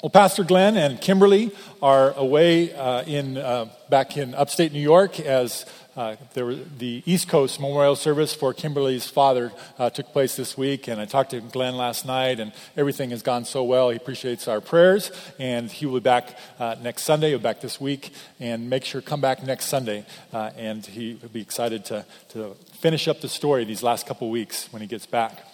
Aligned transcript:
Well, 0.00 0.10
Pastor 0.10 0.44
Glenn 0.44 0.76
and 0.76 1.00
Kimberly 1.00 1.50
are 1.82 2.12
away 2.12 2.72
uh, 2.72 3.02
in 3.02 3.36
uh, 3.36 3.68
back 3.90 4.16
in 4.16 4.32
upstate 4.32 4.72
New 4.72 4.78
York 4.78 5.18
as 5.18 5.66
uh, 5.96 6.14
there 6.34 6.46
was 6.46 6.60
the 6.78 7.02
East 7.04 7.26
Coast 7.26 7.58
memorial 7.58 7.96
service 7.96 8.32
for 8.32 8.54
Kimberly's 8.54 9.10
father 9.10 9.52
uh, 9.76 9.90
took 9.90 10.06
place 10.12 10.36
this 10.36 10.56
week, 10.56 10.86
and 10.86 11.00
I 11.00 11.04
talked 11.04 11.30
to 11.30 11.40
Glenn 11.40 11.76
last 11.76 12.06
night, 12.06 12.38
and 12.38 12.52
everything 12.76 13.10
has 13.10 13.22
gone 13.22 13.44
so 13.44 13.64
well. 13.64 13.90
He 13.90 13.96
appreciates 13.96 14.46
our 14.46 14.60
prayers, 14.60 15.10
and 15.40 15.68
he 15.68 15.84
will 15.84 15.94
be 15.94 16.04
back 16.04 16.38
uh, 16.60 16.76
next 16.80 17.02
Sunday. 17.02 17.30
He'll 17.30 17.40
be 17.40 17.42
back 17.42 17.60
this 17.60 17.80
week, 17.80 18.12
and 18.38 18.70
make 18.70 18.84
sure 18.84 19.00
come 19.00 19.20
back 19.20 19.42
next 19.42 19.64
Sunday, 19.64 20.06
uh, 20.32 20.50
and 20.56 20.86
he 20.86 21.18
will 21.20 21.30
be 21.30 21.40
excited 21.40 21.84
to 21.86 22.06
to 22.28 22.54
finish 22.74 23.08
up 23.08 23.20
the 23.20 23.28
story 23.28 23.64
these 23.64 23.82
last 23.82 24.06
couple 24.06 24.30
weeks 24.30 24.72
when 24.72 24.80
he 24.80 24.86
gets 24.86 25.06
back. 25.06 25.47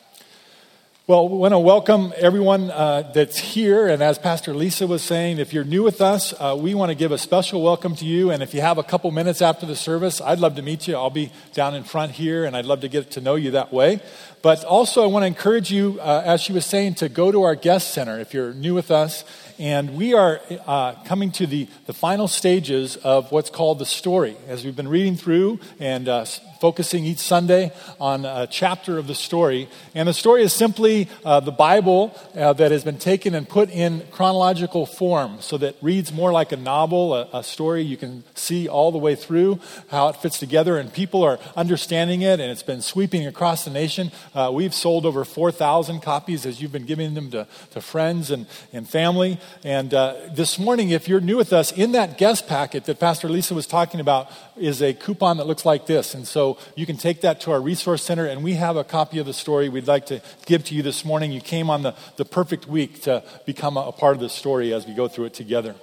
Well, 1.06 1.28
we 1.28 1.36
want 1.36 1.52
to 1.52 1.58
welcome 1.58 2.14
everyone 2.16 2.70
uh, 2.70 3.12
that's 3.14 3.36
here. 3.36 3.88
And 3.88 4.02
as 4.02 4.16
Pastor 4.16 4.54
Lisa 4.54 4.86
was 4.86 5.02
saying, 5.02 5.36
if 5.36 5.52
you're 5.52 5.62
new 5.62 5.82
with 5.82 6.00
us, 6.00 6.32
uh, 6.40 6.56
we 6.58 6.74
want 6.74 6.88
to 6.88 6.94
give 6.94 7.12
a 7.12 7.18
special 7.18 7.60
welcome 7.60 7.94
to 7.96 8.06
you. 8.06 8.30
And 8.30 8.42
if 8.42 8.54
you 8.54 8.62
have 8.62 8.78
a 8.78 8.82
couple 8.82 9.10
minutes 9.10 9.42
after 9.42 9.66
the 9.66 9.76
service, 9.76 10.22
I'd 10.22 10.38
love 10.38 10.56
to 10.56 10.62
meet 10.62 10.88
you. 10.88 10.94
I'll 10.94 11.10
be 11.10 11.30
down 11.52 11.74
in 11.74 11.84
front 11.84 12.12
here, 12.12 12.46
and 12.46 12.56
I'd 12.56 12.64
love 12.64 12.80
to 12.80 12.88
get 12.88 13.10
to 13.10 13.20
know 13.20 13.34
you 13.34 13.50
that 13.50 13.70
way. 13.70 14.00
But 14.40 14.64
also, 14.64 15.02
I 15.02 15.06
want 15.06 15.24
to 15.24 15.26
encourage 15.26 15.70
you, 15.70 15.98
uh, 16.00 16.22
as 16.24 16.40
she 16.40 16.54
was 16.54 16.64
saying, 16.64 16.94
to 16.94 17.10
go 17.10 17.30
to 17.30 17.42
our 17.42 17.54
guest 17.54 17.92
center 17.92 18.18
if 18.18 18.32
you're 18.32 18.54
new 18.54 18.72
with 18.72 18.90
us. 18.90 19.24
And 19.58 19.96
we 19.96 20.14
are 20.14 20.40
uh, 20.66 20.94
coming 21.04 21.32
to 21.32 21.46
the, 21.46 21.68
the 21.84 21.92
final 21.92 22.28
stages 22.28 22.96
of 22.96 23.30
what's 23.30 23.50
called 23.50 23.78
the 23.78 23.86
story. 23.86 24.38
As 24.48 24.64
we've 24.64 24.74
been 24.74 24.88
reading 24.88 25.16
through 25.16 25.60
and 25.78 26.08
uh, 26.08 26.24
focusing 26.64 27.04
each 27.04 27.18
Sunday 27.18 27.70
on 28.00 28.24
a 28.24 28.46
chapter 28.46 28.96
of 28.96 29.06
the 29.06 29.14
story. 29.14 29.68
And 29.94 30.08
the 30.08 30.14
story 30.14 30.42
is 30.42 30.54
simply 30.54 31.10
uh, 31.22 31.40
the 31.40 31.52
Bible 31.52 32.18
uh, 32.34 32.54
that 32.54 32.70
has 32.70 32.82
been 32.82 32.96
taken 32.96 33.34
and 33.34 33.46
put 33.46 33.68
in 33.68 34.02
chronological 34.10 34.86
form 34.86 35.42
so 35.42 35.58
that 35.58 35.76
reads 35.82 36.10
more 36.10 36.32
like 36.32 36.52
a 36.52 36.56
novel, 36.56 37.12
a, 37.12 37.28
a, 37.34 37.44
story 37.44 37.82
you 37.82 37.98
can 37.98 38.24
see 38.34 38.66
all 38.66 38.90
the 38.90 38.96
way 38.96 39.14
through 39.14 39.60
how 39.90 40.08
it 40.08 40.16
fits 40.16 40.38
together, 40.38 40.78
and 40.78 40.90
people 40.90 41.22
are 41.22 41.38
understanding 41.54 42.22
it, 42.22 42.40
and 42.40 42.50
it's 42.50 42.62
been 42.62 42.80
sweeping 42.80 43.26
across 43.26 43.66
the 43.66 43.70
nation. 43.70 44.10
Uh, 44.34 44.50
we've 44.50 44.72
sold 44.72 45.04
over 45.04 45.22
4,000 45.22 46.00
copies 46.00 46.46
as 46.46 46.62
you've 46.62 46.72
been 46.72 46.86
giving 46.86 47.12
them 47.12 47.30
to, 47.32 47.46
to 47.72 47.82
friends 47.82 48.30
and, 48.30 48.46
and 48.72 48.88
family. 48.88 49.38
And 49.64 49.92
uh, 49.92 50.14
this 50.32 50.58
morning, 50.58 50.88
if 50.88 51.08
you're 51.08 51.20
new 51.20 51.36
with 51.36 51.52
us, 51.52 51.72
in 51.72 51.92
that 51.92 52.16
guest 52.16 52.46
packet 52.46 52.86
that 52.86 52.98
Pastor 52.98 53.28
Lisa 53.28 53.54
was 53.54 53.66
talking 53.66 54.00
about 54.00 54.30
is 54.56 54.80
a 54.80 54.94
coupon 54.94 55.36
that 55.36 55.46
looks 55.46 55.66
like 55.66 55.84
this. 55.84 56.14
And 56.14 56.26
so 56.26 56.53
you 56.74 56.86
can 56.86 56.96
take 56.96 57.20
that 57.22 57.40
to 57.42 57.52
our 57.52 57.60
resource 57.60 58.02
center, 58.02 58.26
and 58.26 58.42
we 58.42 58.54
have 58.54 58.76
a 58.76 58.84
copy 58.84 59.18
of 59.18 59.26
the 59.26 59.32
story 59.32 59.68
we'd 59.68 59.86
like 59.86 60.06
to 60.06 60.20
give 60.46 60.64
to 60.64 60.74
you 60.74 60.82
this 60.82 61.04
morning. 61.04 61.32
You 61.32 61.40
came 61.40 61.70
on 61.70 61.82
the, 61.82 61.94
the 62.16 62.24
perfect 62.24 62.66
week 62.66 63.02
to 63.02 63.22
become 63.46 63.76
a, 63.76 63.80
a 63.80 63.92
part 63.92 64.14
of 64.14 64.20
the 64.20 64.28
story 64.28 64.72
as 64.72 64.86
we 64.86 64.94
go 64.94 65.08
through 65.08 65.26
it 65.26 65.34
together. 65.34 65.74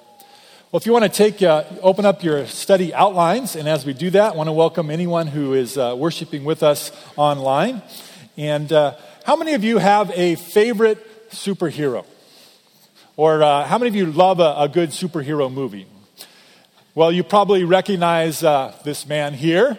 Well, 0.71 0.79
if 0.79 0.85
you 0.85 0.93
want 0.93 1.03
to 1.03 1.09
take, 1.09 1.41
uh, 1.41 1.65
open 1.81 2.05
up 2.05 2.23
your 2.23 2.45
study 2.47 2.93
outlines, 2.93 3.57
and 3.57 3.67
as 3.67 3.85
we 3.85 3.91
do 3.93 4.09
that, 4.11 4.33
I 4.33 4.35
want 4.37 4.47
to 4.47 4.53
welcome 4.53 4.89
anyone 4.89 5.27
who 5.27 5.53
is 5.53 5.77
uh, 5.77 5.95
worshiping 5.97 6.45
with 6.45 6.63
us 6.63 6.93
online. 7.17 7.81
And 8.37 8.71
uh, 8.71 8.95
how 9.25 9.35
many 9.35 9.53
of 9.53 9.65
you 9.65 9.79
have 9.79 10.11
a 10.11 10.35
favorite 10.35 11.29
superhero? 11.31 12.05
Or 13.17 13.43
uh, 13.43 13.65
how 13.65 13.77
many 13.77 13.89
of 13.89 13.95
you 13.95 14.05
love 14.05 14.39
a, 14.39 14.55
a, 14.57 14.69
good 14.69 14.91
superhero 14.91 15.51
movie? 15.51 15.87
Well, 16.95 17.11
you 17.11 17.23
probably 17.23 17.65
recognize 17.65 18.41
uh, 18.41 18.73
this 18.85 19.05
man 19.05 19.33
here. 19.33 19.77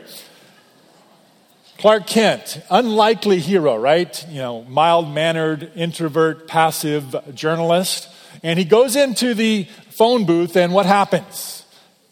Clark 1.83 2.07
Kent, 2.07 2.63
unlikely 2.71 3.41
hero, 3.41 3.75
right? 3.75 4.25
You 4.29 4.39
know, 4.39 4.63
mild 4.63 5.13
mannered, 5.13 5.73
introvert, 5.75 6.47
passive 6.47 7.35
journalist. 7.35 8.09
And 8.45 8.57
he 8.57 8.65
goes 8.65 8.95
into 8.95 9.35
the 9.35 9.65
phone 9.91 10.25
booth, 10.25 10.57
and 10.57 10.73
what 10.73 10.87
happens? 10.87 11.65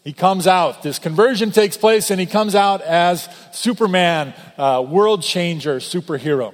He 0.03 0.11
comes 0.11 0.45
out. 0.45 0.83
This 0.83 0.99
conversion 0.99 1.51
takes 1.51 1.77
place, 1.77 2.11
and 2.11 2.19
he 2.19 2.25
comes 2.25 2.53
out 2.53 2.81
as 2.81 3.29
Superman, 3.53 4.33
uh, 4.57 4.85
world 4.85 5.23
changer, 5.23 5.77
superhero. 5.77 6.53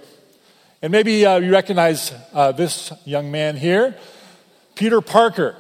And 0.83 0.91
maybe 0.91 1.25
uh, 1.25 1.39
you 1.39 1.51
recognize 1.51 2.13
uh, 2.35 2.51
this 2.51 2.94
young 3.03 3.31
man 3.31 3.57
here, 3.57 3.95
Peter 4.75 5.01
Parker, 5.01 5.56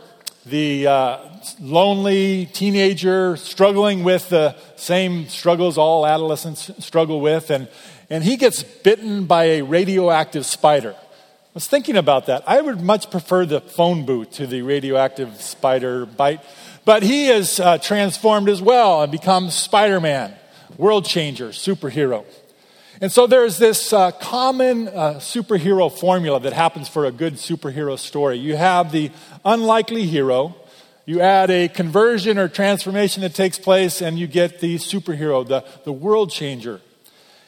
the 0.49 0.87
uh, 0.87 1.17
lonely 1.59 2.45
teenager 2.47 3.35
struggling 3.37 4.03
with 4.03 4.29
the 4.29 4.55
same 4.75 5.27
struggles 5.27 5.77
all 5.77 6.05
adolescents 6.05 6.71
struggle 6.79 7.19
with, 7.19 7.49
and, 7.49 7.67
and 8.09 8.23
he 8.23 8.37
gets 8.37 8.63
bitten 8.63 9.25
by 9.25 9.43
a 9.45 9.61
radioactive 9.61 10.45
spider. 10.45 10.95
I 10.97 11.53
was 11.53 11.67
thinking 11.67 11.97
about 11.97 12.27
that. 12.27 12.43
I 12.47 12.61
would 12.61 12.81
much 12.81 13.11
prefer 13.11 13.45
the 13.45 13.61
phone 13.61 14.05
booth 14.05 14.31
to 14.33 14.47
the 14.47 14.61
radioactive 14.61 15.41
spider 15.41 16.05
bite, 16.05 16.41
but 16.85 17.03
he 17.03 17.27
is 17.27 17.59
uh, 17.59 17.77
transformed 17.79 18.47
as 18.47 18.61
well 18.61 19.01
and 19.01 19.11
becomes 19.11 19.53
Spider 19.53 19.99
Man, 19.99 20.33
world 20.77 21.05
changer, 21.05 21.49
superhero. 21.49 22.25
And 22.99 23.11
so 23.11 23.27
there's 23.27 23.57
this 23.57 23.93
uh, 23.93 24.11
common 24.11 24.87
uh, 24.87 25.15
superhero 25.15 25.91
formula 25.91 26.39
that 26.39 26.53
happens 26.53 26.89
for 26.89 27.05
a 27.05 27.11
good 27.11 27.35
superhero 27.35 27.97
story. 27.97 28.37
You 28.37 28.55
have 28.55 28.91
the 28.91 29.11
unlikely 29.45 30.07
hero 30.07 30.55
you 31.07 31.21
add 31.21 31.49
a 31.49 31.69
conversion 31.69 32.37
or 32.37 32.49
transformation 32.49 33.21
that 33.21 33.33
takes 33.33 33.57
place, 33.57 34.01
and 34.01 34.19
you 34.19 34.27
get 34.27 34.59
the 34.59 34.75
superhero, 34.75 35.47
the, 35.47 35.63
the 35.85 35.93
world 35.93 36.31
changer. 36.31 36.81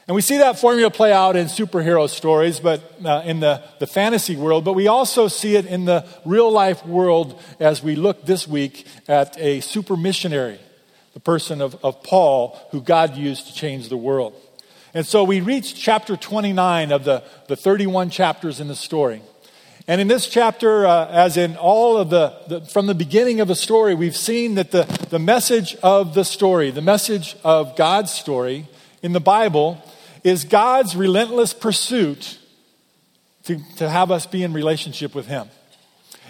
And 0.08 0.14
we 0.14 0.22
see 0.22 0.38
that 0.38 0.58
formula 0.58 0.90
play 0.90 1.12
out 1.12 1.36
in 1.36 1.46
superhero 1.46 2.08
stories, 2.08 2.58
but 2.58 2.80
uh, 3.04 3.20
in 3.26 3.40
the, 3.40 3.62
the 3.78 3.86
fantasy 3.86 4.34
world, 4.34 4.64
but 4.64 4.72
we 4.72 4.88
also 4.88 5.28
see 5.28 5.56
it 5.56 5.66
in 5.66 5.84
the 5.84 6.06
real 6.24 6.50
life 6.50 6.86
world 6.86 7.38
as 7.60 7.82
we 7.82 7.96
look 7.96 8.24
this 8.24 8.48
week 8.48 8.86
at 9.06 9.38
a 9.38 9.60
super 9.60 9.94
missionary, 9.94 10.58
the 11.12 11.20
person 11.20 11.60
of, 11.60 11.76
of 11.84 12.02
Paul, 12.02 12.58
who 12.70 12.80
God 12.80 13.14
used 13.14 13.46
to 13.48 13.54
change 13.54 13.90
the 13.90 13.96
world. 13.98 14.32
And 14.92 15.06
so 15.06 15.22
we 15.22 15.40
reach 15.40 15.74
chapter 15.74 16.16
29 16.16 16.92
of 16.92 17.04
the, 17.04 17.22
the 17.46 17.56
31 17.56 18.10
chapters 18.10 18.60
in 18.60 18.68
the 18.68 18.74
story. 18.74 19.22
And 19.86 20.00
in 20.00 20.08
this 20.08 20.28
chapter, 20.28 20.86
uh, 20.86 21.08
as 21.08 21.36
in 21.36 21.56
all 21.56 21.96
of 21.96 22.10
the, 22.10 22.34
the, 22.48 22.60
from 22.60 22.86
the 22.86 22.94
beginning 22.94 23.40
of 23.40 23.48
the 23.48 23.54
story, 23.54 23.94
we've 23.94 24.16
seen 24.16 24.54
that 24.54 24.70
the, 24.70 24.84
the 25.10 25.18
message 25.18 25.74
of 25.82 26.14
the 26.14 26.24
story, 26.24 26.70
the 26.70 26.82
message 26.82 27.36
of 27.44 27.76
God's 27.76 28.10
story 28.10 28.68
in 29.02 29.12
the 29.12 29.20
Bible, 29.20 29.82
is 30.22 30.44
God's 30.44 30.94
relentless 30.94 31.54
pursuit 31.54 32.38
to, 33.44 33.58
to 33.76 33.88
have 33.88 34.10
us 34.10 34.26
be 34.26 34.42
in 34.42 34.52
relationship 34.52 35.14
with 35.14 35.26
Him. 35.26 35.48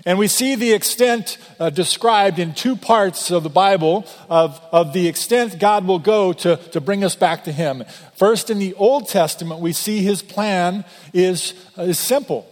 And 0.06 0.18
we 0.18 0.28
see 0.28 0.54
the 0.54 0.72
extent 0.72 1.36
uh, 1.58 1.70
described 1.70 2.38
in 2.38 2.54
two 2.54 2.74
parts 2.74 3.30
of 3.30 3.42
the 3.42 3.50
Bible 3.50 4.06
of, 4.28 4.60
of 4.72 4.92
the 4.92 5.06
extent 5.08 5.58
God 5.58 5.86
will 5.86 5.98
go 5.98 6.32
to, 6.32 6.56
to 6.56 6.80
bring 6.80 7.04
us 7.04 7.16
back 7.16 7.44
to 7.44 7.52
Him. 7.52 7.84
First, 8.16 8.48
in 8.48 8.58
the 8.58 8.74
Old 8.74 9.08
Testament, 9.08 9.60
we 9.60 9.72
see 9.72 10.02
His 10.02 10.22
plan 10.22 10.84
is, 11.12 11.52
uh, 11.76 11.82
is 11.82 11.98
simple. 11.98 12.46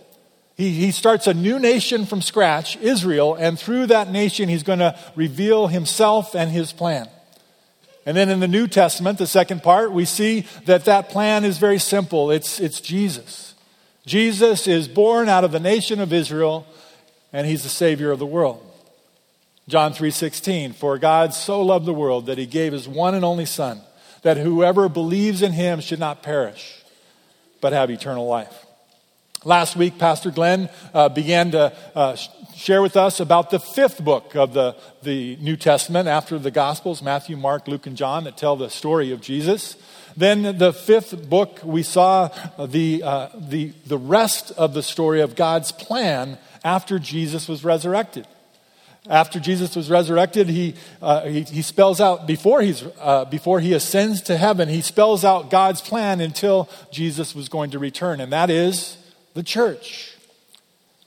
He, 0.58 0.72
he 0.72 0.90
starts 0.90 1.28
a 1.28 1.34
new 1.34 1.60
nation 1.60 2.04
from 2.04 2.20
scratch, 2.20 2.76
Israel, 2.78 3.36
and 3.36 3.56
through 3.56 3.86
that 3.86 4.10
nation, 4.10 4.48
he's 4.48 4.64
going 4.64 4.80
to 4.80 4.98
reveal 5.14 5.68
himself 5.68 6.34
and 6.34 6.50
his 6.50 6.72
plan. 6.72 7.08
And 8.04 8.16
then 8.16 8.28
in 8.28 8.40
the 8.40 8.48
New 8.48 8.66
Testament, 8.66 9.18
the 9.18 9.26
second 9.28 9.62
part, 9.62 9.92
we 9.92 10.04
see 10.04 10.46
that 10.64 10.86
that 10.86 11.10
plan 11.10 11.44
is 11.44 11.58
very 11.58 11.78
simple 11.78 12.32
it's, 12.32 12.58
it's 12.58 12.80
Jesus. 12.80 13.54
Jesus 14.04 14.66
is 14.66 14.88
born 14.88 15.28
out 15.28 15.44
of 15.44 15.52
the 15.52 15.60
nation 15.60 16.00
of 16.00 16.12
Israel, 16.12 16.66
and 17.38 17.46
he's 17.46 17.62
the 17.62 17.68
Savior 17.68 18.10
of 18.10 18.18
the 18.18 18.26
world. 18.26 18.60
John 19.68 19.94
3:16 19.94 20.72
For 20.72 20.98
God 20.98 21.32
so 21.32 21.62
loved 21.62 21.86
the 21.86 21.94
world 21.94 22.26
that 22.26 22.36
he 22.36 22.46
gave 22.46 22.72
his 22.72 22.88
one 22.88 23.14
and 23.14 23.24
only 23.24 23.44
son 23.44 23.80
that 24.22 24.38
whoever 24.38 24.88
believes 24.88 25.40
in 25.40 25.52
him 25.52 25.78
should 25.78 26.00
not 26.00 26.20
perish 26.20 26.82
but 27.60 27.72
have 27.72 27.92
eternal 27.92 28.26
life. 28.26 28.66
Last 29.44 29.76
week, 29.76 29.98
Pastor 29.98 30.32
Glenn 30.32 30.68
uh, 30.92 31.10
began 31.10 31.52
to 31.52 31.72
uh, 31.94 32.16
share 32.56 32.82
with 32.82 32.96
us 32.96 33.20
about 33.20 33.50
the 33.50 33.60
fifth 33.60 34.04
book 34.04 34.34
of 34.34 34.52
the, 34.52 34.74
the 35.04 35.36
New 35.36 35.56
Testament 35.56 36.08
after 36.08 36.40
the 36.40 36.50
Gospels 36.50 37.02
Matthew, 37.02 37.36
Mark, 37.36 37.68
Luke, 37.68 37.86
and 37.86 37.96
John 37.96 38.24
that 38.24 38.36
tell 38.36 38.56
the 38.56 38.68
story 38.68 39.12
of 39.12 39.20
Jesus. 39.20 39.76
Then, 40.16 40.58
the 40.58 40.72
fifth 40.72 41.30
book, 41.30 41.60
we 41.62 41.84
saw 41.84 42.30
the, 42.58 43.04
uh, 43.04 43.28
the, 43.38 43.74
the 43.86 43.96
rest 43.96 44.50
of 44.56 44.74
the 44.74 44.82
story 44.82 45.20
of 45.20 45.36
God's 45.36 45.70
plan 45.70 46.36
after 46.64 46.98
Jesus 46.98 47.48
was 47.48 47.64
resurrected. 47.64 48.26
After 49.08 49.40
Jesus 49.40 49.74
was 49.74 49.88
resurrected, 49.88 50.48
he, 50.48 50.74
uh, 51.00 51.22
he, 51.22 51.42
he, 51.42 51.62
spells 51.62 52.00
out, 52.00 52.26
before, 52.26 52.60
he's, 52.60 52.84
uh, 53.00 53.24
before 53.24 53.60
he 53.60 53.72
ascends 53.72 54.20
to 54.22 54.36
heaven, 54.36 54.68
he 54.68 54.82
spells 54.82 55.24
out 55.24 55.50
God's 55.50 55.80
plan 55.80 56.20
until 56.20 56.68
Jesus 56.90 57.34
was 57.34 57.48
going 57.48 57.70
to 57.70 57.78
return. 57.78 58.20
And 58.20 58.32
that 58.32 58.50
is 58.50 58.98
the 59.34 59.42
church. 59.42 60.14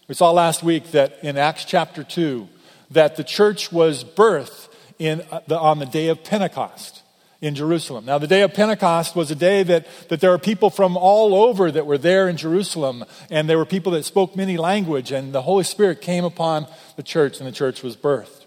We 0.08 0.16
saw 0.16 0.32
last 0.32 0.64
week 0.64 0.92
that 0.92 1.20
in 1.22 1.38
Acts 1.38 1.64
chapter 1.64 2.04
2 2.04 2.48
that 2.92 3.18
the 3.18 3.24
church 3.24 3.72
was 3.72 4.04
birthed 4.04 4.70
in 4.98 5.22
uh, 5.32 5.42
the, 5.48 5.60
on 5.60 5.80
the 5.80 5.86
day 5.86 6.08
of 6.08 6.24
Pentecost. 6.24 7.01
In 7.42 7.56
Jerusalem. 7.56 8.06
Now, 8.06 8.20
the 8.20 8.28
day 8.28 8.44
of 8.44 8.54
Pentecost 8.54 9.16
was 9.16 9.32
a 9.32 9.36
day 9.36 9.64
that, 9.64 9.88
that 10.10 10.22
there 10.22 10.30
were 10.30 10.38
people 10.38 10.70
from 10.70 10.96
all 10.96 11.34
over 11.34 11.72
that 11.72 11.88
were 11.88 11.98
there 11.98 12.30
in 12.30 12.38
Jerusalem, 12.38 13.04
and 13.32 13.50
there 13.50 13.58
were 13.58 13.66
people 13.66 13.92
that 13.94 14.06
spoke 14.06 14.36
many 14.36 14.58
language, 14.58 15.12
and 15.12 15.34
the 15.34 15.42
Holy 15.42 15.64
Spirit 15.64 16.02
came 16.02 16.24
upon 16.24 16.68
the 16.96 17.04
church, 17.04 17.40
and 17.40 17.48
the 17.48 17.52
church 17.52 17.82
was 17.82 17.98
birthed. 17.98 18.46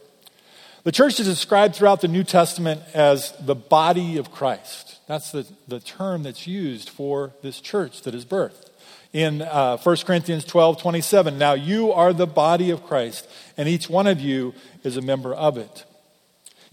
The 0.85 0.93
church 0.93 1.19
is 1.19 1.27
described 1.27 1.75
throughout 1.75 2.03
the 2.03 2.09
New 2.09 2.23
Testament 2.23 2.83
as 2.93 3.33
the 3.41 3.55
body 3.55 4.17
of 4.17 4.31
Christ. 4.31 5.01
That's 5.09 5.33
the, 5.33 5.47
the 5.67 5.81
term 5.81 6.23
that's 6.23 6.47
used 6.47 6.89
for 6.89 7.33
this 7.43 7.61
church 7.61 8.03
that 8.03 8.15
is 8.15 8.25
birthed. 8.25 8.71
In 9.13 9.43
uh, 9.43 9.77
1 9.79 9.97
Corinthians 10.05 10.45
12 10.45 10.81
27, 10.81 11.39
now 11.39 11.55
you 11.55 11.93
are 11.93 12.13
the 12.13 12.27
body 12.27 12.71
of 12.71 12.85
Christ, 12.85 13.29
and 13.57 13.69
each 13.69 13.89
one 13.89 14.07
of 14.07 14.21
you 14.21 14.55
is 14.83 14.97
a 14.97 15.03
member 15.03 15.35
of 15.35 15.57
it. 15.57 15.85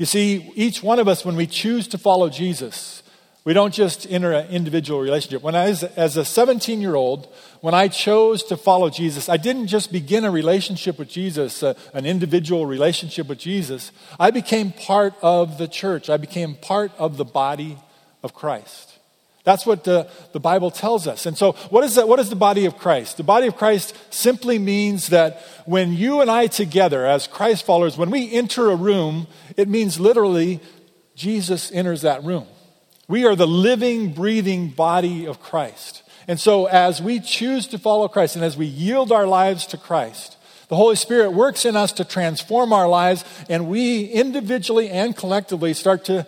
You 0.02 0.08
see, 0.08 0.52
each 0.56 0.82
one 0.82 0.98
of 0.98 1.08
us, 1.08 1.24
when 1.24 1.36
we 1.36 1.46
choose 1.46 1.88
to 1.90 2.00
follow 2.00 2.28
Jesus, 2.28 3.04
we 3.44 3.54
don't 3.54 3.72
just 3.72 4.10
enter 4.10 4.32
an 4.32 4.48
individual 4.48 5.00
relationship. 5.00 5.44
When 5.44 5.54
I 5.54 5.70
was, 5.70 5.84
as 5.84 6.18
a 6.18 6.26
17 6.26 6.82
year 6.82 6.96
old, 6.96 7.28
when 7.60 7.76
I 7.76 7.88
chose 7.88 8.42
to 8.46 8.58
follow 8.58 8.90
Jesus, 8.90 9.30
I 9.30 9.38
didn't 9.38 9.68
just 9.68 9.92
begin 9.92 10.26
a 10.26 10.32
relationship 10.32 10.98
with 10.98 11.08
Jesus, 11.08 11.62
uh, 11.62 11.76
an 11.94 12.08
individual 12.08 12.66
relationship 12.66 13.28
with 13.28 13.38
Jesus. 13.38 13.92
I 14.20 14.32
became 14.32 14.72
part 14.72 15.14
of 15.22 15.60
the 15.60 15.68
church. 15.68 16.10
I 16.10 16.18
became 16.18 16.56
part 16.56 16.92
of 16.98 17.18
the 17.18 17.26
body 17.26 17.78
of 18.24 18.34
Christ. 18.34 18.91
That's 19.44 19.66
what 19.66 19.84
the, 19.84 20.10
the 20.34 20.40
Bible 20.40 20.70
tells 20.70 21.08
us. 21.08 21.26
And 21.26 21.38
so, 21.38 21.54
what 21.70 21.84
is, 21.84 21.96
that, 21.96 22.08
what 22.08 22.20
is 22.20 22.30
the 22.30 22.36
body 22.36 22.66
of 22.66 22.78
Christ? 22.78 23.18
The 23.18 23.24
body 23.24 23.48
of 23.48 23.56
Christ 23.56 23.96
simply 24.14 24.60
means 24.60 25.08
that 25.08 25.42
when 25.66 25.94
you 25.94 26.22
and 26.22 26.30
I 26.30 26.48
together, 26.48 27.06
as 27.06 27.28
Christ 27.28 27.66
followers, 27.66 27.98
when 27.98 28.12
we 28.12 28.32
enter 28.32 28.70
a 28.70 28.76
room, 28.76 29.28
it 29.58 29.68
means 29.68 30.00
literally 30.00 30.60
Jesus 31.16 31.72
enters 31.72 32.04
that 32.04 32.24
room. 32.24 32.46
We 33.08 33.26
are 33.26 33.36
the 33.36 33.48
living, 33.48 34.14
breathing 34.14 34.70
body 34.70 35.26
of 35.26 35.42
Christ. 35.42 36.04
And 36.28 36.40
so, 36.40 36.68
as 36.68 37.02
we 37.02 37.20
choose 37.20 37.66
to 37.68 37.80
follow 37.80 38.08
Christ 38.08 38.36
and 38.36 38.46
as 38.46 38.56
we 38.56 38.68
yield 38.68 39.12
our 39.12 39.26
lives 39.26 39.66
to 39.68 39.78
Christ, 39.78 40.38
the 40.68 40.76
Holy 40.76 40.96
Spirit 40.96 41.32
works 41.32 41.66
in 41.66 41.76
us 41.76 41.92
to 41.94 42.06
transform 42.06 42.72
our 42.72 42.88
lives, 42.88 43.26
and 43.50 43.68
we 43.68 44.06
individually 44.06 44.90
and 44.90 45.18
collectively 45.18 45.74
start 45.74 46.06
to 46.06 46.26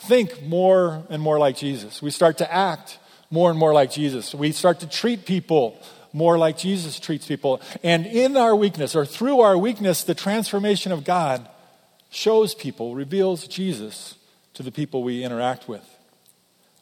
think 0.00 0.42
more 0.42 1.04
and 1.10 1.22
more 1.22 1.38
like 1.38 1.56
Jesus. 1.56 2.00
We 2.00 2.10
start 2.10 2.38
to 2.38 2.52
act 2.52 2.98
more 3.30 3.50
and 3.50 3.58
more 3.58 3.72
like 3.72 3.90
Jesus. 3.90 4.34
We 4.34 4.52
start 4.52 4.80
to 4.80 4.88
treat 4.88 5.26
people 5.26 5.80
more 6.12 6.38
like 6.38 6.56
Jesus 6.56 6.98
treats 6.98 7.26
people. 7.26 7.60
And 7.82 8.06
in 8.06 8.36
our 8.36 8.56
weakness, 8.56 8.96
or 8.96 9.04
through 9.04 9.40
our 9.40 9.58
weakness, 9.58 10.04
the 10.04 10.14
transformation 10.14 10.92
of 10.92 11.04
God 11.04 11.48
shows 12.10 12.54
people, 12.54 12.94
reveals 12.94 13.46
Jesus 13.46 14.14
to 14.54 14.62
the 14.62 14.72
people 14.72 15.02
we 15.02 15.22
interact 15.22 15.68
with. 15.68 15.84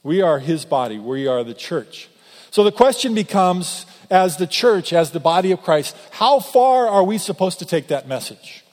We 0.03 0.23
are 0.23 0.39
his 0.39 0.65
body, 0.65 0.99
we 0.99 1.27
are 1.27 1.43
the 1.43 1.55
church. 1.55 2.09
So 2.51 2.63
the 2.63 2.73
question 2.73 3.15
becomes 3.15 3.85
as 4.09 4.37
the 4.37 4.47
church, 4.47 4.93
as 4.93 5.11
the 5.11 5.21
body 5.21 5.51
of 5.51 5.63
Christ, 5.63 5.97
how 6.13 6.39
far 6.39 6.89
are 6.89 7.03
we 7.03 7.19
supposed 7.19 7.59
to 7.59 7.67
take 7.67 7.89
that 7.89 8.07
message? 8.07 8.65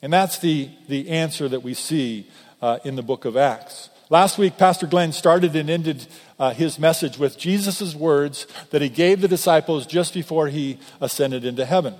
And 0.00 0.12
that's 0.12 0.38
the, 0.38 0.70
the 0.88 1.10
answer 1.10 1.48
that 1.48 1.62
we 1.62 1.74
see 1.74 2.26
uh, 2.62 2.78
in 2.84 2.96
the 2.96 3.02
book 3.02 3.24
of 3.24 3.36
Acts. 3.36 3.90
Last 4.08 4.38
week, 4.38 4.56
Pastor 4.56 4.86
Glenn 4.86 5.12
started 5.12 5.56
and 5.56 5.68
ended 5.68 6.06
uh, 6.38 6.52
his 6.52 6.78
message 6.78 7.18
with 7.18 7.38
Jesus' 7.38 7.94
words 7.94 8.46
that 8.70 8.82
he 8.82 8.88
gave 8.88 9.20
the 9.20 9.28
disciples 9.28 9.86
just 9.86 10.14
before 10.14 10.48
he 10.48 10.78
ascended 11.00 11.44
into 11.44 11.64
heaven 11.64 11.94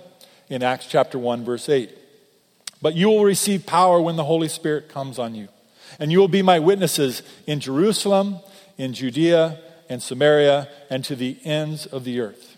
in 0.48 0.62
Acts 0.62 0.86
chapter 0.86 1.18
1, 1.18 1.44
verse 1.44 1.68
8. 1.68 1.90
But 2.80 2.94
you 2.94 3.08
will 3.08 3.24
receive 3.24 3.64
power 3.64 4.00
when 4.00 4.16
the 4.16 4.24
Holy 4.24 4.48
Spirit 4.48 4.88
comes 4.88 5.18
on 5.18 5.34
you. 5.34 5.48
And 5.98 6.12
you 6.12 6.18
will 6.18 6.28
be 6.28 6.42
my 6.42 6.58
witnesses 6.58 7.22
in 7.46 7.60
Jerusalem, 7.60 8.38
in 8.76 8.92
Judea, 8.92 9.58
and 9.88 10.02
Samaria, 10.02 10.68
and 10.90 11.04
to 11.04 11.16
the 11.16 11.38
ends 11.44 11.86
of 11.86 12.04
the 12.04 12.20
earth. 12.20 12.56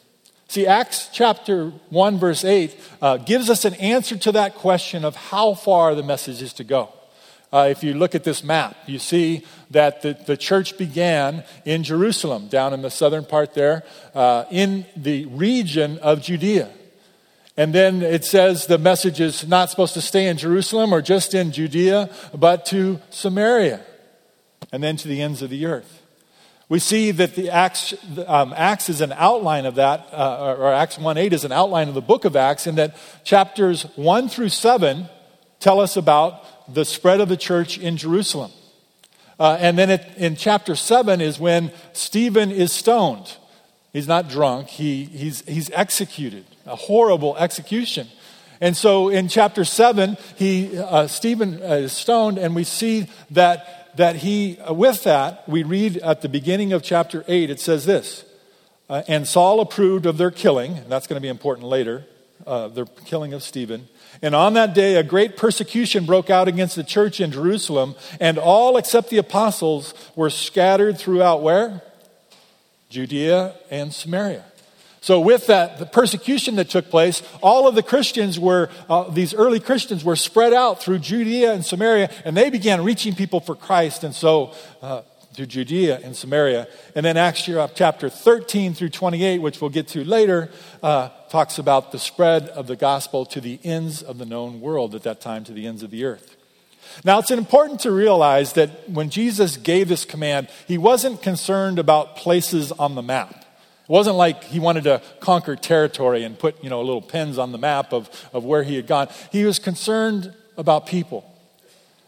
See, 0.48 0.66
Acts 0.66 1.08
chapter 1.12 1.70
1, 1.90 2.18
verse 2.18 2.44
8 2.44 2.76
uh, 3.02 3.16
gives 3.18 3.50
us 3.50 3.64
an 3.64 3.74
answer 3.74 4.16
to 4.18 4.32
that 4.32 4.54
question 4.54 5.04
of 5.04 5.16
how 5.16 5.54
far 5.54 5.94
the 5.94 6.02
message 6.02 6.42
is 6.42 6.52
to 6.54 6.64
go. 6.64 6.92
Uh, 7.54 7.68
if 7.70 7.84
you 7.84 7.94
look 7.94 8.16
at 8.16 8.24
this 8.24 8.42
map, 8.42 8.76
you 8.86 8.98
see 8.98 9.44
that 9.70 10.02
the, 10.02 10.18
the 10.26 10.36
church 10.36 10.76
began 10.76 11.44
in 11.64 11.84
Jerusalem, 11.84 12.48
down 12.48 12.74
in 12.74 12.82
the 12.82 12.90
southern 12.90 13.24
part 13.24 13.54
there, 13.54 13.84
uh, 14.12 14.44
in 14.50 14.84
the 14.96 15.26
region 15.26 15.98
of 15.98 16.20
Judea. 16.20 16.68
And 17.56 17.72
then 17.72 18.02
it 18.02 18.24
says 18.24 18.66
the 18.66 18.76
message 18.76 19.20
is 19.20 19.46
not 19.46 19.70
supposed 19.70 19.94
to 19.94 20.00
stay 20.00 20.26
in 20.26 20.36
Jerusalem 20.36 20.92
or 20.92 21.00
just 21.00 21.32
in 21.32 21.52
Judea, 21.52 22.10
but 22.34 22.66
to 22.66 23.00
Samaria, 23.10 23.84
and 24.72 24.82
then 24.82 24.96
to 24.96 25.06
the 25.06 25.22
ends 25.22 25.40
of 25.40 25.48
the 25.48 25.64
earth. 25.66 26.02
We 26.68 26.80
see 26.80 27.12
that 27.12 27.36
the 27.36 27.50
Acts, 27.50 27.94
um, 28.26 28.52
Acts 28.56 28.88
is 28.88 29.00
an 29.00 29.12
outline 29.12 29.64
of 29.64 29.76
that, 29.76 30.08
uh, 30.10 30.56
or 30.58 30.72
Acts 30.72 30.98
1 30.98 31.16
8 31.16 31.32
is 31.32 31.44
an 31.44 31.52
outline 31.52 31.86
of 31.86 31.94
the 31.94 32.02
book 32.02 32.24
of 32.24 32.34
Acts, 32.34 32.66
in 32.66 32.74
that 32.74 32.96
chapters 33.22 33.84
1 33.94 34.28
through 34.28 34.48
7 34.48 35.08
tell 35.60 35.80
us 35.80 35.96
about 35.96 36.44
the 36.68 36.84
spread 36.84 37.20
of 37.20 37.28
the 37.28 37.36
church 37.36 37.78
in 37.78 37.96
Jerusalem. 37.96 38.50
Uh, 39.38 39.56
and 39.60 39.76
then 39.76 39.90
it, 39.90 40.06
in 40.16 40.36
chapter 40.36 40.76
7 40.76 41.20
is 41.20 41.38
when 41.40 41.72
Stephen 41.92 42.50
is 42.50 42.72
stoned. 42.72 43.36
He's 43.92 44.08
not 44.08 44.28
drunk, 44.28 44.68
he, 44.68 45.04
he's, 45.04 45.42
he's 45.46 45.70
executed, 45.70 46.44
a 46.66 46.74
horrible 46.74 47.36
execution. 47.36 48.08
And 48.60 48.76
so 48.76 49.08
in 49.08 49.28
chapter 49.28 49.64
7, 49.64 50.16
he, 50.36 50.78
uh, 50.78 51.06
Stephen 51.06 51.60
uh, 51.62 51.74
is 51.74 51.92
stoned, 51.92 52.38
and 52.38 52.54
we 52.54 52.64
see 52.64 53.08
that, 53.30 53.96
that 53.96 54.16
he, 54.16 54.58
uh, 54.58 54.72
with 54.72 55.04
that, 55.04 55.48
we 55.48 55.62
read 55.62 55.98
at 55.98 56.22
the 56.22 56.28
beginning 56.28 56.72
of 56.72 56.82
chapter 56.82 57.24
8, 57.28 57.50
it 57.50 57.60
says 57.60 57.86
this 57.86 58.24
uh, 58.88 59.02
And 59.06 59.28
Saul 59.28 59.60
approved 59.60 60.06
of 60.06 60.16
their 60.16 60.30
killing, 60.30 60.78
and 60.78 60.90
that's 60.90 61.06
going 61.06 61.16
to 61.16 61.22
be 61.22 61.28
important 61.28 61.66
later, 61.66 62.04
their 62.46 62.86
killing 63.04 63.32
of 63.32 63.42
Stephen. 63.42 63.88
And 64.22 64.34
on 64.34 64.54
that 64.54 64.74
day, 64.74 64.96
a 64.96 65.02
great 65.02 65.36
persecution 65.36 66.06
broke 66.06 66.30
out 66.30 66.48
against 66.48 66.76
the 66.76 66.84
church 66.84 67.20
in 67.20 67.32
Jerusalem, 67.32 67.94
and 68.20 68.38
all 68.38 68.76
except 68.76 69.10
the 69.10 69.18
apostles 69.18 69.94
were 70.14 70.30
scattered 70.30 70.98
throughout 70.98 71.42
where? 71.42 71.82
Judea 72.90 73.54
and 73.70 73.92
Samaria. 73.92 74.44
So, 75.00 75.20
with 75.20 75.48
that, 75.48 75.78
the 75.78 75.84
persecution 75.84 76.56
that 76.56 76.70
took 76.70 76.88
place, 76.88 77.22
all 77.42 77.68
of 77.68 77.74
the 77.74 77.82
Christians 77.82 78.40
were, 78.40 78.70
uh, 78.88 79.10
these 79.10 79.34
early 79.34 79.60
Christians 79.60 80.02
were 80.02 80.16
spread 80.16 80.54
out 80.54 80.82
through 80.82 81.00
Judea 81.00 81.52
and 81.52 81.62
Samaria, 81.62 82.10
and 82.24 82.34
they 82.34 82.48
began 82.48 82.82
reaching 82.82 83.14
people 83.14 83.40
for 83.40 83.54
Christ. 83.54 84.02
And 84.02 84.14
so, 84.14 84.54
uh, 84.80 85.02
to 85.34 85.46
Judea 85.46 86.00
and 86.02 86.16
Samaria. 86.16 86.68
And 86.94 87.04
then 87.04 87.16
Acts 87.16 87.42
chapter 87.74 88.08
13 88.08 88.74
through 88.74 88.90
28, 88.90 89.38
which 89.38 89.60
we'll 89.60 89.70
get 89.70 89.88
to 89.88 90.04
later, 90.04 90.50
uh, 90.82 91.10
talks 91.28 91.58
about 91.58 91.92
the 91.92 91.98
spread 91.98 92.48
of 92.48 92.66
the 92.66 92.76
gospel 92.76 93.26
to 93.26 93.40
the 93.40 93.58
ends 93.64 94.02
of 94.02 94.18
the 94.18 94.26
known 94.26 94.60
world 94.60 94.94
at 94.94 95.02
that 95.02 95.20
time, 95.20 95.44
to 95.44 95.52
the 95.52 95.66
ends 95.66 95.82
of 95.82 95.90
the 95.90 96.04
earth. 96.04 96.36
Now, 97.02 97.18
it's 97.18 97.30
important 97.30 97.80
to 97.80 97.90
realize 97.90 98.52
that 98.52 98.88
when 98.88 99.10
Jesus 99.10 99.56
gave 99.56 99.88
this 99.88 100.04
command, 100.04 100.48
he 100.68 100.78
wasn't 100.78 101.22
concerned 101.22 101.78
about 101.78 102.16
places 102.16 102.70
on 102.72 102.94
the 102.94 103.02
map. 103.02 103.32
It 103.32 103.90
wasn't 103.90 104.16
like 104.16 104.44
he 104.44 104.60
wanted 104.60 104.84
to 104.84 105.02
conquer 105.20 105.56
territory 105.56 106.24
and 106.24 106.38
put, 106.38 106.62
you 106.62 106.70
know, 106.70 106.80
little 106.80 107.02
pins 107.02 107.36
on 107.36 107.52
the 107.52 107.58
map 107.58 107.92
of, 107.92 108.08
of 108.32 108.44
where 108.44 108.62
he 108.62 108.76
had 108.76 108.86
gone. 108.86 109.08
He 109.32 109.44
was 109.44 109.58
concerned 109.58 110.32
about 110.56 110.86
people. 110.86 111.30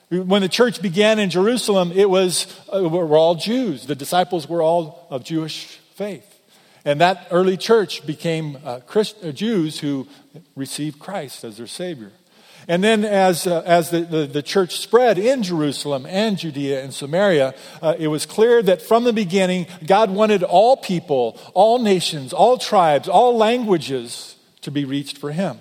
When 0.09 0.41
the 0.41 0.49
church 0.49 0.81
began 0.81 1.19
in 1.19 1.31
Jerusalem, 1.31 1.91
it 1.93 2.09
was, 2.09 2.47
uh, 2.73 2.89
we're 2.89 3.19
all 3.19 3.35
Jews. 3.35 3.87
The 3.87 3.97
disciples 3.97 4.49
were 4.49 4.63
all 4.63 5.05
of 5.11 5.25
Jewish 5.25 5.67
faith. 5.95 6.33
And 6.85 7.01
that 7.01 7.27
early 7.33 7.57
church 7.57 8.07
became 8.07 8.59
uh, 8.65 8.79
Christ, 8.87 9.17
uh, 9.25 9.33
Jews 9.33 9.81
who 9.81 10.07
received 10.55 11.01
Christ 11.01 11.43
as 11.43 11.57
their 11.57 11.67
Savior. 11.67 12.13
And 12.69 12.85
then, 12.85 13.05
as, 13.05 13.49
uh, 13.49 13.63
as 13.67 13.91
the, 13.91 14.01
the, 14.01 14.27
the, 14.27 14.43
church 14.43 14.77
spread 14.79 15.19
in 15.19 15.43
Jerusalem 15.43 16.07
and 16.07 16.39
Judea 16.39 16.83
and 16.83 16.95
Samaria, 16.95 17.55
uh, 17.83 17.95
it 17.99 18.09
was 18.09 18.27
clear 18.27 18.63
that 18.63 18.83
from 18.83 19.03
the 19.03 19.13
beginning, 19.13 19.67
God 19.87 20.11
wanted 20.11 20.45
all 20.45 20.77
people, 20.77 21.41
all 21.55 21.81
nations, 21.81 22.33
all 22.33 22.59
tribes, 22.59 23.09
all 23.09 23.37
languages 23.37 24.37
to 24.63 24.71
be 24.71 24.85
reached 24.85 25.19
for 25.19 25.33
Him 25.33 25.59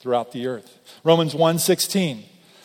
throughout 0.00 0.32
the 0.32 0.46
earth. 0.46 0.78
Romans 1.04 1.34
1 1.34 1.58
16 1.58 2.24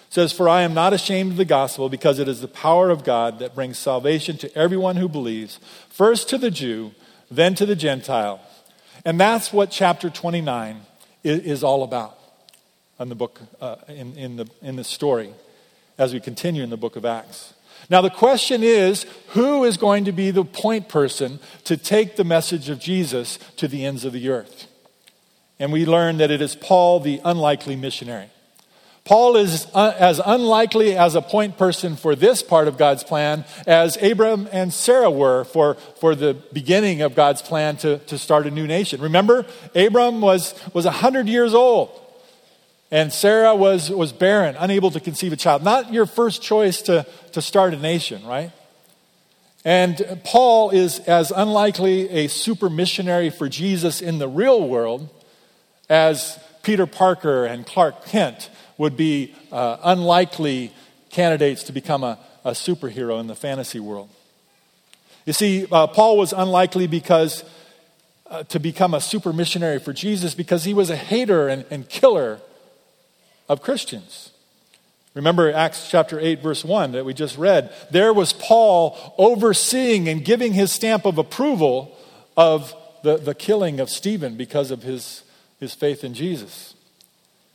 says, 0.09 0.31
For 0.31 0.49
I 0.49 0.63
am 0.63 0.73
not 0.73 0.93
ashamed 0.93 1.31
of 1.31 1.37
the 1.37 1.45
gospel 1.45 1.89
because 1.89 2.19
it 2.19 2.27
is 2.27 2.41
the 2.41 2.47
power 2.47 2.89
of 2.89 3.03
God 3.03 3.39
that 3.39 3.55
brings 3.55 3.77
salvation 3.77 4.37
to 4.39 4.55
everyone 4.57 4.97
who 4.97 5.07
believes, 5.07 5.59
first 5.89 6.29
to 6.29 6.37
the 6.37 6.51
Jew, 6.51 6.91
then 7.31 7.55
to 7.55 7.65
the 7.65 7.75
Gentile. 7.75 8.41
And 9.05 9.19
that's 9.19 9.53
what 9.53 9.71
chapter 9.71 10.09
29 10.09 10.81
is, 11.23 11.63
all 11.63 11.83
about 11.83 12.17
in 12.99 13.09
the 13.09 13.15
book, 13.15 13.39
uh, 13.61 13.75
in, 13.87 14.17
in, 14.17 14.35
the, 14.35 14.47
in 14.61 14.75
the 14.75 14.83
story 14.83 15.33
as 15.97 16.13
we 16.13 16.19
continue 16.19 16.63
in 16.63 16.69
the 16.69 16.77
book 16.77 16.95
of 16.95 17.05
Acts. 17.05 17.53
Now, 17.89 18.01
the 18.01 18.09
question 18.09 18.61
is 18.61 19.05
who 19.29 19.63
is 19.63 19.77
going 19.77 20.05
to 20.05 20.11
be 20.11 20.31
the 20.31 20.43
point 20.43 20.89
person 20.89 21.39
to 21.63 21.77
take 21.77 22.15
the 22.15 22.23
message 22.23 22.69
of 22.69 22.79
Jesus 22.79 23.39
to 23.57 23.67
the 23.67 23.85
ends 23.85 24.05
of 24.05 24.13
the 24.13 24.29
earth? 24.29 24.67
And 25.59 25.71
we 25.71 25.85
learn 25.85 26.17
that 26.17 26.31
it 26.31 26.41
is 26.41 26.55
Paul, 26.55 26.99
the 26.99 27.21
unlikely 27.23 27.75
missionary. 27.75 28.29
Paul 29.09 29.37
is 29.37 29.65
uh, 29.73 29.95
as 29.97 30.21
unlikely 30.23 30.95
as 30.95 31.15
a 31.15 31.21
point 31.23 31.57
person 31.57 31.95
for 31.95 32.15
this 32.15 32.43
part 32.43 32.67
of 32.67 32.77
God's 32.77 33.03
plan 33.03 33.43
as 33.65 33.97
Abram 34.03 34.47
and 34.51 34.71
Sarah 34.71 35.09
were 35.09 35.45
for, 35.45 35.77
for 35.99 36.13
the 36.13 36.35
beginning 36.53 37.01
of 37.01 37.15
God's 37.15 37.41
plan 37.41 37.75
to, 37.77 37.97
to 37.97 38.19
start 38.19 38.45
a 38.45 38.51
new 38.51 38.67
nation. 38.67 39.01
Remember, 39.01 39.47
Abram 39.73 40.21
was, 40.21 40.53
was 40.75 40.85
100 40.85 41.27
years 41.27 41.55
old, 41.55 41.89
and 42.91 43.11
Sarah 43.11 43.55
was, 43.55 43.89
was 43.89 44.13
barren, 44.13 44.55
unable 44.59 44.91
to 44.91 44.99
conceive 44.99 45.33
a 45.33 45.37
child. 45.37 45.63
Not 45.63 45.91
your 45.91 46.05
first 46.05 46.43
choice 46.43 46.83
to, 46.83 47.07
to 47.31 47.41
start 47.41 47.73
a 47.73 47.77
nation, 47.77 48.23
right? 48.27 48.51
And 49.65 50.21
Paul 50.23 50.69
is 50.69 50.99
as 50.99 51.31
unlikely 51.31 52.11
a 52.11 52.27
super 52.27 52.69
missionary 52.69 53.31
for 53.31 53.49
Jesus 53.49 54.03
in 54.03 54.19
the 54.19 54.27
real 54.27 54.69
world 54.69 55.09
as 55.89 56.37
Peter 56.61 56.85
Parker 56.85 57.45
and 57.45 57.65
Clark 57.65 58.05
Kent 58.05 58.51
would 58.79 58.97
be 58.97 59.35
uh, 59.51 59.77
unlikely 59.83 60.71
candidates 61.11 61.63
to 61.63 61.71
become 61.71 62.03
a, 62.03 62.17
a, 62.45 62.51
superhero 62.51 63.19
in 63.19 63.27
the 63.27 63.35
fantasy 63.35 63.79
world. 63.79 64.09
You 65.25 65.33
see, 65.33 65.67
uh, 65.71 65.85
Paul 65.87 66.17
was 66.17 66.33
unlikely 66.33 66.87
because 66.87 67.43
uh, 68.27 68.43
to 68.43 68.59
become 68.59 68.93
a 68.93 69.01
super 69.01 69.33
missionary 69.33 69.79
for 69.79 69.91
Jesus 69.91 70.33
because 70.33 70.63
he 70.63 70.73
was 70.73 70.89
a 70.89 70.95
hater 70.95 71.47
and, 71.49 71.65
and 71.69 71.87
killer 71.89 72.39
of 73.49 73.61
Christians. 73.61 74.31
Remember 75.13 75.51
Acts 75.51 75.89
chapter 75.89 76.17
8, 76.17 76.41
verse 76.41 76.63
1 76.63 76.93
that 76.93 77.03
we 77.03 77.13
just 77.13 77.37
read. 77.37 77.73
There 77.91 78.13
was 78.13 78.31
Paul 78.31 79.13
overseeing 79.17 80.07
and 80.07 80.23
giving 80.23 80.53
his 80.53 80.71
stamp 80.71 81.05
of 81.05 81.17
approval 81.17 81.97
of 82.37 82.73
the, 83.03 83.17
the 83.17 83.35
killing 83.35 83.81
of 83.81 83.89
Stephen 83.89 84.37
because 84.37 84.71
of 84.71 84.83
his, 84.83 85.23
his 85.59 85.73
faith 85.73 86.05
in 86.05 86.13
Jesus. 86.13 86.75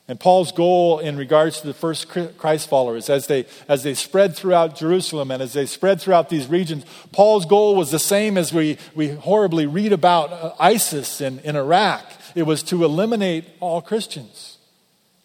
And 0.07 0.21
Paul's 0.21 0.53
goal 0.53 0.99
in 0.99 1.17
regards 1.17 1.63
to 1.63 1.67
the 1.67 1.73
first 1.73 2.09
Christ 2.09 2.69
followers, 2.69 3.09
as 3.09 3.27
they, 3.27 3.47
as 3.69 3.83
they 3.83 3.95
spread 3.95 4.37
throughout 4.37 4.77
Jerusalem 4.77 5.31
and 5.31 5.43
as 5.43 5.55
they 5.55 5.65
spread 5.65 5.99
throughout 5.99 6.29
these 6.29 6.47
regions, 6.47 6.85
Paul's 7.11 7.47
goal 7.47 7.75
was 7.75 7.91
the 7.91 7.99
same 7.99 8.37
as 8.37 8.53
we, 8.53 8.77
we 8.95 9.09
horribly 9.09 9.67
read 9.67 9.95
about 9.95 10.31
uh, 10.31 10.53
ISIS 10.61 11.23
in, 11.23 11.39
in 11.39 11.57
Iraq. 11.57 12.05
It 12.35 12.43
was 12.43 12.63
to 12.65 12.85
eliminate 12.85 13.47
all 13.61 13.81
Christians. 13.81 14.59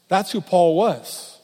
That's 0.07 0.31
who 0.31 0.39
Paul 0.39 0.75
was. 0.75 1.39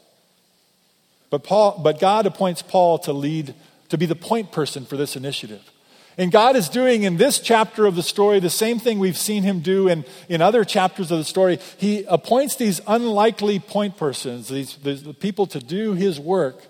But, 1.30 1.44
Paul, 1.44 1.82
but 1.84 2.00
God 2.00 2.25
appoints 2.25 2.62
Paul 2.62 3.00
to 3.00 3.12
lead, 3.12 3.54
to 3.89 3.98
be 3.98 4.06
the 4.06 4.15
point 4.15 4.54
person 4.54 4.86
for 4.86 4.96
this 4.96 5.18
initiative. 5.18 5.70
And 6.17 6.31
God 6.31 6.55
is 6.55 6.69
doing 6.69 7.03
in 7.03 7.17
this 7.17 7.39
chapter 7.39 7.86
of 7.86 7.95
the 7.95 8.03
story 8.03 8.39
the 8.39 8.50
same 8.50 8.79
thing 8.79 9.00
we've 9.00 9.17
seen 9.17 9.43
him 9.43 9.60
do 9.60 9.88
in, 9.89 10.05
in 10.29 10.41
other 10.41 10.63
chapters 10.63 11.12
of 11.12 11.17
the 11.17 11.25
story. 11.25 11.60
He 11.77 12.05
appoints 12.05 12.55
these 12.55 12.79
unlikely 12.88 13.60
point 13.60 13.98
persons, 13.98 14.48
these, 14.48 14.77
these 14.77 15.03
the 15.03 15.13
people 15.13 15.45
to 15.48 15.60
do 15.60 15.93
his 15.93 16.19
work, 16.19 16.62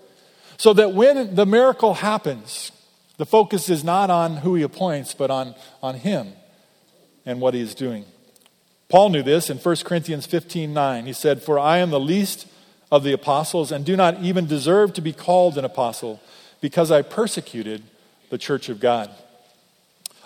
so 0.56 0.72
that 0.72 0.94
when 0.94 1.36
the 1.36 1.46
miracle 1.46 1.94
happens, 1.94 2.72
the 3.18 3.26
focus 3.26 3.68
is 3.68 3.84
not 3.84 4.10
on 4.10 4.38
who 4.38 4.56
he 4.56 4.62
appoints, 4.62 5.14
but 5.14 5.30
on, 5.30 5.54
on 5.82 5.94
him 5.94 6.32
and 7.24 7.40
what 7.40 7.54
he 7.54 7.60
is 7.60 7.74
doing. 7.74 8.04
Paul 8.88 9.10
knew 9.10 9.22
this 9.22 9.48
in 9.48 9.58
1 9.58 9.76
Corinthians 9.84 10.26
15 10.26 10.72
9. 10.72 11.06
He 11.06 11.12
said, 11.12 11.42
For 11.42 11.58
I 11.58 11.78
am 11.78 11.90
the 11.90 12.00
least 12.00 12.46
of 12.90 13.04
the 13.04 13.12
apostles 13.12 13.72
and 13.72 13.84
do 13.84 13.96
not 13.96 14.20
even 14.20 14.46
deserve 14.46 14.92
to 14.94 15.00
be 15.00 15.12
called 15.12 15.58
an 15.58 15.64
apostle 15.64 16.20
because 16.60 16.90
I 16.90 17.02
persecuted 17.02 17.82
the 18.30 18.38
church 18.38 18.68
of 18.68 18.80
God. 18.80 19.10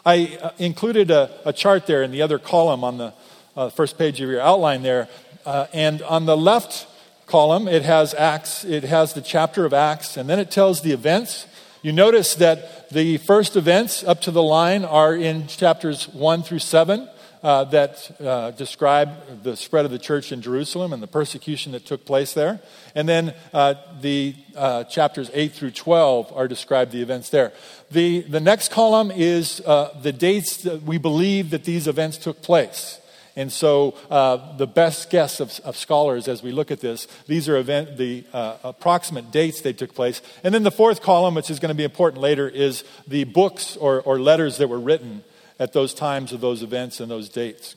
I 0.05 0.39
uh, 0.41 0.51
included 0.59 1.11
a, 1.11 1.31
a, 1.45 1.53
chart 1.53 1.87
there 1.87 2.03
in 2.03 2.11
the 2.11 2.23
other 2.23 2.39
column 2.39 2.85
on 2.85 2.97
the 2.97 3.13
uh, 3.55 3.69
first 3.69 3.99
page 3.99 4.19
of 4.23 4.31
your 4.31 4.41
outline 4.41 4.83
there. 4.83 5.09
Uh, 5.45 5.67
and 5.75 6.01
on 6.03 6.25
the 6.25 6.37
left 6.37 6.87
column, 7.27 7.69
it 7.69 7.83
has 7.83 8.15
Acts, 8.15 8.65
it 8.65 8.85
has 8.85 9.13
the 9.13 9.21
chapter 9.21 9.67
of 9.67 9.75
Acts, 9.75 10.17
and 10.17 10.29
then 10.29 10.39
it 10.39 10.51
tells 10.51 10.81
the 10.81 10.93
events. 10.93 11.47
You 11.83 11.93
notice 11.93 12.35
that 12.37 12.89
the 12.89 13.19
first 13.19 13.57
events 13.57 14.03
up 14.03 14.23
to 14.23 14.31
the 14.31 14.43
line 14.43 14.87
are 14.87 15.15
in 15.15 15.47
chapters 15.47 16.09
1 16.09 16.45
through 16.45 16.61
7 16.61 17.07
uh, 17.43 17.65
that 17.65 18.21
uh, 18.21 18.51
describe 18.53 19.43
the 19.43 19.57
spread 19.57 19.85
of 19.85 19.91
the 19.91 19.99
church 19.99 20.33
in 20.33 20.43
Jerusalem 20.43 20.93
and 20.93 21.03
the 21.03 21.07
persecution 21.07 21.73
that 21.73 21.87
took 21.87 22.05
place 22.05 22.35
there. 22.35 22.61
And 22.95 23.09
then 23.09 23.35
uh, 23.53 23.75
the 24.01 24.35
uh, 24.57 24.85
chapters 24.85 25.31
8 25.33 25.53
through 25.53 25.73
12 25.73 26.33
are 26.35 26.49
described 26.49 26.93
the 26.93 27.03
events 27.03 27.31
there. 27.31 27.53
The, 27.91 28.21
the 28.21 28.41
next 28.41 28.71
column 28.71 29.11
is 29.11 29.61
uh, 29.67 29.99
the 30.03 30.13
dates 30.13 30.59
that 30.59 30.83
we 30.83 30.99
believe 30.99 31.51
that 31.51 31.65
these 31.65 31.89
events 31.89 32.19
took 32.19 32.43
place. 32.43 33.01
And 33.37 33.51
so, 33.51 33.95
uh, 34.11 34.57
the 34.57 34.67
best 34.67 35.09
guess 35.09 35.39
of, 35.39 35.59
of, 35.61 35.77
scholars 35.77 36.27
as 36.27 36.43
we 36.43 36.51
look 36.51 36.73
at 36.73 36.81
this, 36.81 37.07
these 37.27 37.49
are 37.49 37.57
event, 37.57 37.97
the 37.97 38.25
uh, 38.33 38.57
approximate 38.65 39.31
dates 39.31 39.61
they 39.61 39.73
took 39.73 39.95
place. 39.95 40.21
And 40.43 40.53
then 40.53 40.65
the 40.65 40.73
fourth 40.73 41.01
column, 41.01 41.37
which 41.37 41.49
is 41.49 41.61
going 41.61 41.71
to 41.71 41.75
be 41.77 41.85
important 41.85 42.21
later, 42.21 42.49
is 42.49 42.83
the 43.07 43.25
books 43.25 43.77
or, 43.77 44.03
or 44.03 44.19
letters 44.19 44.59
that 44.59 44.69
were 44.69 44.81
written 44.81 45.23
at 45.61 45.73
those 45.73 45.95
times 45.95 46.33
of 46.33 46.41
those 46.41 46.65
events 46.65 46.99
and 46.99 47.09
those 47.09 47.29
dates. 47.29 47.77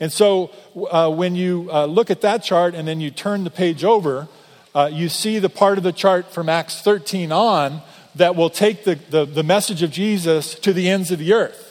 And 0.00 0.10
so 0.12 0.50
uh, 0.90 1.12
when 1.12 1.36
you 1.36 1.68
uh, 1.70 1.84
look 1.84 2.10
at 2.10 2.22
that 2.22 2.42
chart 2.42 2.74
and 2.74 2.88
then 2.88 3.00
you 3.00 3.10
turn 3.10 3.44
the 3.44 3.50
page 3.50 3.84
over, 3.84 4.26
uh, 4.74 4.90
you 4.92 5.08
see 5.08 5.38
the 5.38 5.50
part 5.50 5.76
of 5.78 5.84
the 5.84 5.92
chart 5.92 6.32
from 6.32 6.48
Acts 6.48 6.80
13 6.80 7.30
on 7.30 7.82
that 8.14 8.34
will 8.34 8.50
take 8.50 8.84
the, 8.84 8.96
the, 9.10 9.24
the 9.24 9.42
message 9.42 9.82
of 9.82 9.90
Jesus 9.90 10.54
to 10.56 10.72
the 10.72 10.88
ends 10.88 11.10
of 11.10 11.18
the 11.18 11.32
earth. 11.32 11.66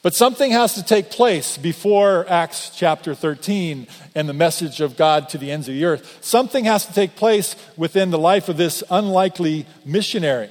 But 0.00 0.14
something 0.14 0.52
has 0.52 0.74
to 0.74 0.84
take 0.84 1.10
place 1.10 1.58
before 1.58 2.24
Acts 2.28 2.70
chapter 2.74 3.14
13 3.14 3.88
and 4.14 4.28
the 4.28 4.32
message 4.32 4.80
of 4.80 4.96
God 4.96 5.28
to 5.30 5.38
the 5.38 5.50
ends 5.50 5.68
of 5.68 5.74
the 5.74 5.84
earth. 5.84 6.18
Something 6.20 6.66
has 6.66 6.86
to 6.86 6.94
take 6.94 7.16
place 7.16 7.56
within 7.76 8.10
the 8.10 8.18
life 8.18 8.48
of 8.48 8.56
this 8.56 8.84
unlikely 8.90 9.66
missionary. 9.84 10.50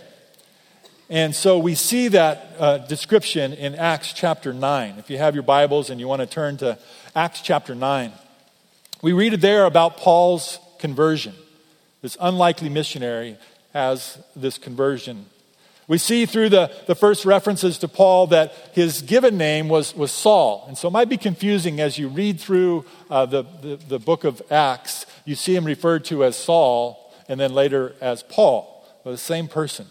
And 1.09 1.33
so 1.33 1.57
we 1.57 1.73
see 1.75 2.09
that 2.09 2.55
uh, 2.59 2.77
description 2.79 3.53
in 3.53 3.75
Acts 3.75 4.11
chapter 4.11 4.53
9. 4.53 4.95
If 4.97 5.09
you 5.09 5.17
have 5.17 5.35
your 5.35 5.43
Bibles 5.43 5.89
and 5.89 6.01
you 6.01 6.07
want 6.07 6.19
to 6.19 6.25
turn 6.25 6.57
to 6.57 6.77
Acts 7.15 7.39
chapter 7.39 7.73
9, 7.73 8.11
we 9.01 9.13
read 9.13 9.39
there 9.39 9.65
about 9.65 9.95
Paul's 9.95 10.59
conversion. 10.79 11.33
This 12.01 12.17
unlikely 12.19 12.67
missionary 12.67 13.37
has 13.71 14.17
this 14.35 14.57
conversion. 14.57 15.27
We 15.87 15.97
see 15.97 16.25
through 16.25 16.49
the, 16.49 16.73
the 16.87 16.95
first 16.95 17.23
references 17.23 17.77
to 17.77 17.87
Paul 17.87 18.27
that 18.27 18.53
his 18.73 19.01
given 19.01 19.37
name 19.37 19.69
was, 19.69 19.95
was 19.95 20.11
Saul. 20.11 20.65
And 20.67 20.77
so 20.77 20.89
it 20.89 20.91
might 20.91 21.07
be 21.07 21.15
confusing 21.15 21.79
as 21.79 21.97
you 21.97 22.09
read 22.09 22.41
through 22.41 22.83
uh, 23.09 23.25
the, 23.25 23.43
the, 23.61 23.77
the 23.87 23.99
book 23.99 24.25
of 24.25 24.41
Acts. 24.51 25.05
You 25.23 25.35
see 25.35 25.55
him 25.55 25.63
referred 25.63 26.03
to 26.05 26.25
as 26.25 26.35
Saul 26.35 27.13
and 27.29 27.39
then 27.39 27.53
later 27.53 27.95
as 28.01 28.23
Paul, 28.23 28.85
the 29.05 29.17
same 29.17 29.47
person. 29.47 29.87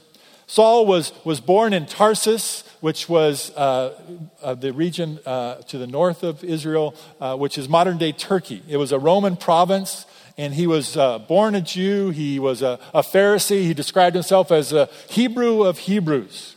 Saul 0.46 0.86
was, 0.86 1.12
was 1.24 1.40
born 1.40 1.72
in 1.72 1.86
Tarsus, 1.86 2.62
which 2.80 3.08
was 3.08 3.50
uh, 3.56 3.98
uh, 4.42 4.54
the 4.54 4.72
region 4.72 5.18
uh, 5.26 5.56
to 5.62 5.76
the 5.76 5.88
north 5.88 6.22
of 6.22 6.44
Israel, 6.44 6.94
uh, 7.20 7.36
which 7.36 7.58
is 7.58 7.68
modern 7.68 7.98
day 7.98 8.12
Turkey. 8.12 8.62
It 8.68 8.76
was 8.76 8.92
a 8.92 8.98
Roman 8.98 9.36
province, 9.36 10.06
and 10.38 10.54
he 10.54 10.68
was 10.68 10.96
uh, 10.96 11.18
born 11.18 11.56
a 11.56 11.60
Jew. 11.60 12.10
He 12.10 12.38
was 12.38 12.62
a, 12.62 12.78
a 12.94 13.02
Pharisee. 13.02 13.62
He 13.62 13.74
described 13.74 14.14
himself 14.14 14.52
as 14.52 14.72
a 14.72 14.88
Hebrew 15.08 15.64
of 15.64 15.78
Hebrews. 15.78 16.54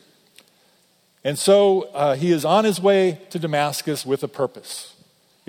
And 1.23 1.37
so 1.37 1.83
uh, 1.93 2.15
he 2.15 2.31
is 2.31 2.45
on 2.45 2.65
his 2.65 2.79
way 2.79 3.19
to 3.31 3.39
Damascus 3.39 4.05
with 4.05 4.23
a 4.23 4.27
purpose. 4.27 4.93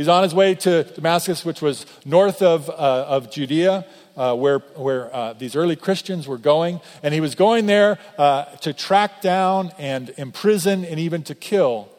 He's 0.00 0.08
on 0.08 0.22
his 0.22 0.34
way 0.34 0.54
to 0.54 0.84
Damascus, 0.84 1.44
which 1.44 1.60
was 1.60 1.84
north 2.06 2.40
of, 2.40 2.70
of 2.70 3.30
Judea 3.30 3.84
uh, 4.16 4.34
where, 4.34 4.60
where 4.76 5.14
uh, 5.14 5.34
these 5.34 5.54
early 5.54 5.76
Christians 5.76 6.26
were 6.26 6.38
going. 6.38 6.80
And 7.02 7.12
he 7.12 7.20
was 7.20 7.34
going 7.34 7.66
there 7.66 7.98
uh, 8.16 8.44
to 8.62 8.72
track 8.72 9.20
down 9.20 9.72
and 9.76 10.14
imprison 10.16 10.86
and 10.86 10.98
even 10.98 11.22
to 11.24 11.34
kill 11.34 11.90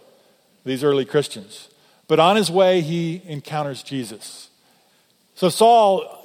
these 0.63 0.83
early 0.83 1.05
Christians. 1.05 1.69
But 2.07 2.19
on 2.19 2.37
his 2.37 2.49
way, 2.49 2.81
he 2.81 3.21
encounters 3.27 3.83
Jesus. 3.83 4.49
So 5.35 5.49
Saul 5.49 6.20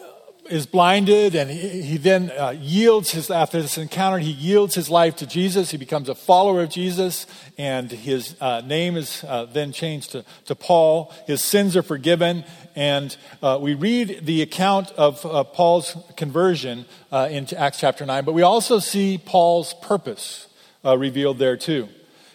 is 0.50 0.66
blinded 0.66 1.34
and 1.34 1.50
he, 1.50 1.82
he 1.82 1.96
then 1.96 2.30
uh, 2.30 2.50
yields 2.50 3.10
his 3.10 3.30
after 3.30 3.60
this 3.60 3.78
encounter 3.78 4.18
he 4.18 4.30
yields 4.30 4.74
his 4.74 4.88
life 4.88 5.16
to 5.16 5.26
jesus. 5.26 5.70
He 5.70 5.76
becomes 5.76 6.08
a 6.08 6.14
follower 6.14 6.62
of 6.62 6.70
jesus 6.70 7.26
and 7.58 7.90
his 7.90 8.36
uh, 8.40 8.60
name 8.62 8.96
is 8.96 9.24
uh, 9.24 9.46
then 9.46 9.72
changed 9.72 10.12
to, 10.12 10.24
to 10.46 10.54
paul. 10.54 11.12
His 11.26 11.42
sins 11.42 11.76
are 11.76 11.82
forgiven. 11.82 12.44
And 12.74 13.16
uh, 13.42 13.58
we 13.60 13.74
read 13.74 14.26
the 14.26 14.42
account 14.42 14.92
of 14.92 15.24
uh, 15.24 15.44
paul's 15.44 15.96
conversion 16.16 16.86
uh, 17.10 17.28
in 17.30 17.52
acts 17.54 17.80
chapter 17.80 18.06
9 18.06 18.24
but 18.24 18.32
we 18.32 18.42
also 18.42 18.78
see 18.78 19.18
paul's 19.18 19.74
purpose 19.74 20.48
revealed 20.84 21.38
there 21.38 21.56
too. 21.56 21.88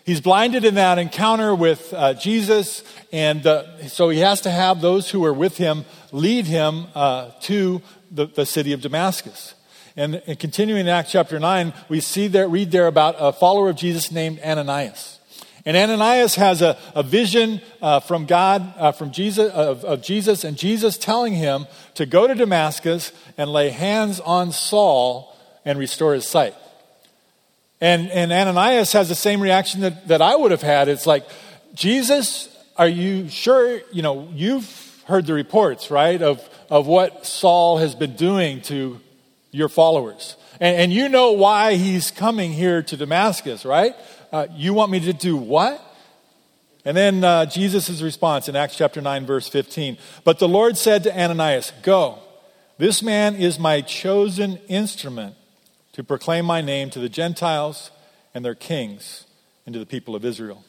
He's 0.04 0.20
blinded 0.20 0.66
in 0.66 0.76
that 0.76 0.98
encounter 0.98 1.54
with 1.54 1.94
uh, 1.94 2.16
Jesus, 2.16 2.84
and 3.14 3.46
uh, 3.46 3.88
so 3.88 4.10
he 4.10 4.20
has 4.20 4.42
to 4.42 4.50
have 4.50 4.82
those 4.82 5.10
who 5.10 5.24
are 5.24 5.34
with 5.34 5.58
him 5.58 5.86
lead 6.12 6.46
him 6.46 6.88
uh, 6.96 7.32
to 7.42 7.82
the, 8.12 8.28
the 8.28 8.46
city 8.46 8.74
of 8.74 8.82
Damascus. 8.82 9.56
And, 9.96 10.22
and, 10.28 10.40
continuing 10.40 10.82
in 10.82 10.88
Acts 10.88 11.12
chapter 11.12 11.40
9, 11.40 11.74
we 11.90 12.00
see 12.00 12.28
there, 12.28 12.48
read 12.48 12.72
there 12.72 12.88
about 12.88 13.16
a 13.18 13.34
follower 13.34 13.70
of 13.70 13.76
Jesus 13.76 14.12
named 14.12 14.40
Ananias. 14.40 15.20
And 15.66 15.78
Ananias 15.78 16.36
has 16.36 16.62
a, 16.62 16.78
a 16.96 17.04
vision 17.04 17.62
uh, 17.82 18.00
from 18.00 18.26
God, 18.26 18.74
uh, 18.78 18.92
from 18.92 19.12
Jesus, 19.12 19.52
of, 19.52 19.84
of 19.84 20.02
Jesus, 20.02 20.44
and 20.44 20.58
Jesus 20.58 20.98
telling 20.98 21.34
him 21.34 21.68
to 21.96 22.06
go 22.06 22.26
to 22.26 22.34
Damascus 22.34 23.12
and 23.38 23.52
lay 23.52 23.70
hands 23.70 24.20
on 24.20 24.52
Saul 24.52 25.36
and 25.66 25.78
restore 25.78 26.14
his 26.14 26.26
sight. 26.26 26.56
And, 27.80 28.10
and 28.12 28.32
Ananias 28.32 28.94
has 28.94 29.10
the 29.10 29.16
same 29.16 29.42
reaction 29.42 29.82
that, 29.82 30.08
that 30.08 30.22
I 30.22 30.36
would 30.36 30.52
have 30.52 30.62
had. 30.62 30.88
It's 30.88 31.06
like, 31.06 31.28
Jesus, 31.74 32.50
are 32.78 32.88
you 32.88 33.28
sure? 33.30 33.82
You 33.92 34.02
know, 34.02 34.30
you've 34.34 35.04
heard 35.06 35.26
the 35.26 35.34
reports, 35.34 35.92
right, 35.92 36.22
of, 36.22 36.48
of 36.72 36.88
what 36.88 37.26
Saul 37.26 37.78
has 37.80 37.94
been 37.94 38.16
doing 38.16 38.62
to 38.62 39.00
your 39.52 39.68
followers. 39.68 40.38
And, 40.62 40.78
and 40.78 40.94
you 40.94 41.10
know 41.10 41.34
why 41.34 41.76
he's 41.76 42.10
coming 42.12 42.54
here 42.54 42.82
to 42.82 42.96
Damascus, 42.96 43.66
right? 43.66 43.94
uh, 44.32 44.48
You 44.56 44.74
want 44.74 44.90
me 44.90 45.02
to 45.02 45.14
do 45.14 45.36
what? 45.36 45.86
And 46.86 46.96
then 46.96 47.24
uh, 47.24 47.46
Jesus' 47.46 48.02
response 48.02 48.48
in 48.48 48.56
Acts 48.56 48.78
chapter 48.78 49.02
9, 49.02 49.26
verse 49.26 49.50
15. 49.50 49.98
But 50.24 50.40
the 50.40 50.48
Lord 50.48 50.78
said 50.78 51.04
to 51.04 51.16
Ananias, 51.16 51.74
Go, 51.84 52.20
this 52.78 53.04
man 53.04 53.36
is 53.36 53.60
my 53.60 53.82
chosen 53.82 54.58
instrument 54.70 55.36
to 55.92 56.06
proclaim 56.06 56.46
my 56.46 56.62
name 56.62 56.90
to 56.92 57.00
the 57.00 57.10
Gentiles 57.10 57.92
and 58.34 58.46
their 58.46 58.56
kings 58.56 59.26
and 59.66 59.74
to 59.74 59.80
the 59.80 59.86
people 59.86 60.16
of 60.16 60.24
Israel. 60.24 60.64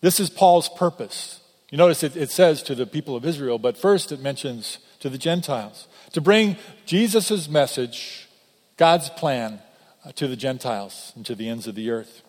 This 0.00 0.20
is 0.20 0.30
Paul's 0.30 0.68
purpose. 0.68 1.40
You 1.70 1.78
notice 1.78 2.04
it, 2.04 2.16
it 2.16 2.30
says 2.30 2.62
to 2.62 2.76
the 2.76 2.86
people 2.86 3.16
of 3.16 3.24
Israel, 3.24 3.58
but 3.58 3.76
first 3.76 4.12
it 4.12 4.20
mentions 4.20 4.78
to 5.04 5.10
the 5.10 5.18
Gentiles 5.18 5.86
to 6.12 6.22
bring 6.22 6.56
Jesus' 6.86 7.46
message, 7.46 8.26
God's 8.78 9.10
plan, 9.10 9.58
uh, 10.02 10.12
to 10.12 10.26
the 10.26 10.34
Gentiles 10.34 11.12
and 11.14 11.26
to 11.26 11.34
the 11.34 11.46
ends 11.46 11.66
of 11.66 11.74
the 11.74 11.90
earth. 11.90 12.22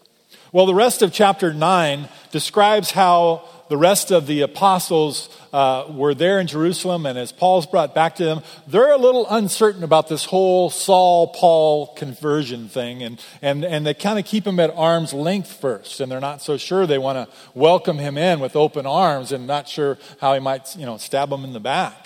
Well, 0.51 0.65
the 0.65 0.75
rest 0.75 1.01
of 1.01 1.13
chapter 1.13 1.53
9 1.53 2.09
describes 2.31 2.91
how 2.91 3.47
the 3.69 3.77
rest 3.77 4.11
of 4.11 4.27
the 4.27 4.41
apostles 4.41 5.29
uh, 5.53 5.85
were 5.89 6.13
there 6.13 6.37
in 6.37 6.47
Jerusalem, 6.47 7.05
and 7.05 7.17
as 7.17 7.31
Paul's 7.31 7.65
brought 7.65 7.95
back 7.95 8.15
to 8.15 8.25
them, 8.25 8.41
they're 8.67 8.91
a 8.91 8.97
little 8.97 9.25
uncertain 9.29 9.85
about 9.85 10.09
this 10.09 10.25
whole 10.25 10.69
Saul 10.69 11.27
Paul 11.27 11.93
conversion 11.95 12.67
thing, 12.67 13.03
and, 13.03 13.23
and, 13.41 13.63
and 13.63 13.85
they 13.85 13.93
kind 13.93 14.19
of 14.19 14.25
keep 14.25 14.45
him 14.45 14.59
at 14.59 14.69
arm's 14.75 15.13
length 15.13 15.61
first, 15.61 16.01
and 16.01 16.11
they're 16.11 16.19
not 16.19 16.41
so 16.41 16.57
sure 16.57 16.85
they 16.85 16.97
want 16.97 17.17
to 17.29 17.33
welcome 17.53 17.99
him 17.99 18.17
in 18.17 18.41
with 18.41 18.57
open 18.57 18.85
arms 18.85 19.31
and 19.31 19.47
not 19.47 19.69
sure 19.69 19.97
how 20.19 20.33
he 20.33 20.41
might 20.41 20.75
you 20.75 20.85
know, 20.85 20.97
stab 20.97 21.31
him 21.31 21.45
in 21.45 21.53
the 21.53 21.61
back. 21.61 22.04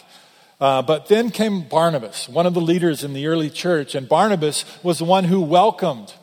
Uh, 0.60 0.82
but 0.82 1.08
then 1.08 1.30
came 1.30 1.62
Barnabas, 1.62 2.28
one 2.28 2.46
of 2.46 2.54
the 2.54 2.62
leaders 2.62 3.04
in 3.04 3.14
the 3.14 3.28
early 3.28 3.50
church, 3.50 3.96
and 3.96 4.10
Barnabas 4.10 4.66
was 4.84 5.00
the 5.00 5.06
one 5.06 5.24
who 5.24 5.42
welcomed 5.42 6.14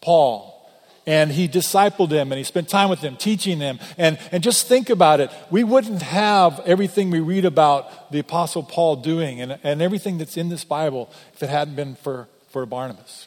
Paul. 0.00 0.50
And 1.04 1.32
he 1.32 1.48
discipled 1.48 2.12
him 2.12 2.30
and 2.30 2.38
he 2.38 2.44
spent 2.44 2.68
time 2.68 2.88
with 2.88 3.00
him 3.00 3.16
teaching 3.16 3.58
him. 3.58 3.80
And, 3.98 4.20
and 4.30 4.40
just 4.40 4.68
think 4.68 4.88
about 4.88 5.18
it. 5.18 5.32
We 5.50 5.64
wouldn't 5.64 6.02
have 6.02 6.60
everything 6.60 7.10
we 7.10 7.18
read 7.18 7.44
about 7.44 8.12
the 8.12 8.20
apostle 8.20 8.62
paul 8.62 8.94
doing 8.94 9.40
and, 9.40 9.58
and 9.64 9.82
everything 9.82 10.18
that's 10.18 10.36
in 10.36 10.48
this 10.48 10.62
bible 10.62 11.10
if 11.32 11.42
it 11.42 11.48
hadn't 11.48 11.74
been 11.74 11.96
for, 11.96 12.28
for 12.50 12.66
barnabas 12.66 13.26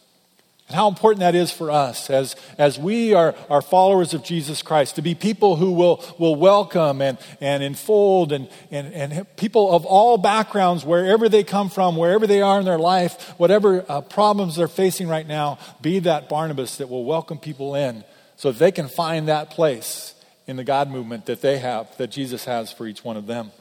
and 0.68 0.76
how 0.76 0.88
important 0.88 1.20
that 1.20 1.36
is 1.36 1.52
for 1.52 1.70
us 1.70 2.10
as, 2.10 2.36
as 2.58 2.80
we 2.80 3.14
are, 3.14 3.36
are 3.50 3.62
followers 3.62 4.16
of 4.16 4.24
Jesus 4.24 4.64
Christ, 4.64 4.96
to 4.96 5.04
be 5.04 5.14
people 5.14 5.58
who 5.58 5.72
will, 5.72 6.04
will 6.18 6.36
welcome 6.36 7.02
and, 7.02 7.20
and 7.40 7.62
enfold 7.62 8.32
and, 8.32 8.50
and, 8.72 8.92
and 8.94 9.38
people 9.38 9.72
of 9.76 9.86
all 9.86 10.18
backgrounds, 10.18 10.84
wherever 10.84 11.30
they 11.30 11.44
come 11.44 11.70
from, 11.70 11.96
wherever 11.96 12.26
they 12.26 12.42
are 12.42 12.58
in 12.58 12.66
their 12.66 12.80
life, 12.80 13.34
whatever 13.38 13.86
uh, 13.88 14.02
problems 14.02 14.56
they're 14.56 14.68
facing 14.68 15.08
right 15.08 15.28
now, 15.28 15.60
be 15.82 16.00
that 16.00 16.30
Barnabas 16.30 16.78
that 16.78 16.90
will 16.90 17.06
welcome 17.06 17.38
people 17.38 17.76
in 17.76 18.04
so 18.36 18.52
that 18.52 18.58
they 18.58 18.72
can 18.72 18.88
find 18.88 19.28
that 19.28 19.52
place 19.52 20.16
in 20.48 20.56
the 20.56 20.64
God 20.64 20.90
movement 20.90 21.28
that 21.28 21.42
they 21.42 21.60
have, 21.60 21.96
that 21.98 22.08
Jesus 22.08 22.46
has 22.46 22.72
for 22.72 22.88
each 22.88 23.04
one 23.04 23.18
of 23.18 23.28
them. 23.28 23.52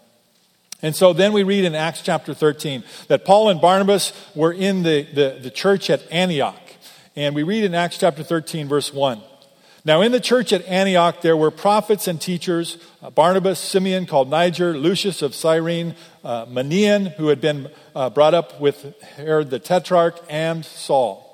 And 0.80 0.96
so 0.96 1.12
then 1.12 1.32
we 1.32 1.42
read 1.42 1.64
in 1.64 1.74
Acts 1.74 2.02
chapter 2.02 2.34
13 2.34 2.82
that 3.08 3.24
Paul 3.24 3.50
and 3.50 3.60
Barnabas 3.60 4.12
were 4.34 4.52
in 4.52 4.82
the, 4.82 5.02
the, 5.02 5.38
the 5.42 5.50
church 5.50 5.88
at 5.90 6.02
Antioch. 6.10 6.60
And 7.16 7.36
we 7.36 7.44
read 7.44 7.62
in 7.62 7.76
Acts 7.76 7.98
chapter 7.98 8.24
13, 8.24 8.66
verse 8.66 8.92
1. 8.92 9.20
Now, 9.84 10.00
in 10.00 10.10
the 10.10 10.18
church 10.18 10.52
at 10.52 10.64
Antioch, 10.66 11.20
there 11.20 11.36
were 11.36 11.52
prophets 11.52 12.08
and 12.08 12.20
teachers 12.20 12.78
uh, 13.02 13.10
Barnabas, 13.10 13.60
Simeon, 13.60 14.06
called 14.06 14.30
Niger, 14.30 14.76
Lucius 14.76 15.22
of 15.22 15.32
Cyrene, 15.34 15.94
uh, 16.24 16.46
Manaen, 16.46 17.14
who 17.14 17.28
had 17.28 17.40
been 17.40 17.70
uh, 17.94 18.10
brought 18.10 18.34
up 18.34 18.60
with 18.60 19.00
Herod 19.02 19.50
the 19.50 19.60
Tetrarch, 19.60 20.18
and 20.28 20.64
Saul. 20.64 21.30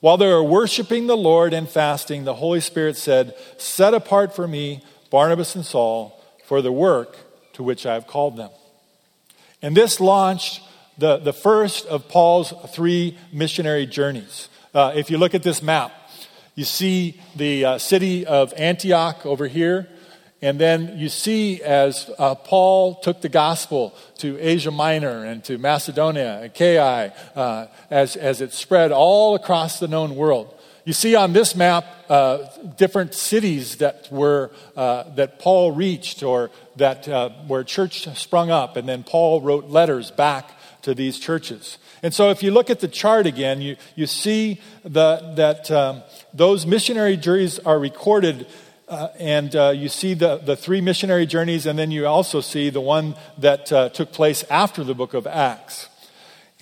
While 0.00 0.16
they 0.16 0.28
were 0.28 0.44
worshiping 0.44 1.08
the 1.08 1.16
Lord 1.16 1.52
and 1.52 1.68
fasting, 1.68 2.22
the 2.24 2.34
Holy 2.34 2.60
Spirit 2.60 2.96
said, 2.96 3.34
Set 3.58 3.94
apart 3.94 4.36
for 4.36 4.46
me 4.46 4.84
Barnabas 5.10 5.56
and 5.56 5.64
Saul 5.64 6.22
for 6.44 6.62
the 6.62 6.72
work 6.72 7.16
to 7.54 7.64
which 7.64 7.84
I 7.84 7.94
have 7.94 8.06
called 8.06 8.36
them. 8.36 8.50
And 9.60 9.76
this 9.76 9.98
launched 10.00 10.62
the, 10.98 11.16
the 11.16 11.32
first 11.32 11.86
of 11.86 12.08
Paul's 12.08 12.52
three 12.68 13.18
missionary 13.32 13.86
journeys. 13.86 14.49
Uh, 14.72 14.92
if 14.94 15.10
you 15.10 15.18
look 15.18 15.34
at 15.34 15.42
this 15.42 15.62
map, 15.62 15.92
you 16.54 16.64
see 16.64 17.20
the 17.34 17.64
uh, 17.64 17.78
city 17.78 18.24
of 18.24 18.54
Antioch 18.56 19.26
over 19.26 19.48
here. 19.48 19.88
And 20.42 20.58
then 20.60 20.96
you 20.96 21.08
see 21.08 21.60
as 21.62 22.08
uh, 22.18 22.34
Paul 22.36 22.94
took 23.00 23.20
the 23.20 23.28
gospel 23.28 23.94
to 24.18 24.38
Asia 24.38 24.70
Minor 24.70 25.24
and 25.24 25.44
to 25.44 25.58
Macedonia, 25.58 26.44
Achaia, 26.44 27.12
uh, 27.34 27.66
as, 27.90 28.16
as 28.16 28.40
it 28.40 28.52
spread 28.52 28.92
all 28.92 29.34
across 29.34 29.80
the 29.80 29.88
known 29.88 30.14
world. 30.14 30.54
You 30.84 30.92
see 30.92 31.14
on 31.14 31.32
this 31.32 31.54
map 31.54 31.84
uh, 32.08 32.46
different 32.76 33.14
cities 33.14 33.76
that 33.76 34.08
were 34.10 34.50
uh, 34.76 35.04
that 35.14 35.38
Paul 35.38 35.72
reached 35.72 36.22
or 36.22 36.50
that 36.76 37.06
uh, 37.06 37.30
where 37.46 37.64
church 37.64 38.08
sprung 38.16 38.50
up, 38.50 38.76
and 38.76 38.88
then 38.88 39.02
Paul 39.02 39.42
wrote 39.42 39.68
letters 39.68 40.10
back 40.10 40.50
to 40.82 40.94
these 40.94 41.18
churches. 41.18 41.78
And 42.02 42.14
so, 42.14 42.30
if 42.30 42.42
you 42.42 42.50
look 42.50 42.70
at 42.70 42.80
the 42.80 42.88
chart 42.88 43.26
again, 43.26 43.60
you, 43.60 43.76
you 43.94 44.06
see 44.06 44.60
the, 44.82 45.32
that 45.36 45.70
um, 45.70 46.02
those 46.32 46.66
missionary 46.66 47.16
journeys 47.16 47.58
are 47.60 47.78
recorded, 47.78 48.46
uh, 48.88 49.08
and 49.18 49.54
uh, 49.54 49.70
you 49.70 49.88
see 49.88 50.14
the, 50.14 50.38
the 50.38 50.56
three 50.56 50.80
missionary 50.80 51.26
journeys, 51.26 51.66
and 51.66 51.78
then 51.78 51.90
you 51.90 52.06
also 52.06 52.40
see 52.40 52.70
the 52.70 52.80
one 52.80 53.14
that 53.38 53.70
uh, 53.72 53.88
took 53.90 54.12
place 54.12 54.44
after 54.50 54.82
the 54.82 54.94
book 54.94 55.14
of 55.14 55.26
Acts. 55.26 55.88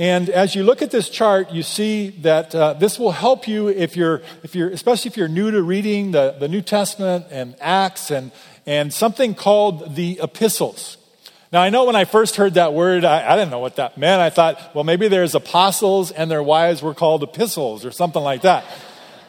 And 0.01 0.31
as 0.31 0.55
you 0.55 0.63
look 0.63 0.81
at 0.81 0.93
this 0.93 1.09
chart, 1.09 1.51
you 1.51 1.65
see 1.65 2.11
that 2.21 2.55
uh, 2.55 2.75
this 2.75 3.01
will 3.01 3.11
help 3.11 3.49
you 3.49 3.67
if 3.67 3.97
you're, 3.97 4.23
if 4.45 4.55
you're, 4.55 4.69
especially 4.69 5.11
if 5.11 5.17
you're 5.17 5.27
new 5.27 5.51
to 5.51 5.61
reading 5.61 6.13
the, 6.13 6.37
the 6.39 6.47
New 6.47 6.61
Testament 6.61 7.27
and 7.31 7.57
Acts 7.61 8.13
and, 8.13 8.31
and 8.65 8.95
something 8.95 9.35
called 9.35 9.97
the 9.97 10.21
epistles. 10.23 10.98
Now, 11.51 11.63
I 11.63 11.71
know 11.71 11.87
when 11.87 11.97
I 11.97 12.05
first 12.05 12.37
heard 12.37 12.55
that 12.55 12.75
word, 12.75 13.07
I, 13.07 13.33
I, 13.33 13.35
didn't 13.35 13.51
know 13.51 13.61
what 13.61 13.77
that 13.77 13.97
meant. 13.97 14.21
I 14.21 14.29
thought, 14.29 14.75
well, 14.75 14.85
maybe 14.85 15.09
there's 15.09 15.35
apostles 15.35 16.11
and 16.11 16.31
their 16.31 16.43
wives 16.43 16.83
were 16.83 16.93
called 16.93 17.23
epistles 17.23 17.87
or 17.87 17.91
something 17.91 18.23
like 18.23 18.43
that. 18.43 18.67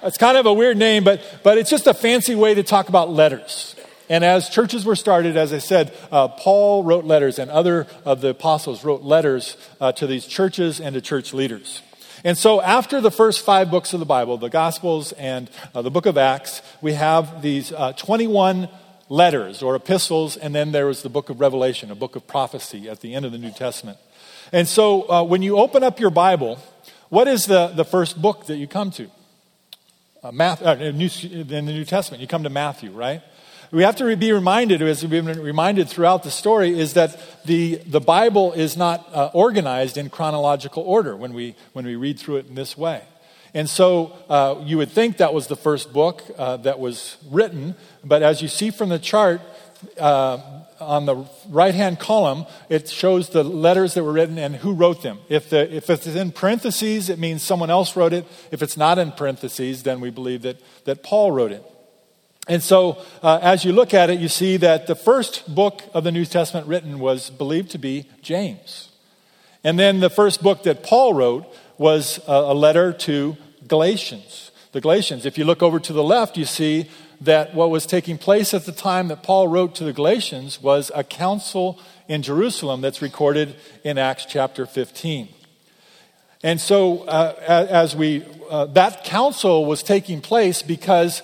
It's 0.04 0.18
kind 0.18 0.38
of 0.38 0.46
a 0.46 0.54
weird 0.54 0.76
name, 0.76 1.06
but, 1.06 1.22
but 1.44 1.58
it's 1.58 1.70
just 1.70 1.88
a 1.88 1.94
fancy 1.94 2.36
way 2.36 2.54
to 2.56 2.64
talk 2.64 2.90
about 2.90 3.10
letters. 3.10 3.74
And 4.10 4.26
as 4.26 4.50
churches 4.50 4.84
were 4.84 4.98
started, 4.98 5.38
as 5.38 5.54
I 5.54 5.60
said, 5.60 5.96
uh, 6.12 6.28
Paul 6.28 6.84
wrote 6.84 7.06
letters, 7.06 7.40
and 7.40 7.50
other 7.52 7.88
of 8.04 8.20
the 8.20 8.30
apostles 8.30 8.84
wrote 8.84 9.04
letters 9.04 9.56
uh, 9.80 9.92
to 9.94 10.08
these 10.08 10.26
churches 10.26 10.82
and 10.82 10.96
to 10.96 11.02
church 11.02 11.34
leaders. 11.34 11.82
And 12.24 12.38
so, 12.38 12.60
after 12.60 13.00
the 13.00 13.12
first 13.12 13.46
five 13.46 13.70
books 13.72 13.94
of 13.94 14.00
the 14.00 14.06
Bible, 14.06 14.38
the 14.38 14.50
Gospels 14.50 15.12
and 15.14 15.50
uh, 15.76 15.84
the 15.84 15.92
book 15.92 16.06
of 16.06 16.18
Acts, 16.18 16.62
we 16.82 16.94
have 16.94 17.42
these 17.42 17.72
uh, 17.72 17.94
21 17.94 18.68
letters 19.10 19.62
or 19.62 19.76
epistles, 19.76 20.38
and 20.38 20.54
then 20.56 20.72
there 20.72 20.86
was 20.86 21.02
the 21.02 21.10
book 21.10 21.30
of 21.30 21.40
Revelation, 21.40 21.92
a 21.92 21.96
book 21.96 22.16
of 22.16 22.28
prophecy 22.28 22.88
at 22.88 23.02
the 23.02 23.16
end 23.16 23.26
of 23.26 23.32
the 23.32 23.38
New 23.40 23.52
Testament. 23.52 23.98
And 24.52 24.68
so 24.68 25.10
uh, 25.10 25.24
when 25.24 25.42
you 25.42 25.58
open 25.58 25.84
up 25.84 26.00
your 26.00 26.12
Bible, 26.12 26.60
what 27.10 27.28
is 27.28 27.46
the, 27.46 27.68
the 27.68 27.84
first 27.84 28.22
book 28.22 28.46
that 28.46 28.58
you 28.58 28.68
come 28.68 28.92
to? 28.92 29.10
Uh, 30.22 30.32
Matthew, 30.32 30.68
uh, 30.68 30.76
in 30.76 30.98
the 31.48 31.62
New 31.62 31.86
Testament, 31.86 32.22
you 32.22 32.28
come 32.28 32.44
to 32.44 32.50
Matthew, 32.50 32.92
right? 32.92 33.22
We 33.72 33.84
have 33.84 33.96
to 33.98 34.16
be 34.16 34.32
reminded, 34.32 34.82
as 34.82 35.04
we've 35.04 35.12
been 35.12 35.42
reminded 35.42 35.90
throughout 35.90 36.24
the 36.24 36.32
story, 36.32 36.80
is 36.80 36.94
that 36.94 37.20
the, 37.46 37.76
the 37.86 38.00
Bible 38.00 38.52
is 38.54 38.76
not 38.76 39.08
uh, 39.14 39.30
organized 39.34 39.98
in 39.98 40.10
chronological 40.10 40.84
order 40.84 41.16
when 41.16 41.34
we, 41.34 41.56
when 41.74 41.86
we 41.86 41.96
read 41.96 42.18
through 42.20 42.38
it 42.38 42.48
in 42.48 42.56
this 42.56 42.76
way. 42.76 43.04
And 43.54 43.70
so 43.70 44.18
uh, 44.30 44.62
you 44.64 44.78
would 44.78 44.92
think 44.92 45.18
that 45.18 45.34
was 45.34 45.48
the 45.48 45.56
first 45.56 45.92
book 45.92 46.24
uh, 46.38 46.58
that 46.58 46.80
was 46.80 47.18
written, 47.30 47.76
but 48.04 48.22
as 48.22 48.42
you 48.42 48.48
see 48.48 48.70
from 48.70 48.90
the 48.90 49.00
chart, 49.00 49.42
uh, 49.98 50.38
on 50.80 51.06
the 51.06 51.26
right 51.50 51.76
hand 51.76 52.00
column, 52.00 52.46
it 52.70 52.90
shows 52.90 53.30
the 53.30 53.44
letters 53.44 53.94
that 53.94 54.04
were 54.04 54.14
written 54.14 54.38
and 54.38 54.56
who 54.56 54.74
wrote 54.74 55.04
them. 55.04 55.20
If, 55.28 55.50
the, 55.50 55.74
if 55.74 55.90
it's 55.90 56.08
in 56.08 56.32
parentheses, 56.32 57.10
it 57.10 57.20
means 57.20 57.44
someone 57.44 57.70
else 57.70 57.96
wrote 57.96 58.14
it. 58.14 58.26
If 58.52 58.62
it's 58.62 58.78
not 58.78 58.98
in 58.98 59.12
parentheses, 59.12 59.84
then 59.84 60.00
we 60.00 60.10
believe 60.10 60.44
that, 60.44 60.58
that 60.86 61.04
Paul 61.04 61.32
wrote 61.32 61.52
it. 61.52 61.64
And 62.48 62.64
so, 62.64 63.04
uh, 63.22 63.40
as 63.42 63.64
you 63.64 63.74
look 63.74 63.94
at 63.94 64.10
it, 64.10 64.20
you 64.20 64.28
see 64.28 64.58
that 64.58 64.88
the 64.88 64.96
first 64.96 65.54
book 65.54 65.84
of 65.94 66.04
the 66.04 66.12
New 66.12 66.26
Testament 66.26 66.68
written 66.68 67.00
was 67.00 67.30
believed 67.30 67.72
to 67.72 67.78
be 67.78 68.06
James. 68.22 68.90
And 69.64 69.78
then 69.78 70.00
the 70.00 70.10
first 70.10 70.42
book 70.42 70.64
that 70.64 70.84
Paul 70.84 71.14
wrote 71.14 71.46
was 71.78 72.20
a 72.28 72.54
letter 72.54 72.94
to 72.94 73.38
Galatians. 73.68 74.52
The 74.72 74.82
Galatians. 74.82 75.26
If 75.26 75.38
you 75.38 75.46
look 75.46 75.64
over 75.64 75.80
to 75.80 75.94
the 75.94 76.04
left, 76.04 76.38
you 76.38 76.46
see 76.46 76.90
that 77.22 77.54
what 77.54 77.70
was 77.70 77.86
taking 77.86 78.18
place 78.18 78.54
at 78.54 78.66
the 78.66 78.72
time 78.72 79.10
that 79.10 79.24
Paul 79.24 79.48
wrote 79.48 79.76
to 79.76 79.84
the 79.84 79.94
Galatians 79.94 80.62
was 80.62 80.92
a 80.96 81.04
council 81.04 81.80
in 82.08 82.22
Jerusalem 82.22 82.82
that's 82.82 83.02
recorded 83.02 83.56
in 83.84 83.98
Acts 83.98 84.26
chapter 84.26 84.66
15. 84.66 85.28
And 86.42 86.62
so, 86.62 87.04
uh, 87.04 87.36
as 87.70 87.96
we, 87.96 88.26
uh, 88.50 88.66
that 88.68 89.04
council 89.04 89.66
was 89.66 89.84
taking 89.84 90.22
place 90.22 90.62
because 90.62 91.22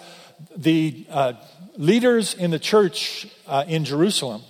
the 0.55 1.05
uh, 1.09 1.33
leaders 1.77 2.33
in 2.33 2.51
the 2.51 2.59
church 2.59 3.27
uh, 3.47 3.63
in 3.67 3.85
Jerusalem 3.85 4.41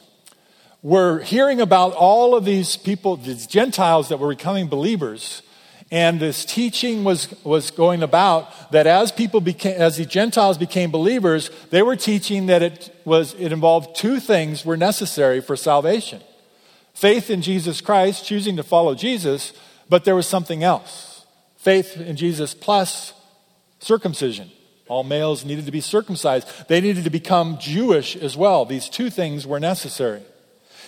were 0.85 1.17
hearing 1.21 1.59
about 1.59 1.93
all 1.93 2.35
of 2.35 2.45
these 2.45 2.77
people, 2.77 3.17
these 3.17 3.47
Gentiles 3.47 4.09
that 4.09 4.19
were 4.19 4.29
becoming 4.29 4.67
believers. 4.67 5.41
And 5.89 6.19
this 6.19 6.45
teaching 6.45 7.03
was, 7.03 7.27
was 7.43 7.71
going 7.71 8.03
about 8.03 8.71
that 8.71 8.85
as 8.85 9.11
people 9.11 9.41
became, 9.41 9.81
as 9.81 9.97
the 9.97 10.05
Gentiles 10.05 10.59
became 10.59 10.91
believers, 10.91 11.49
they 11.71 11.81
were 11.81 11.95
teaching 11.95 12.45
that 12.45 12.61
it 12.61 12.95
was, 13.03 13.33
it 13.39 13.51
involved 13.51 13.95
two 13.95 14.19
things 14.19 14.63
were 14.63 14.77
necessary 14.77 15.41
for 15.41 15.55
salvation. 15.55 16.21
Faith 16.93 17.31
in 17.31 17.41
Jesus 17.41 17.81
Christ, 17.81 18.23
choosing 18.23 18.55
to 18.57 18.63
follow 18.63 18.93
Jesus, 18.93 19.53
but 19.89 20.05
there 20.05 20.15
was 20.15 20.27
something 20.27 20.63
else 20.63 21.25
faith 21.57 21.99
in 21.99 22.15
Jesus 22.15 22.53
plus 22.53 23.11
circumcision. 23.79 24.51
All 24.87 25.03
males 25.03 25.43
needed 25.43 25.65
to 25.65 25.71
be 25.71 25.81
circumcised. 25.81 26.47
They 26.67 26.79
needed 26.79 27.05
to 27.05 27.09
become 27.09 27.57
Jewish 27.59 28.15
as 28.15 28.37
well. 28.37 28.65
These 28.65 28.87
two 28.87 29.09
things 29.09 29.47
were 29.47 29.59
necessary. 29.59 30.21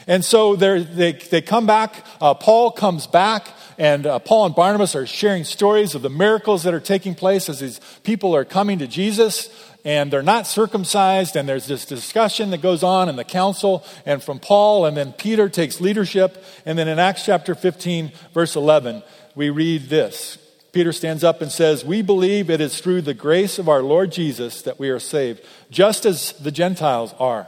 And 0.08 0.24
so 0.24 0.56
they, 0.56 1.12
they 1.14 1.42
come 1.42 1.68
back. 1.68 2.06
Uh, 2.22 2.34
Paul 2.34 2.72
comes 2.72 3.08
back, 3.08 3.50
and 3.78 4.06
uh, 4.06 4.20
Paul 4.20 4.48
and 4.48 4.56
Barnabas 4.56 4.96
are 4.96 5.06
sharing 5.06 5.44
stories 5.44 5.96
of 5.96 6.02
the 6.02 6.10
miracles 6.10 6.64
that 6.64 6.74
are 6.74 6.80
taking 6.80 7.14
place 7.14 7.50
as 7.50 7.60
these 7.60 7.82
people 8.04 8.36
are 8.36 8.46
coming 8.46 8.80
to 8.80 8.88
Jesus 8.88 9.50
and 9.88 10.12
they're 10.12 10.22
not 10.22 10.46
circumcised. 10.46 11.38
And 11.38 11.48
there's 11.48 11.68
this 11.68 11.86
discussion 11.86 12.50
that 12.52 12.62
goes 12.62 12.84
on 12.84 13.08
in 13.08 13.16
the 13.16 13.24
council, 13.24 13.86
and 14.06 14.22
from 14.22 14.38
Paul, 14.38 14.86
and 14.86 14.98
then 14.98 15.14
Peter 15.14 15.48
takes 15.48 15.80
leadership. 15.80 16.44
And 16.66 16.78
then 16.78 16.90
in 16.90 17.00
Acts 17.00 17.26
chapter 17.26 17.56
15, 17.56 18.12
verse 18.34 18.58
11, 18.58 19.02
we 19.34 19.50
read 19.50 19.84
this. 19.84 20.38
Peter 20.74 20.92
stands 20.92 21.24
up 21.24 21.42
and 21.42 21.50
says, 21.50 21.86
We 21.86 22.02
believe 22.02 22.50
it 22.50 22.60
is 22.60 22.82
through 22.82 23.02
the 23.02 23.14
grace 23.14 23.58
of 23.60 23.70
our 23.70 23.82
Lord 23.82 24.12
Jesus 24.12 24.62
that 24.64 24.78
we 24.78 24.90
are 24.90 25.00
saved, 25.00 25.42
just 25.72 26.06
as 26.06 26.34
the 26.34 26.52
Gentiles 26.52 27.16
are. 27.18 27.48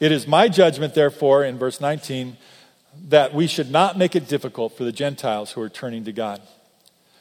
It 0.00 0.12
is 0.12 0.26
my 0.26 0.48
judgment, 0.48 0.94
therefore, 0.94 1.44
in 1.44 1.58
verse 1.58 1.80
19, 1.80 2.38
that 3.08 3.34
we 3.34 3.46
should 3.46 3.70
not 3.70 3.98
make 3.98 4.16
it 4.16 4.26
difficult 4.26 4.76
for 4.76 4.84
the 4.84 4.92
Gentiles 4.92 5.52
who 5.52 5.60
are 5.60 5.68
turning 5.68 6.04
to 6.04 6.12
God. 6.12 6.40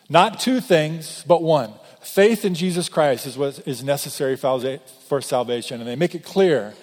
Not 0.10 0.40
two 0.40 0.62
things, 0.62 1.24
but 1.28 1.44
one. 1.44 1.74
Faith 2.02 2.46
in 2.46 2.56
Jesus 2.56 2.90
Christ 2.90 3.28
is 3.28 3.38
what 3.38 3.68
is 3.68 3.84
necessary 3.84 4.36
for 4.38 5.22
salvation. 5.22 5.82
And 5.82 5.88
they 5.88 5.98
make 5.98 6.16
it 6.16 6.24
clear 6.24 6.74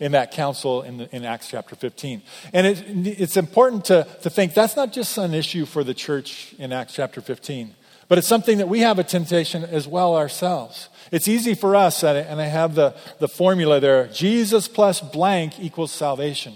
in 0.00 0.12
that 0.12 0.32
council 0.32 0.82
in, 0.82 0.96
the, 0.98 1.14
in 1.14 1.24
Acts 1.24 1.48
chapter 1.48 1.76
15. 1.76 2.22
And 2.52 2.66
it, 2.66 2.82
it's 3.20 3.36
important 3.36 3.84
to, 3.84 4.06
to 4.22 4.30
think 4.30 4.54
that's 4.54 4.74
not 4.74 4.92
just 4.92 5.16
an 5.18 5.34
issue 5.34 5.66
for 5.66 5.84
the 5.84 5.94
church 5.94 6.54
in 6.58 6.72
Acts 6.72 6.94
chapter 6.94 7.20
15, 7.20 7.74
but 8.08 8.18
it's 8.18 8.26
something 8.26 8.58
that 8.58 8.68
we 8.68 8.80
have 8.80 8.98
a 8.98 9.04
temptation 9.04 9.62
as 9.62 9.86
well 9.86 10.16
ourselves. 10.16 10.88
It's 11.12 11.28
easy 11.28 11.54
for 11.54 11.76
us, 11.76 12.02
and 12.02 12.40
I 12.40 12.46
have 12.46 12.74
the, 12.74 12.96
the 13.20 13.28
formula 13.28 13.78
there 13.78 14.08
Jesus 14.08 14.66
plus 14.66 15.00
blank 15.00 15.60
equals 15.60 15.92
salvation. 15.92 16.54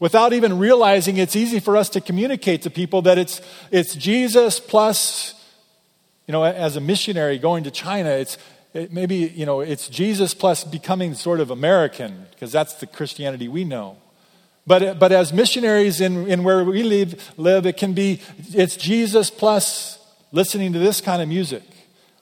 Without 0.00 0.32
even 0.32 0.58
realizing 0.58 1.18
it's 1.18 1.36
easy 1.36 1.60
for 1.60 1.76
us 1.76 1.90
to 1.90 2.00
communicate 2.00 2.62
to 2.62 2.70
people 2.70 3.02
that 3.02 3.18
it's, 3.18 3.42
it's 3.70 3.94
Jesus 3.94 4.58
plus 4.58 5.34
you 6.26 6.32
know, 6.32 6.44
as 6.44 6.76
a 6.76 6.80
missionary 6.80 7.38
going 7.38 7.64
to 7.64 7.70
China, 7.70 8.10
it's 8.10 8.38
it 8.74 8.90
maybe, 8.92 9.16
you 9.16 9.44
know, 9.44 9.60
it's 9.60 9.88
Jesus 9.88 10.32
plus 10.32 10.64
becoming 10.64 11.14
sort 11.14 11.40
of 11.40 11.50
American, 11.50 12.26
because 12.30 12.52
that's 12.52 12.74
the 12.74 12.86
Christianity 12.86 13.48
we 13.48 13.64
know. 13.64 13.98
But, 14.66 14.98
but 14.98 15.12
as 15.12 15.32
missionaries 15.32 16.00
in, 16.00 16.26
in 16.26 16.42
where 16.44 16.64
we 16.64 16.82
live, 16.82 17.32
live, 17.36 17.66
it 17.66 17.76
can 17.76 17.92
be, 17.92 18.20
it's 18.54 18.76
Jesus 18.76 19.28
plus 19.28 19.98
listening 20.30 20.72
to 20.72 20.78
this 20.78 21.00
kind 21.00 21.20
of 21.20 21.28
music. 21.28 21.62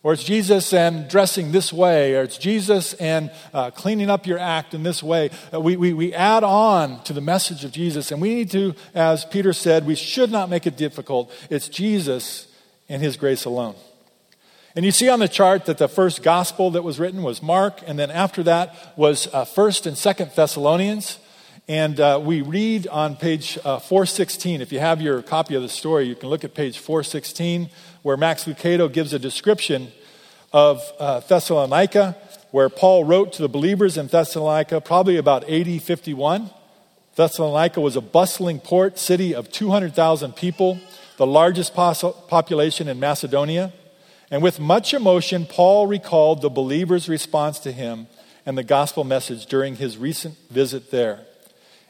Or 0.03 0.15
it's 0.15 0.25
Jesus 0.25 0.73
and 0.73 1.09
dressing 1.09 1.53
this 1.53 1.75
way, 1.75 2.15
or 2.15 2.23
it's 2.23 2.39
Jesus 2.39 2.95
and 2.95 3.31
uh, 3.53 3.71
cleaning 3.71 4.09
up 4.09 4.27
your 4.27 4.39
act 4.39 4.73
in 4.73 4.83
this 4.83 5.03
way. 5.03 5.31
Uh, 5.53 5.61
we, 5.61 5.77
we, 5.77 5.93
we 5.93 6.15
add 6.15 6.43
on 6.43 7.03
to 7.05 7.13
the 7.13 7.21
message 7.21 7.65
of 7.65 7.73
Jesus, 7.73 8.11
and 8.11 8.21
we 8.21 8.35
need 8.35 8.51
to, 8.53 8.75
as 8.95 9.27
Peter 9.27 9.53
said, 9.53 9.87
we 9.87 9.95
should 9.95 10.31
not 10.31 10.49
make 10.49 10.67
it 10.67 10.79
difficult. 10.79 11.31
It's 11.51 11.69
Jesus 11.69 12.49
and 12.89 13.03
His 13.03 13.19
grace 13.19 13.45
alone. 13.45 13.75
And 14.75 14.87
you 14.87 14.91
see 14.91 15.11
on 15.11 15.19
the 15.19 15.29
chart 15.29 15.67
that 15.67 15.77
the 15.77 15.89
first 15.89 16.23
gospel 16.23 16.71
that 16.71 16.83
was 16.83 16.99
written 16.99 17.23
was 17.23 17.43
Mark, 17.43 17.81
and 17.87 17.99
then 17.99 18.11
after 18.11 18.43
that 18.45 18.97
was 18.97 19.27
uh, 19.35 19.45
1st 19.45 19.87
and 19.87 19.97
2nd 19.97 20.35
Thessalonians. 20.35 21.19
And 21.69 22.01
uh, 22.01 22.21
we 22.23 22.41
read 22.41 22.89
on 22.89 23.17
page 23.17 23.59
uh, 23.65 23.79
416. 23.79 24.61
If 24.61 24.73
you 24.73 24.81
have 24.81 25.03
your 25.03 25.23
copy 25.23 25.55
of 25.55 25.63
the 25.63 25.69
story, 25.69 26.07
you 26.07 26.15
can 26.15 26.29
look 26.29 26.43
at 26.43 26.55
page 26.55 26.79
416, 26.79 27.69
where 28.03 28.17
Max 28.17 28.45
Lucado 28.45 28.93
gives 28.93 29.13
a 29.13 29.19
description 29.19 29.93
of 30.53 30.83
uh, 30.99 31.21
Thessalonica, 31.21 32.17
where 32.51 32.69
Paul 32.69 33.05
wrote 33.05 33.33
to 33.35 33.43
the 33.43 33.49
believers 33.49 33.97
in 33.97 34.09
Thessalonica, 34.09 34.81
probably 34.81 35.17
about 35.17 35.49
AD 35.49 35.83
51. 35.83 36.51
Thessalonica 37.15 37.81
was 37.81 37.97
a 37.97 38.01
bustling 38.01 38.61
port 38.61 38.99
city 38.99 39.35
of 39.35 39.51
200,000 39.53 40.35
people, 40.35 40.81
the 41.17 41.27
largest 41.27 41.75
population 41.75 42.89
in 42.89 42.99
Macedonia. 42.99 43.73
And 44.31 44.43
with 44.43 44.59
much 44.59 44.95
emotion, 44.95 45.47
Paul 45.47 45.87
recalled 45.87 46.41
the 46.41 46.51
believers' 46.51 47.09
response 47.09 47.59
to 47.61 47.73
him 47.73 48.07
and 48.47 48.57
the 48.57 48.65
gospel 48.65 49.05
message 49.05 49.47
during 49.47 49.77
his 49.77 49.99
recent 49.99 50.37
visit 50.51 50.91
there, 50.91 51.21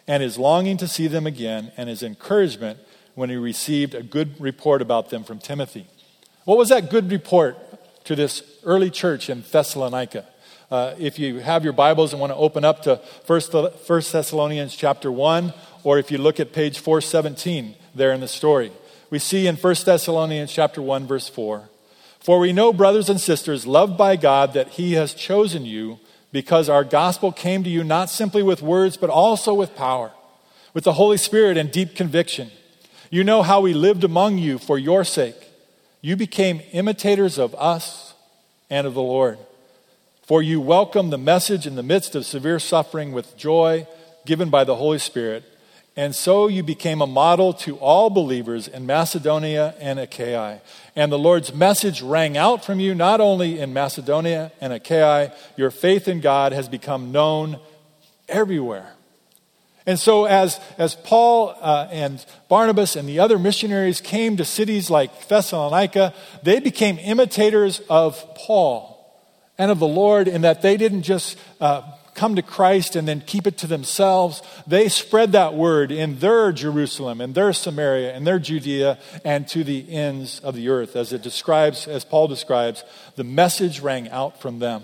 and 0.06 0.22
his 0.22 0.36
longing 0.36 0.76
to 0.78 0.88
see 0.88 1.06
them 1.06 1.26
again, 1.26 1.70
and 1.76 1.88
his 1.88 2.02
encouragement 2.02 2.78
when 3.14 3.30
he 3.30 3.36
received 3.36 3.94
a 3.94 4.02
good 4.02 4.40
report 4.40 4.82
about 4.82 5.10
them 5.10 5.22
from 5.22 5.38
Timothy. 5.38 5.86
What 6.50 6.58
was 6.58 6.70
that 6.70 6.90
good 6.90 7.12
report 7.12 7.56
to 8.06 8.16
this 8.16 8.42
early 8.64 8.90
church 8.90 9.30
in 9.30 9.44
Thessalonica? 9.52 10.26
Uh, 10.68 10.96
if 10.98 11.16
you 11.16 11.38
have 11.38 11.62
your 11.62 11.72
Bibles 11.72 12.12
and 12.12 12.18
want 12.18 12.32
to 12.32 12.36
open 12.36 12.64
up 12.64 12.82
to 12.82 12.96
1 13.28 13.40
Thessalonians 13.86 14.74
chapter 14.74 15.12
1, 15.12 15.54
or 15.84 16.00
if 16.00 16.10
you 16.10 16.18
look 16.18 16.40
at 16.40 16.52
page 16.52 16.80
417 16.80 17.76
there 17.94 18.10
in 18.10 18.20
the 18.20 18.26
story, 18.26 18.72
we 19.10 19.20
see 19.20 19.46
in 19.46 19.54
1 19.54 19.74
Thessalonians 19.84 20.52
chapter 20.52 20.82
1, 20.82 21.06
verse 21.06 21.28
4. 21.28 21.68
For 22.18 22.40
we 22.40 22.52
know, 22.52 22.72
brothers 22.72 23.08
and 23.08 23.20
sisters, 23.20 23.64
loved 23.64 23.96
by 23.96 24.16
God, 24.16 24.52
that 24.54 24.70
He 24.70 24.94
has 24.94 25.14
chosen 25.14 25.64
you 25.64 26.00
because 26.32 26.68
our 26.68 26.82
gospel 26.82 27.30
came 27.30 27.62
to 27.62 27.70
you 27.70 27.84
not 27.84 28.10
simply 28.10 28.42
with 28.42 28.60
words, 28.60 28.96
but 28.96 29.08
also 29.08 29.54
with 29.54 29.76
power, 29.76 30.10
with 30.74 30.82
the 30.82 30.94
Holy 30.94 31.16
Spirit 31.16 31.56
and 31.56 31.70
deep 31.70 31.94
conviction. 31.94 32.50
You 33.08 33.22
know 33.22 33.44
how 33.44 33.60
we 33.60 33.72
lived 33.72 34.02
among 34.02 34.38
you 34.38 34.58
for 34.58 34.76
your 34.76 35.04
sake. 35.04 35.46
You 36.00 36.16
became 36.16 36.62
imitators 36.72 37.38
of 37.38 37.54
us 37.56 38.14
and 38.68 38.86
of 38.86 38.94
the 38.94 39.02
Lord. 39.02 39.38
For 40.22 40.42
you 40.42 40.60
welcomed 40.60 41.12
the 41.12 41.18
message 41.18 41.66
in 41.66 41.76
the 41.76 41.82
midst 41.82 42.14
of 42.14 42.24
severe 42.24 42.58
suffering 42.58 43.12
with 43.12 43.36
joy 43.36 43.86
given 44.24 44.50
by 44.50 44.64
the 44.64 44.76
Holy 44.76 44.98
Spirit 44.98 45.44
and 45.96 46.14
so 46.14 46.46
you 46.46 46.62
became 46.62 47.02
a 47.02 47.06
model 47.06 47.52
to 47.52 47.76
all 47.76 48.10
believers 48.10 48.68
in 48.68 48.86
Macedonia 48.86 49.74
and 49.80 49.98
Achaia. 49.98 50.62
And 50.94 51.10
the 51.10 51.18
Lord's 51.18 51.52
message 51.52 52.00
rang 52.00 52.36
out 52.36 52.64
from 52.64 52.80
you 52.80 52.94
not 52.94 53.20
only 53.20 53.58
in 53.58 53.72
Macedonia 53.72 54.52
and 54.60 54.72
Achaia, 54.72 55.32
your 55.56 55.70
faith 55.70 56.06
in 56.06 56.20
God 56.20 56.52
has 56.52 56.68
become 56.68 57.12
known 57.12 57.58
everywhere. 58.28 58.94
And 59.86 59.98
so, 59.98 60.26
as, 60.26 60.60
as 60.78 60.94
Paul 60.94 61.56
uh, 61.60 61.88
and 61.90 62.24
Barnabas 62.48 62.96
and 62.96 63.08
the 63.08 63.20
other 63.20 63.38
missionaries 63.38 64.00
came 64.00 64.36
to 64.36 64.44
cities 64.44 64.90
like 64.90 65.28
Thessalonica, 65.28 66.14
they 66.42 66.60
became 66.60 66.98
imitators 66.98 67.80
of 67.88 68.22
Paul 68.34 68.96
and 69.56 69.70
of 69.70 69.78
the 69.78 69.88
Lord 69.88 70.28
in 70.28 70.42
that 70.42 70.62
they 70.62 70.76
didn't 70.76 71.02
just 71.02 71.38
uh, 71.60 71.82
come 72.14 72.36
to 72.36 72.42
Christ 72.42 72.96
and 72.96 73.08
then 73.08 73.22
keep 73.22 73.46
it 73.46 73.56
to 73.58 73.66
themselves. 73.66 74.42
They 74.66 74.88
spread 74.88 75.32
that 75.32 75.54
word 75.54 75.90
in 75.90 76.18
their 76.18 76.52
Jerusalem, 76.52 77.20
in 77.22 77.32
their 77.32 77.52
Samaria, 77.54 78.14
in 78.14 78.24
their 78.24 78.38
Judea, 78.38 78.98
and 79.24 79.48
to 79.48 79.64
the 79.64 79.90
ends 79.90 80.40
of 80.40 80.54
the 80.54 80.68
earth. 80.68 80.96
As 80.96 81.14
it 81.14 81.22
describes, 81.22 81.88
as 81.88 82.04
Paul 82.04 82.28
describes, 82.28 82.84
the 83.16 83.24
message 83.24 83.80
rang 83.80 84.08
out 84.10 84.40
from 84.40 84.58
them. 84.58 84.82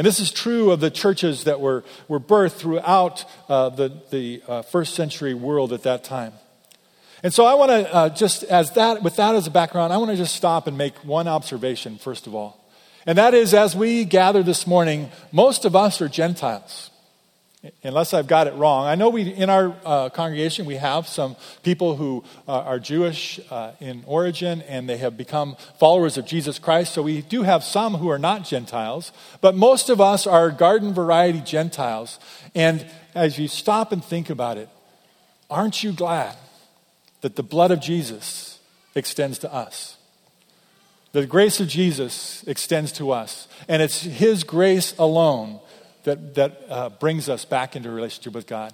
And 0.00 0.06
this 0.06 0.18
is 0.18 0.32
true 0.32 0.70
of 0.70 0.80
the 0.80 0.90
churches 0.90 1.44
that 1.44 1.60
were, 1.60 1.84
were 2.08 2.18
birthed 2.18 2.52
throughout 2.52 3.26
uh, 3.50 3.68
the, 3.68 3.92
the 4.08 4.42
uh, 4.48 4.62
first 4.62 4.94
century 4.94 5.34
world 5.34 5.74
at 5.74 5.82
that 5.82 6.04
time. 6.04 6.32
And 7.22 7.34
so 7.34 7.44
I 7.44 7.52
want 7.52 7.70
to 7.70 7.94
uh, 7.94 8.08
just, 8.08 8.44
as 8.44 8.70
that, 8.70 9.02
with 9.02 9.16
that 9.16 9.34
as 9.34 9.46
a 9.46 9.50
background, 9.50 9.92
I 9.92 9.98
want 9.98 10.10
to 10.10 10.16
just 10.16 10.34
stop 10.34 10.66
and 10.66 10.78
make 10.78 10.94
one 11.04 11.28
observation, 11.28 11.98
first 11.98 12.26
of 12.26 12.34
all. 12.34 12.66
And 13.04 13.18
that 13.18 13.34
is, 13.34 13.52
as 13.52 13.76
we 13.76 14.06
gather 14.06 14.42
this 14.42 14.66
morning, 14.66 15.10
most 15.32 15.66
of 15.66 15.76
us 15.76 16.00
are 16.00 16.08
Gentiles. 16.08 16.89
Unless 17.82 18.14
I've 18.14 18.26
got 18.26 18.46
it 18.46 18.54
wrong. 18.54 18.86
I 18.86 18.94
know 18.94 19.10
we 19.10 19.22
in 19.22 19.50
our 19.50 19.74
uh, 19.84 20.08
congregation 20.08 20.64
we 20.64 20.76
have 20.76 21.06
some 21.06 21.36
people 21.62 21.96
who 21.96 22.24
uh, 22.48 22.52
are 22.52 22.78
Jewish 22.78 23.38
uh, 23.50 23.72
in 23.80 24.02
origin 24.06 24.62
and 24.62 24.88
they 24.88 24.96
have 24.96 25.16
become 25.16 25.56
followers 25.78 26.16
of 26.16 26.26
Jesus 26.26 26.58
Christ. 26.58 26.94
So 26.94 27.02
we 27.02 27.20
do 27.20 27.42
have 27.42 27.62
some 27.62 27.94
who 27.94 28.08
are 28.08 28.18
not 28.18 28.44
Gentiles, 28.44 29.12
but 29.40 29.54
most 29.54 29.90
of 29.90 30.00
us 30.00 30.26
are 30.26 30.50
garden 30.50 30.94
variety 30.94 31.40
Gentiles. 31.40 32.18
And 32.54 32.86
as 33.14 33.38
you 33.38 33.48
stop 33.48 33.92
and 33.92 34.02
think 34.02 34.30
about 34.30 34.56
it, 34.56 34.68
aren't 35.50 35.82
you 35.82 35.92
glad 35.92 36.36
that 37.20 37.36
the 37.36 37.42
blood 37.42 37.70
of 37.70 37.80
Jesus 37.80 38.58
extends 38.94 39.38
to 39.40 39.52
us? 39.52 39.96
The 41.12 41.26
grace 41.26 41.58
of 41.58 41.66
Jesus 41.66 42.44
extends 42.46 42.92
to 42.92 43.10
us, 43.10 43.48
and 43.66 43.82
it's 43.82 44.02
His 44.02 44.44
grace 44.44 44.94
alone 44.96 45.58
that, 46.04 46.34
that 46.34 46.62
uh, 46.68 46.88
brings 46.88 47.28
us 47.28 47.44
back 47.44 47.76
into 47.76 47.90
relationship 47.90 48.34
with 48.34 48.46
God. 48.46 48.72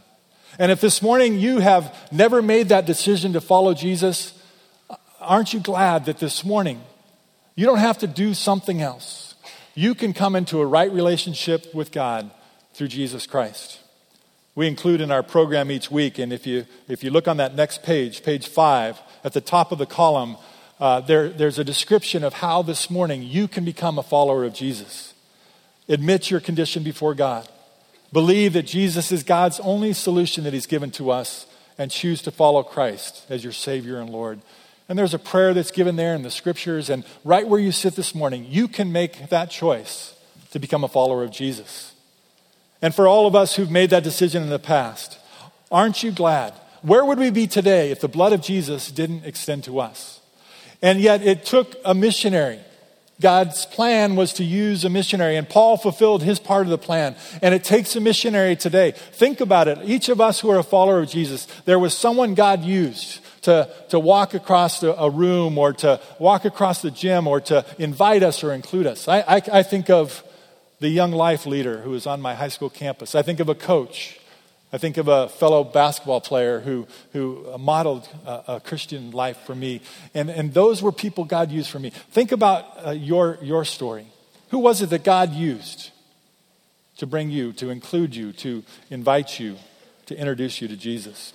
And 0.58 0.72
if 0.72 0.80
this 0.80 1.02
morning 1.02 1.38
you 1.38 1.58
have 1.58 1.94
never 2.10 2.40
made 2.40 2.68
that 2.68 2.86
decision 2.86 3.32
to 3.34 3.40
follow 3.40 3.74
Jesus, 3.74 4.32
aren't 5.20 5.52
you 5.52 5.60
glad 5.60 6.06
that 6.06 6.18
this 6.18 6.44
morning 6.44 6.80
you 7.54 7.66
don't 7.66 7.78
have 7.78 7.98
to 7.98 8.06
do 8.06 8.32
something 8.32 8.80
else? 8.80 9.34
You 9.74 9.94
can 9.94 10.12
come 10.14 10.36
into 10.36 10.60
a 10.60 10.66
right 10.66 10.90
relationship 10.90 11.74
with 11.74 11.92
God 11.92 12.30
through 12.72 12.88
Jesus 12.88 13.26
Christ. 13.26 13.80
We 14.54 14.66
include 14.66 15.02
in 15.02 15.10
our 15.10 15.22
program 15.22 15.70
each 15.70 15.90
week, 15.90 16.18
and 16.18 16.32
if 16.32 16.46
you, 16.46 16.64
if 16.88 17.04
you 17.04 17.10
look 17.10 17.28
on 17.28 17.36
that 17.36 17.54
next 17.54 17.82
page, 17.82 18.22
page 18.22 18.48
five, 18.48 18.98
at 19.22 19.34
the 19.34 19.42
top 19.42 19.72
of 19.72 19.78
the 19.78 19.84
column, 19.84 20.38
uh, 20.80 21.00
there, 21.00 21.28
there's 21.28 21.58
a 21.58 21.64
description 21.64 22.24
of 22.24 22.34
how 22.34 22.62
this 22.62 22.88
morning 22.88 23.22
you 23.22 23.48
can 23.48 23.64
become 23.64 23.98
a 23.98 24.02
follower 24.02 24.44
of 24.44 24.54
Jesus. 24.54 25.12
Admit 25.88 26.30
your 26.30 26.40
condition 26.40 26.82
before 26.82 27.14
God. 27.14 27.48
Believe 28.12 28.54
that 28.54 28.64
Jesus 28.64 29.12
is 29.12 29.22
God's 29.22 29.60
only 29.60 29.92
solution 29.92 30.44
that 30.44 30.52
He's 30.52 30.66
given 30.66 30.90
to 30.92 31.10
us 31.10 31.46
and 31.78 31.90
choose 31.90 32.22
to 32.22 32.30
follow 32.30 32.62
Christ 32.62 33.26
as 33.28 33.44
your 33.44 33.52
Savior 33.52 34.00
and 34.00 34.10
Lord. 34.10 34.40
And 34.88 34.98
there's 34.98 35.14
a 35.14 35.18
prayer 35.18 35.52
that's 35.52 35.70
given 35.70 35.96
there 35.96 36.14
in 36.14 36.22
the 36.22 36.30
scriptures. 36.30 36.88
And 36.88 37.04
right 37.24 37.46
where 37.46 37.60
you 37.60 37.72
sit 37.72 37.96
this 37.96 38.14
morning, 38.14 38.46
you 38.48 38.68
can 38.68 38.92
make 38.92 39.28
that 39.30 39.50
choice 39.50 40.14
to 40.52 40.58
become 40.58 40.84
a 40.84 40.88
follower 40.88 41.24
of 41.24 41.32
Jesus. 41.32 41.92
And 42.80 42.94
for 42.94 43.08
all 43.08 43.26
of 43.26 43.34
us 43.34 43.56
who've 43.56 43.70
made 43.70 43.90
that 43.90 44.04
decision 44.04 44.42
in 44.42 44.48
the 44.48 44.58
past, 44.58 45.18
aren't 45.70 46.02
you 46.02 46.12
glad? 46.12 46.54
Where 46.82 47.04
would 47.04 47.18
we 47.18 47.30
be 47.30 47.46
today 47.46 47.90
if 47.90 48.00
the 48.00 48.08
blood 48.08 48.32
of 48.32 48.40
Jesus 48.40 48.90
didn't 48.90 49.24
extend 49.24 49.64
to 49.64 49.80
us? 49.80 50.20
And 50.82 51.00
yet 51.00 51.22
it 51.22 51.44
took 51.44 51.74
a 51.84 51.94
missionary 51.94 52.60
God's 53.20 53.64
plan 53.64 54.14
was 54.14 54.34
to 54.34 54.44
use 54.44 54.84
a 54.84 54.90
missionary, 54.90 55.36
and 55.36 55.48
Paul 55.48 55.78
fulfilled 55.78 56.22
his 56.22 56.38
part 56.38 56.66
of 56.66 56.70
the 56.70 56.78
plan. 56.78 57.16
And 57.40 57.54
it 57.54 57.64
takes 57.64 57.96
a 57.96 58.00
missionary 58.00 58.56
today. 58.56 58.90
Think 58.92 59.40
about 59.40 59.68
it. 59.68 59.78
Each 59.84 60.10
of 60.10 60.20
us 60.20 60.40
who 60.40 60.50
are 60.50 60.58
a 60.58 60.62
follower 60.62 61.00
of 61.00 61.08
Jesus, 61.08 61.46
there 61.64 61.78
was 61.78 61.96
someone 61.96 62.34
God 62.34 62.62
used 62.62 63.20
to, 63.42 63.70
to 63.88 63.98
walk 63.98 64.34
across 64.34 64.82
a 64.82 65.08
room 65.08 65.56
or 65.56 65.72
to 65.74 66.00
walk 66.18 66.44
across 66.44 66.82
the 66.82 66.90
gym 66.90 67.26
or 67.26 67.40
to 67.42 67.64
invite 67.78 68.22
us 68.22 68.44
or 68.44 68.52
include 68.52 68.86
us. 68.86 69.08
I, 69.08 69.20
I, 69.20 69.42
I 69.52 69.62
think 69.62 69.88
of 69.88 70.22
the 70.80 70.88
young 70.88 71.12
life 71.12 71.46
leader 71.46 71.80
who 71.80 71.90
was 71.90 72.06
on 72.06 72.20
my 72.20 72.34
high 72.34 72.48
school 72.48 72.68
campus. 72.68 73.14
I 73.14 73.22
think 73.22 73.40
of 73.40 73.48
a 73.48 73.54
coach 73.54 74.20
I 74.72 74.78
think 74.78 74.96
of 74.96 75.06
a 75.06 75.28
fellow 75.28 75.62
basketball 75.62 76.20
player 76.20 76.60
who, 76.60 76.86
who 77.12 77.56
modeled 77.58 78.08
a, 78.26 78.42
a 78.48 78.60
Christian 78.60 79.12
life 79.12 79.38
for 79.46 79.54
me. 79.54 79.80
And, 80.12 80.28
and 80.28 80.52
those 80.52 80.82
were 80.82 80.92
people 80.92 81.24
God 81.24 81.52
used 81.52 81.70
for 81.70 81.78
me. 81.78 81.90
Think 81.90 82.32
about 82.32 82.64
uh, 82.84 82.90
your, 82.90 83.38
your 83.42 83.64
story. 83.64 84.06
Who 84.50 84.58
was 84.58 84.82
it 84.82 84.90
that 84.90 85.04
God 85.04 85.32
used 85.32 85.90
to 86.98 87.06
bring 87.06 87.30
you, 87.30 87.52
to 87.54 87.70
include 87.70 88.16
you, 88.16 88.32
to 88.32 88.64
invite 88.90 89.38
you, 89.38 89.56
to 90.06 90.18
introduce 90.18 90.60
you 90.60 90.66
to 90.68 90.76
Jesus? 90.76 91.32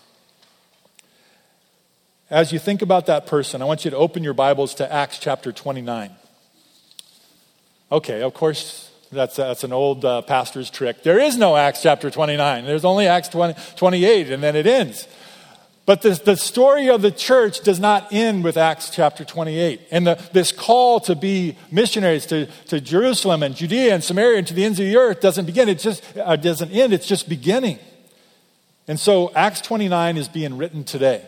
As 2.29 2.51
you 2.51 2.59
think 2.59 2.81
about 2.81 3.05
that 3.05 3.27
person, 3.27 3.61
I 3.61 3.65
want 3.65 3.85
you 3.85 3.91
to 3.91 3.97
open 3.97 4.23
your 4.23 4.33
Bibles 4.33 4.75
to 4.75 4.91
Acts 4.91 5.19
chapter 5.19 5.51
29. 5.51 6.11
Okay, 7.91 8.21
of 8.21 8.33
course, 8.33 8.90
that's, 9.11 9.35
that's 9.35 9.63
an 9.63 9.73
old 9.73 10.05
uh, 10.05 10.21
pastor's 10.21 10.69
trick. 10.69 11.03
There 11.03 11.19
is 11.19 11.37
no 11.37 11.57
Acts 11.57 11.81
chapter 11.81 12.09
29. 12.09 12.65
There's 12.65 12.85
only 12.85 13.07
Acts 13.07 13.27
20, 13.27 13.55
28, 13.75 14.31
and 14.31 14.41
then 14.41 14.55
it 14.55 14.65
ends. 14.65 15.07
But 15.85 16.01
the, 16.01 16.11
the 16.11 16.37
story 16.37 16.89
of 16.89 17.01
the 17.01 17.11
church 17.11 17.61
does 17.61 17.79
not 17.79 18.13
end 18.13 18.43
with 18.45 18.55
Acts 18.55 18.89
chapter 18.89 19.25
28. 19.25 19.81
And 19.91 20.07
the, 20.07 20.29
this 20.31 20.53
call 20.53 21.01
to 21.01 21.15
be 21.15 21.57
missionaries 21.71 22.25
to, 22.27 22.45
to 22.67 22.79
Jerusalem 22.79 23.43
and 23.43 23.53
Judea 23.55 23.93
and 23.93 24.03
Samaria 24.03 24.37
and 24.37 24.47
to 24.47 24.53
the 24.53 24.63
ends 24.63 24.79
of 24.79 24.85
the 24.85 24.95
earth 24.95 25.19
doesn't 25.19 25.45
begin. 25.45 25.67
It 25.67 25.79
just 25.79 26.03
uh, 26.17 26.37
doesn't 26.37 26.71
end. 26.71 26.93
It's 26.93 27.07
just 27.07 27.27
beginning. 27.27 27.79
And 28.87 28.99
so 28.99 29.33
Acts 29.35 29.59
29 29.61 30.17
is 30.17 30.29
being 30.29 30.57
written 30.57 30.85
today. 30.85 31.25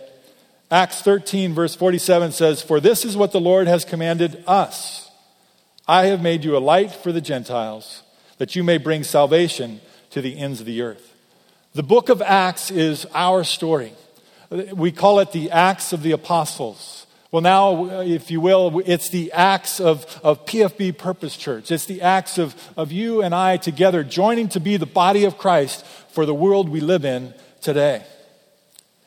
Acts 0.72 1.02
13, 1.02 1.54
verse 1.54 1.76
47 1.76 2.32
says, 2.32 2.62
For 2.62 2.80
this 2.80 3.04
is 3.04 3.18
what 3.18 3.34
the 3.34 3.42
Lord 3.42 3.68
has 3.68 3.84
commanded 3.84 4.44
us 4.48 5.04
I 5.88 6.06
have 6.06 6.22
made 6.22 6.46
you 6.46 6.56
a 6.56 6.60
light 6.60 6.92
for 6.92 7.12
the 7.12 7.20
Gentiles, 7.20 8.04
that 8.38 8.56
you 8.56 8.64
may 8.64 8.78
bring 8.78 9.04
salvation 9.04 9.82
to 10.12 10.22
the 10.22 10.38
ends 10.40 10.62
of 10.62 10.66
the 10.66 10.82
earth. 10.82 11.14
The 11.74 11.84
book 11.84 12.08
of 12.08 12.22
Acts 12.22 12.72
is 12.72 13.06
our 13.14 13.44
story. 13.44 13.94
We 14.50 14.92
call 14.92 15.20
it 15.20 15.32
the 15.34 15.52
Acts 15.52 15.92
of 15.92 16.02
the 16.04 16.12
Apostles. 16.12 17.06
Well, 17.32 17.42
now, 17.42 18.02
if 18.02 18.30
you 18.30 18.40
will, 18.40 18.82
it's 18.86 19.10
the 19.10 19.32
acts 19.32 19.82
of, 19.82 20.06
of 20.24 20.46
PFB 20.46 20.98
Purpose 21.00 21.36
Church. 21.36 21.72
It's 21.72 21.86
the 21.86 22.02
acts 22.04 22.38
of, 22.38 22.56
of 22.78 22.92
you 22.92 23.22
and 23.24 23.34
I 23.34 23.58
together 23.58 24.04
joining 24.04 24.50
to 24.50 24.60
be 24.60 24.78
the 24.78 24.86
body 24.86 25.26
of 25.26 25.38
Christ 25.38 25.84
for 26.12 26.26
the 26.26 26.34
world 26.34 26.70
we 26.70 26.80
live 26.80 27.04
in 27.04 27.34
today. 27.60 28.06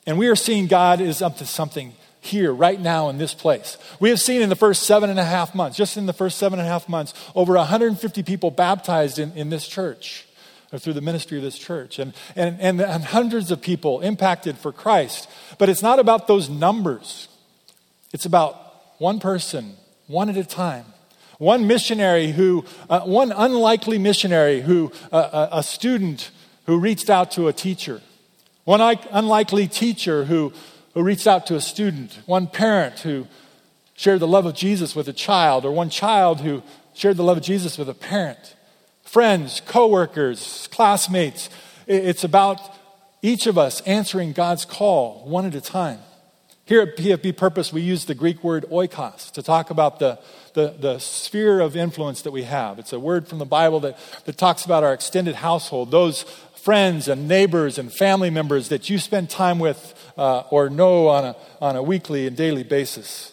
And 0.06 0.18
we 0.18 0.26
are 0.26 0.36
seeing 0.36 0.66
God 0.66 1.00
is 1.00 1.22
up 1.22 1.38
to 1.38 1.46
something 1.46 1.94
here, 2.26 2.52
right 2.52 2.80
now, 2.80 3.08
in 3.08 3.18
this 3.18 3.34
place. 3.34 3.78
We 4.00 4.10
have 4.10 4.20
seen 4.20 4.42
in 4.42 4.48
the 4.48 4.56
first 4.56 4.82
seven 4.82 5.10
and 5.10 5.18
a 5.18 5.24
half 5.24 5.54
months, 5.54 5.76
just 5.76 5.96
in 5.96 6.06
the 6.06 6.12
first 6.12 6.38
seven 6.38 6.58
and 6.58 6.68
a 6.68 6.70
half 6.70 6.88
months, 6.88 7.14
over 7.34 7.54
150 7.54 8.22
people 8.22 8.50
baptized 8.50 9.18
in, 9.18 9.32
in 9.32 9.50
this 9.50 9.66
church 9.66 10.26
or 10.72 10.78
through 10.78 10.92
the 10.92 11.00
ministry 11.00 11.36
of 11.36 11.44
this 11.44 11.58
church, 11.58 11.98
and, 11.98 12.12
and, 12.34 12.60
and, 12.60 12.80
and 12.80 13.04
hundreds 13.04 13.50
of 13.50 13.62
people 13.62 14.00
impacted 14.00 14.58
for 14.58 14.72
Christ. 14.72 15.28
But 15.58 15.68
it's 15.68 15.82
not 15.82 15.98
about 15.98 16.26
those 16.26 16.48
numbers, 16.50 17.28
it's 18.12 18.26
about 18.26 18.56
one 18.98 19.20
person, 19.20 19.76
one 20.06 20.28
at 20.28 20.36
a 20.36 20.44
time. 20.44 20.86
One 21.38 21.66
missionary 21.66 22.32
who, 22.32 22.64
uh, 22.88 23.00
one 23.00 23.30
unlikely 23.30 23.98
missionary 23.98 24.62
who, 24.62 24.90
uh, 25.12 25.48
a 25.52 25.62
student 25.62 26.30
who 26.64 26.78
reached 26.78 27.10
out 27.10 27.30
to 27.32 27.48
a 27.48 27.52
teacher. 27.52 28.00
One 28.64 28.80
unlikely 28.80 29.68
teacher 29.68 30.24
who, 30.24 30.54
who 30.96 31.02
reached 31.02 31.26
out 31.26 31.46
to 31.46 31.54
a 31.54 31.60
student, 31.60 32.18
one 32.24 32.46
parent 32.46 33.00
who 33.00 33.26
shared 33.96 34.18
the 34.18 34.26
love 34.26 34.46
of 34.46 34.54
Jesus 34.54 34.96
with 34.96 35.06
a 35.08 35.12
child, 35.12 35.66
or 35.66 35.70
one 35.70 35.90
child 35.90 36.40
who 36.40 36.62
shared 36.94 37.18
the 37.18 37.22
love 37.22 37.36
of 37.36 37.42
Jesus 37.42 37.76
with 37.76 37.90
a 37.90 37.94
parent, 37.94 38.56
friends, 39.04 39.60
coworkers, 39.66 40.66
classmates. 40.72 41.50
It's 41.86 42.24
about 42.24 42.58
each 43.20 43.46
of 43.46 43.58
us 43.58 43.82
answering 43.82 44.32
God's 44.32 44.64
call 44.64 45.22
one 45.26 45.44
at 45.44 45.54
a 45.54 45.60
time. 45.60 45.98
Here 46.64 46.80
at 46.80 46.96
PFB 46.96 47.36
Purpose, 47.36 47.74
we 47.74 47.82
use 47.82 48.06
the 48.06 48.14
Greek 48.14 48.42
word 48.42 48.64
oikos 48.70 49.30
to 49.32 49.42
talk 49.42 49.68
about 49.68 49.98
the, 49.98 50.18
the, 50.54 50.74
the, 50.80 50.98
sphere 50.98 51.60
of 51.60 51.76
influence 51.76 52.22
that 52.22 52.32
we 52.32 52.44
have. 52.44 52.78
It's 52.78 52.94
a 52.94 52.98
word 52.98 53.28
from 53.28 53.38
the 53.38 53.44
Bible 53.44 53.80
that, 53.80 53.98
that 54.24 54.38
talks 54.38 54.64
about 54.64 54.82
our 54.82 54.94
extended 54.94 55.36
household, 55.36 55.90
those 55.90 56.24
friends 56.66 57.06
and 57.06 57.28
neighbors 57.28 57.78
and 57.78 57.92
family 57.92 58.28
members 58.28 58.70
that 58.70 58.90
you 58.90 58.98
spend 58.98 59.30
time 59.30 59.60
with 59.60 59.94
uh, 60.18 60.40
or 60.50 60.68
know 60.68 61.06
on 61.06 61.24
a, 61.24 61.36
on 61.60 61.76
a 61.76 61.82
weekly 61.82 62.26
and 62.26 62.36
daily 62.36 62.64
basis. 62.64 63.32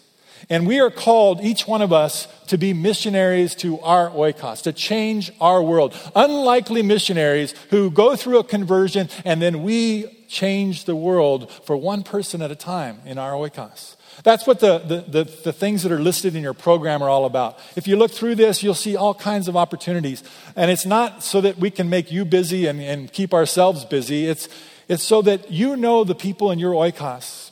And 0.52 0.68
we 0.68 0.80
are 0.80 0.92
called, 0.92 1.42
each 1.42 1.68
one 1.68 1.82
of 1.82 1.92
us, 1.92 2.28
to 2.46 2.60
be 2.60 2.74
missionaries 2.74 3.56
to 3.56 3.80
our 3.80 4.12
oikos, 4.12 4.62
to 4.62 4.72
change 4.72 5.32
our 5.42 5.64
world. 5.64 5.96
Unlikely 6.16 6.84
missionaries 6.84 7.56
who 7.72 7.90
go 7.90 8.16
through 8.16 8.38
a 8.38 8.44
conversion 8.44 9.10
and 9.26 9.42
then 9.42 9.64
we 9.64 10.26
change 10.28 10.86
the 10.86 10.96
world 10.96 11.52
for 11.66 11.76
one 11.76 12.04
person 12.04 12.40
at 12.44 12.52
a 12.52 12.56
time 12.56 13.02
in 13.04 13.18
our 13.18 13.32
oikos. 13.32 13.96
That's 14.24 14.46
what 14.46 14.60
the, 14.60 14.78
the, 14.80 15.24
the, 15.24 15.24
the, 15.44 15.54
things 15.54 15.84
that 15.84 15.92
are 15.92 16.00
listed 16.00 16.36
in 16.36 16.44
your 16.44 16.54
program 16.54 17.02
are 17.02 17.10
all 17.10 17.26
about. 17.26 17.60
If 17.76 17.88
you 17.88 17.96
look 17.96 18.12
through 18.12 18.36
this, 18.36 18.62
you'll 18.62 18.74
see 18.74 18.96
all 18.96 19.14
kinds 19.14 19.48
of 19.48 19.58
opportunities. 19.58 20.24
And 20.56 20.70
it's 20.70 20.86
not 20.86 21.24
so 21.24 21.42
that 21.42 21.58
we 21.58 21.72
can 21.72 21.90
make 21.90 22.12
you 22.12 22.24
busy 22.24 22.68
and, 22.68 22.80
and 22.80 23.12
keep 23.12 23.34
ourselves 23.34 23.86
busy. 23.86 24.28
It's, 24.28 24.48
it's 24.88 25.04
so 25.04 25.22
that 25.24 25.52
you 25.52 25.76
know 25.76 26.04
the 26.04 26.16
people 26.16 26.52
in 26.52 26.60
your 26.60 26.74
oikos 26.74 27.52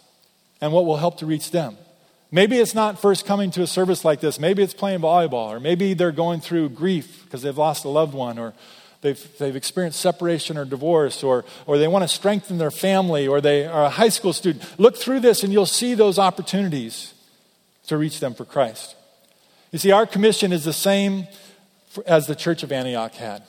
and 0.61 0.71
what 0.71 0.85
will 0.85 0.97
help 0.97 1.17
to 1.17 1.25
reach 1.25 1.51
them. 1.51 1.77
Maybe 2.31 2.57
it's 2.57 2.73
not 2.73 2.99
first 2.99 3.25
coming 3.25 3.51
to 3.51 3.61
a 3.61 3.67
service 3.67 4.05
like 4.05 4.21
this. 4.21 4.39
Maybe 4.39 4.63
it's 4.63 4.73
playing 4.73 5.01
volleyball, 5.01 5.49
or 5.49 5.59
maybe 5.59 5.93
they're 5.93 6.13
going 6.13 6.39
through 6.39 6.69
grief 6.69 7.23
because 7.25 7.41
they've 7.41 7.57
lost 7.57 7.83
a 7.83 7.89
loved 7.89 8.13
one, 8.13 8.39
or 8.39 8.53
they've, 9.01 9.37
they've 9.37 9.55
experienced 9.55 9.99
separation 9.99 10.57
or 10.57 10.65
divorce, 10.65 11.23
or, 11.23 11.45
or 11.65 11.77
they 11.77 11.87
want 11.87 12.03
to 12.03 12.07
strengthen 12.07 12.57
their 12.57 12.71
family, 12.71 13.27
or 13.27 13.41
they 13.41 13.65
are 13.65 13.85
a 13.85 13.89
high 13.89 14.09
school 14.09 14.33
student. 14.33 14.63
Look 14.79 14.97
through 14.97 15.19
this 15.19 15.43
and 15.43 15.51
you'll 15.51 15.65
see 15.65 15.93
those 15.93 16.17
opportunities 16.17 17.13
to 17.87 17.97
reach 17.97 18.19
them 18.19 18.33
for 18.33 18.45
Christ. 18.45 18.95
You 19.71 19.79
see, 19.79 19.91
our 19.91 20.05
commission 20.05 20.51
is 20.51 20.63
the 20.63 20.73
same 20.73 21.27
as 22.05 22.27
the 22.27 22.35
church 22.35 22.63
of 22.63 22.71
Antioch 22.71 23.13
had. 23.13 23.43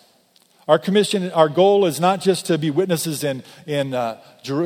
Our 0.69 0.79
commission, 0.79 1.33
our 1.33 1.49
goal 1.49 1.87
is 1.87 1.99
not 1.99 2.21
just 2.21 2.47
to 2.47 2.57
be 2.57 2.71
witnesses 2.71 3.25
in, 3.25 3.43
in 3.67 3.95
uh, 3.95 4.21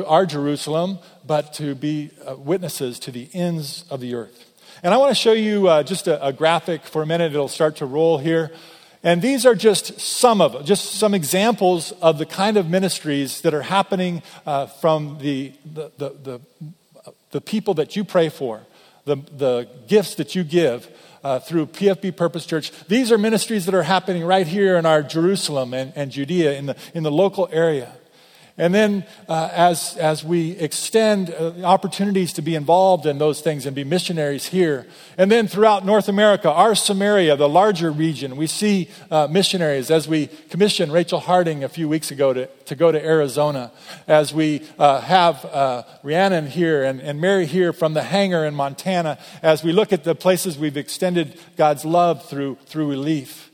our 0.05 0.27
Jerusalem, 0.27 0.99
but 1.25 1.53
to 1.53 1.73
be 1.73 2.11
uh, 2.27 2.35
witnesses 2.35 2.99
to 2.99 3.11
the 3.11 3.27
ends 3.33 3.83
of 3.89 3.99
the 3.99 4.13
earth. 4.13 4.45
And 4.83 4.93
I 4.93 4.97
want 4.97 5.09
to 5.09 5.15
show 5.15 5.33
you 5.33 5.67
uh, 5.67 5.81
just 5.81 6.07
a, 6.07 6.23
a, 6.23 6.31
graphic 6.31 6.83
for 6.83 7.01
a 7.01 7.05
minute. 7.07 7.33
It'll 7.33 7.47
start 7.47 7.77
to 7.77 7.87
roll 7.87 8.19
here. 8.19 8.51
And 9.07 9.21
these 9.21 9.45
are 9.45 9.55
just 9.55 10.01
some 10.01 10.41
of 10.41 10.65
just 10.65 10.95
some 10.95 11.13
examples 11.13 11.93
of 12.01 12.17
the 12.17 12.25
kind 12.25 12.57
of 12.57 12.69
ministries 12.69 13.39
that 13.39 13.53
are 13.53 13.61
happening 13.61 14.21
uh, 14.45 14.65
from 14.65 15.19
the, 15.19 15.53
the, 15.63 15.93
the, 15.97 16.09
the, 16.09 17.11
the 17.31 17.39
people 17.39 17.73
that 17.75 17.95
you 17.95 18.03
pray 18.03 18.27
for, 18.27 18.63
the, 19.05 19.15
the 19.15 19.69
gifts 19.87 20.15
that 20.15 20.35
you 20.35 20.43
give 20.43 20.89
uh, 21.23 21.39
through 21.39 21.67
PFB 21.67 22.17
Purpose 22.17 22.45
Church. 22.45 22.69
These 22.89 23.09
are 23.13 23.17
ministries 23.17 23.65
that 23.67 23.73
are 23.73 23.83
happening 23.83 24.25
right 24.25 24.45
here 24.45 24.75
in 24.75 24.85
our 24.85 25.01
Jerusalem 25.03 25.73
and, 25.73 25.93
and 25.95 26.11
Judea, 26.11 26.57
in 26.57 26.65
the, 26.65 26.75
in 26.93 27.03
the 27.03 27.11
local 27.11 27.47
area. 27.49 27.93
And 28.59 28.73
then 28.73 29.05
uh, 29.29 29.49
as, 29.53 29.95
as 29.97 30.23
we 30.23 30.51
extend 30.51 31.29
uh, 31.29 31.53
opportunities 31.63 32.33
to 32.33 32.41
be 32.41 32.55
involved 32.55 33.05
in 33.05 33.19
those 33.19 33.39
things 33.39 33.67
and 33.67 33.75
be 33.75 33.83
missionaries 33.83 34.47
here, 34.47 34.87
and 35.15 35.31
then 35.31 35.47
throughout 35.47 35.85
North 35.85 36.09
America, 36.09 36.51
our 36.51 36.73
Samaria, 36.73 37.35
the 37.35 37.47
larger 37.47 37.91
region, 37.91 38.35
we 38.35 38.47
see 38.47 38.89
uh, 39.11 39.27
missionaries 39.29 39.91
as 39.91 40.07
we 40.07 40.27
commissioned 40.49 40.91
Rachel 40.91 41.19
Harding 41.19 41.63
a 41.63 41.69
few 41.69 41.87
weeks 41.87 42.09
ago 42.09 42.33
to, 42.33 42.47
to 42.47 42.75
go 42.75 42.91
to 42.91 43.03
Arizona, 43.03 43.71
as 44.07 44.33
we 44.33 44.63
uh, 44.79 45.01
have 45.01 45.45
uh, 45.45 45.83
Rhiannon 46.01 46.47
here 46.47 46.83
and, 46.83 46.99
and 46.99 47.21
Mary 47.21 47.45
here 47.45 47.71
from 47.71 47.93
the 47.93 48.01
hangar 48.01 48.43
in 48.43 48.55
Montana, 48.55 49.19
as 49.43 49.63
we 49.63 49.71
look 49.71 49.93
at 49.93 50.03
the 50.03 50.15
places 50.15 50.57
we've 50.57 50.77
extended 50.77 51.39
God's 51.57 51.85
love 51.85 52.27
through, 52.27 52.57
through 52.65 52.89
relief. 52.89 53.46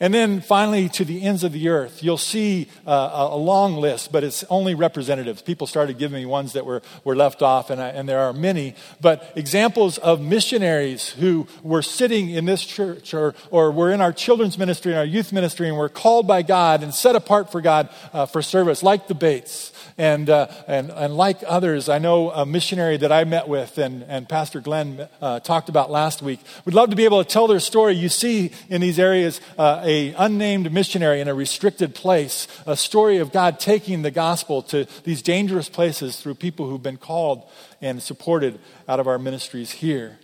And 0.00 0.14
then 0.14 0.40
finally, 0.40 0.88
to 0.90 1.04
the 1.04 1.22
ends 1.22 1.42
of 1.42 1.52
the 1.52 1.68
earth, 1.68 2.02
you'll 2.02 2.18
see 2.18 2.68
uh, 2.86 3.28
a 3.32 3.36
long 3.36 3.76
list, 3.76 4.12
but 4.12 4.22
it's 4.22 4.44
only 4.44 4.74
representatives. 4.74 5.42
People 5.42 5.66
started 5.66 5.98
giving 5.98 6.20
me 6.20 6.26
ones 6.26 6.52
that 6.52 6.64
were, 6.64 6.82
were 7.02 7.16
left 7.16 7.42
off, 7.42 7.68
and, 7.70 7.80
I, 7.80 7.88
and 7.88 8.08
there 8.08 8.20
are 8.20 8.32
many. 8.32 8.74
But 9.00 9.32
examples 9.34 9.98
of 9.98 10.20
missionaries 10.20 11.08
who 11.08 11.48
were 11.62 11.82
sitting 11.82 12.30
in 12.30 12.44
this 12.44 12.64
church 12.64 13.12
or, 13.12 13.34
or 13.50 13.72
were 13.72 13.90
in 13.90 14.00
our 14.00 14.12
children's 14.12 14.56
ministry 14.56 14.92
and 14.92 14.98
our 15.00 15.04
youth 15.04 15.32
ministry 15.32 15.68
and 15.68 15.76
were 15.76 15.88
called 15.88 16.28
by 16.28 16.42
God 16.42 16.82
and 16.82 16.94
set 16.94 17.16
apart 17.16 17.50
for 17.50 17.60
God 17.60 17.88
uh, 18.12 18.26
for 18.26 18.40
service, 18.40 18.82
like 18.82 19.08
the 19.08 19.14
Bates. 19.14 19.72
And, 19.98 20.30
uh, 20.30 20.46
and, 20.68 20.90
and 20.90 21.16
like 21.16 21.38
others, 21.44 21.88
I 21.88 21.98
know 21.98 22.30
a 22.30 22.46
missionary 22.46 22.98
that 22.98 23.10
I 23.10 23.24
met 23.24 23.48
with 23.48 23.78
and, 23.78 24.04
and 24.04 24.28
Pastor 24.28 24.60
Glenn 24.60 25.08
uh, 25.20 25.40
talked 25.40 25.68
about 25.68 25.90
last 25.90 26.22
week 26.22 26.38
We'd 26.64 26.74
love 26.74 26.90
to 26.90 26.96
be 26.96 27.04
able 27.04 27.22
to 27.22 27.28
tell 27.28 27.46
their 27.46 27.60
story. 27.60 27.94
You 27.94 28.08
see 28.08 28.50
in 28.68 28.80
these 28.80 28.98
areas 28.98 29.40
uh, 29.58 29.82
a 29.88 30.12
unnamed 30.18 30.70
missionary 30.70 31.18
in 31.18 31.28
a 31.28 31.34
restricted 31.34 31.94
place, 31.94 32.46
a 32.66 32.76
story 32.76 33.16
of 33.16 33.32
God 33.32 33.58
taking 33.58 34.02
the 34.02 34.10
gospel 34.10 34.60
to 34.64 34.86
these 35.04 35.22
dangerous 35.22 35.70
places 35.70 36.20
through 36.20 36.34
people 36.34 36.68
who've 36.68 36.82
been 36.82 36.98
called 36.98 37.48
and 37.80 38.02
supported 38.02 38.60
out 38.86 39.00
of 39.00 39.08
our 39.08 39.18
ministries 39.18 39.70
here. 39.70 40.18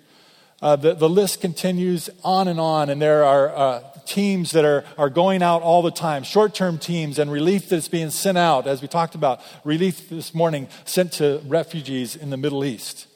Uh, 0.61 0.77
the, 0.77 0.95
the 0.95 1.09
list 1.09 1.41
continues 1.41 2.11
on 2.23 2.47
and 2.47 2.61
on, 2.61 2.91
and 2.91 3.01
there 3.01 3.25
are 3.25 3.57
uh, 3.57 3.83
teams 4.05 4.53
that 4.53 4.67
are, 4.67 4.85
are 4.99 5.09
going 5.09 5.43
out 5.43 5.63
all 5.63 5.81
the 5.81 5.91
time, 5.91 6.25
short 6.25 6.55
term 6.55 6.79
teams, 6.79 7.19
and 7.19 7.33
relief 7.33 7.71
that's 7.71 7.89
being 7.89 8.11
sent 8.11 8.37
out, 8.37 8.67
as 8.67 8.83
we 8.83 8.89
talked 8.89 9.15
about, 9.15 9.41
relief 9.65 10.11
this 10.11 10.35
morning 10.35 10.69
sent 10.85 11.11
to 11.13 11.41
refugees 11.47 12.17
in 12.17 12.29
the 12.29 12.37
Middle 12.37 12.67
East. 12.67 13.07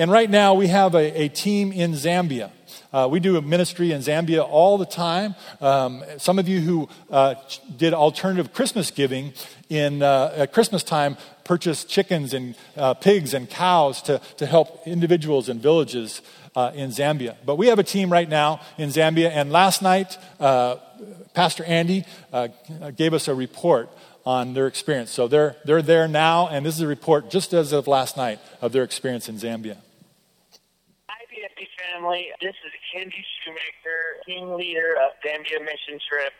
And 0.00 0.12
right 0.12 0.30
now, 0.30 0.54
we 0.54 0.68
have 0.68 0.94
a, 0.94 1.22
a 1.22 1.28
team 1.28 1.72
in 1.72 1.94
Zambia. 1.94 2.52
Uh, 2.92 3.08
we 3.10 3.18
do 3.18 3.36
a 3.36 3.42
ministry 3.42 3.90
in 3.90 4.00
Zambia 4.00 4.46
all 4.48 4.78
the 4.78 4.86
time. 4.86 5.34
Um, 5.60 6.04
some 6.18 6.38
of 6.38 6.46
you 6.46 6.60
who 6.60 6.88
uh, 7.10 7.34
did 7.76 7.92
alternative 7.92 8.52
Christmas 8.52 8.92
giving 8.92 9.32
in 9.68 10.00
uh, 10.04 10.32
at 10.36 10.52
Christmas 10.52 10.84
time 10.84 11.16
purchased 11.42 11.88
chickens 11.88 12.32
and 12.32 12.54
uh, 12.76 12.94
pigs 12.94 13.34
and 13.34 13.50
cows 13.50 14.00
to, 14.02 14.20
to 14.36 14.46
help 14.46 14.86
individuals 14.86 15.48
and 15.48 15.60
villages 15.60 16.22
uh, 16.54 16.70
in 16.76 16.90
Zambia. 16.90 17.34
But 17.44 17.56
we 17.56 17.66
have 17.66 17.80
a 17.80 17.84
team 17.84 18.08
right 18.12 18.28
now 18.28 18.60
in 18.78 18.90
Zambia, 18.90 19.30
and 19.30 19.50
last 19.50 19.82
night, 19.82 20.16
uh, 20.38 20.76
Pastor 21.34 21.64
Andy 21.64 22.04
gave 22.96 23.14
us 23.14 23.26
a 23.26 23.34
report 23.34 23.90
on 24.24 24.54
their 24.54 24.68
experience. 24.68 25.10
So 25.10 25.26
they're, 25.26 25.56
they're 25.64 25.82
there 25.82 26.06
now, 26.06 26.48
and 26.48 26.64
this 26.64 26.76
is 26.76 26.82
a 26.82 26.86
report 26.86 27.30
just 27.30 27.52
as 27.52 27.72
of 27.72 27.88
last 27.88 28.16
night 28.16 28.38
of 28.60 28.72
their 28.72 28.84
experience 28.84 29.28
in 29.28 29.36
Zambia. 29.36 29.76
Family. 31.92 32.28
This 32.40 32.54
is 32.62 32.72
Kenji 32.92 33.24
Shoemaker, 33.42 34.22
team 34.26 34.54
leader 34.54 34.94
of 35.02 35.12
Zambia 35.24 35.58
Mission 35.64 35.98
Trip 36.08 36.32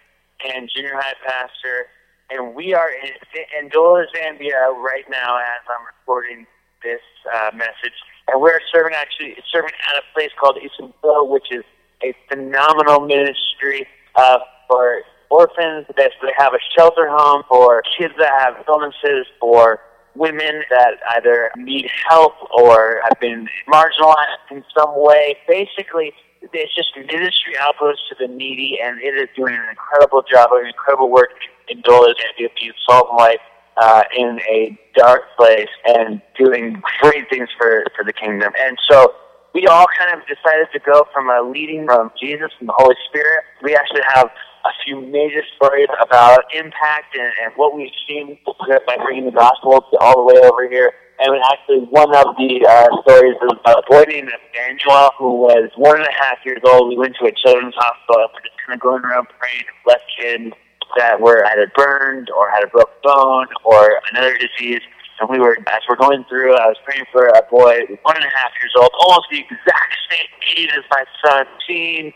and 0.44 0.70
junior 0.74 0.94
high 0.94 1.18
pastor. 1.26 1.87
And 2.31 2.54
we 2.54 2.74
are 2.74 2.90
in 2.90 3.70
Ndola, 3.70 4.04
Zambia 4.14 4.76
right 4.76 5.04
now 5.11 5.38
as 5.38 5.64
I'm 5.66 5.87
recording 5.87 6.46
this 6.83 7.00
uh, 7.35 7.50
message 7.54 7.96
and 8.28 8.40
we're 8.40 8.61
serving 8.72 8.94
actually 8.94 9.37
serving 9.50 9.72
at 9.90 9.96
a 9.96 10.02
place 10.14 10.31
called 10.38 10.59
Isabel, 10.59 11.28
which 11.28 11.46
is 11.50 11.64
a 12.02 12.14
phenomenal 12.28 13.00
ministry 13.00 13.87
uh, 14.14 14.38
for 14.68 15.00
orphans. 15.31 15.87
They 15.96 16.09
have 16.37 16.52
a 16.52 16.61
shelter 16.76 17.09
home 17.09 17.42
for 17.48 17.83
kids 17.98 18.14
that 18.18 18.33
have 18.40 18.64
illnesses, 18.68 19.26
for 19.40 19.81
women 20.18 20.62
that 20.70 20.94
either 21.16 21.50
need 21.57 21.88
help 22.09 22.35
or 22.50 23.00
have 23.04 23.18
been 23.20 23.48
marginalized 23.68 24.50
in 24.50 24.64
some 24.76 24.92
way. 24.96 25.37
Basically, 25.46 26.12
it's 26.42 26.74
just 26.74 26.88
ministry 26.96 27.57
outpost 27.61 28.00
to 28.09 28.16
the 28.18 28.33
needy, 28.33 28.78
and 28.83 29.00
it 29.00 29.14
is 29.14 29.28
doing 29.37 29.54
an 29.54 29.68
incredible 29.70 30.22
job, 30.22 30.50
an 30.52 30.66
incredible 30.66 31.11
work 31.11 31.31
in 31.68 31.78
and 31.78 32.52
being 32.61 32.72
Salt 32.88 33.09
Life 33.16 33.40
uh, 33.81 34.02
in 34.16 34.40
a 34.48 34.78
dark 34.96 35.22
place 35.37 35.68
and 35.87 36.20
doing 36.37 36.83
great 37.00 37.28
things 37.31 37.48
for, 37.59 37.85
for 37.96 38.04
the 38.04 38.12
kingdom. 38.12 38.52
And 38.61 38.76
so 38.90 39.14
we 39.54 39.66
all 39.66 39.87
kind 39.98 40.14
of 40.14 40.26
decided 40.26 40.68
to 40.72 40.78
go 40.81 41.07
from 41.12 41.28
a 41.31 41.48
leading 41.48 41.87
from 41.87 42.11
Jesus 42.20 42.50
and 42.61 42.68
the 42.68 42.74
Holy 42.76 42.96
Spirit. 43.09 43.44
We 43.62 43.74
actually 43.74 44.02
have 44.14 44.31
a 44.64 44.71
few 44.85 45.01
major 45.01 45.42
stories 45.57 45.88
about 46.01 46.44
impact 46.55 47.14
and, 47.14 47.33
and 47.44 47.53
what 47.57 47.75
we've 47.75 47.94
seen 48.09 48.38
by 48.87 48.97
bringing 49.03 49.27
the 49.27 49.33
gospel 49.33 49.85
all 50.01 50.27
the 50.27 50.35
way 50.35 50.40
over 50.49 50.68
here. 50.68 50.92
And 51.21 51.35
actually, 51.51 51.83
one 51.90 52.14
of 52.14 52.37
the 52.38 52.62
uh, 52.62 52.87
stories 53.03 53.35
is 53.35 53.51
about 53.61 53.83
a 53.83 53.90
boy 53.90 54.05
named 54.07 54.31
Emmanuel 54.55 55.11
who 55.18 55.35
was 55.42 55.71
one 55.75 55.97
and 55.97 56.07
a 56.07 56.14
half 56.14 56.38
years 56.47 56.61
old. 56.64 56.88
We 56.88 56.97
went 56.97 57.16
to 57.21 57.27
a 57.27 57.33
children's 57.33 57.75
hospital. 57.75 58.23
And 58.23 58.31
we're 58.35 58.47
just 58.47 58.55
kind 58.64 58.79
of 58.79 58.81
going 58.81 59.03
around 59.03 59.27
praying, 59.38 59.66
bless 59.85 59.99
kids 60.14 60.55
that 60.97 61.21
were 61.21 61.44
either 61.47 61.71
burned 61.75 62.31
or 62.31 62.51
had 62.51 62.62
a 62.62 62.68
broken 62.68 62.94
bone 63.03 63.49
or 63.64 64.01
another 64.12 64.38
disease. 64.38 64.81
And 65.21 65.29
we 65.29 65.40
were, 65.40 65.59
as 65.66 65.83
we're 65.88 65.99
going 65.99 66.25
through, 66.29 66.55
I 66.55 66.71
was 66.71 66.77
praying 66.85 67.05
for 67.11 67.27
a 67.27 67.42
boy, 67.51 67.83
one 68.03 68.14
and 68.14 68.25
a 68.25 68.31
half 68.31 68.55
years 68.62 68.73
old, 68.79 68.90
almost 69.01 69.27
the 69.31 69.42
exact 69.42 69.99
same 70.11 70.31
age 70.57 70.71
as 70.71 70.85
my 70.90 71.05
son, 71.27 71.47
seeing 71.66 72.12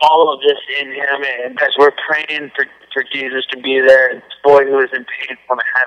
all 0.00 0.32
of 0.32 0.40
this 0.40 0.58
in 0.80 0.92
him. 0.92 1.24
And 1.44 1.60
as 1.60 1.70
we're 1.78 1.94
praying 2.08 2.50
for, 2.54 2.66
for 2.92 3.04
Jesus 3.12 3.44
to 3.52 3.60
be 3.60 3.80
there, 3.80 4.14
this 4.14 4.22
boy 4.44 4.64
who 4.64 4.76
was 4.76 4.90
in 4.92 5.04
pain 5.04 5.36
from 5.46 5.58
had 5.74 5.86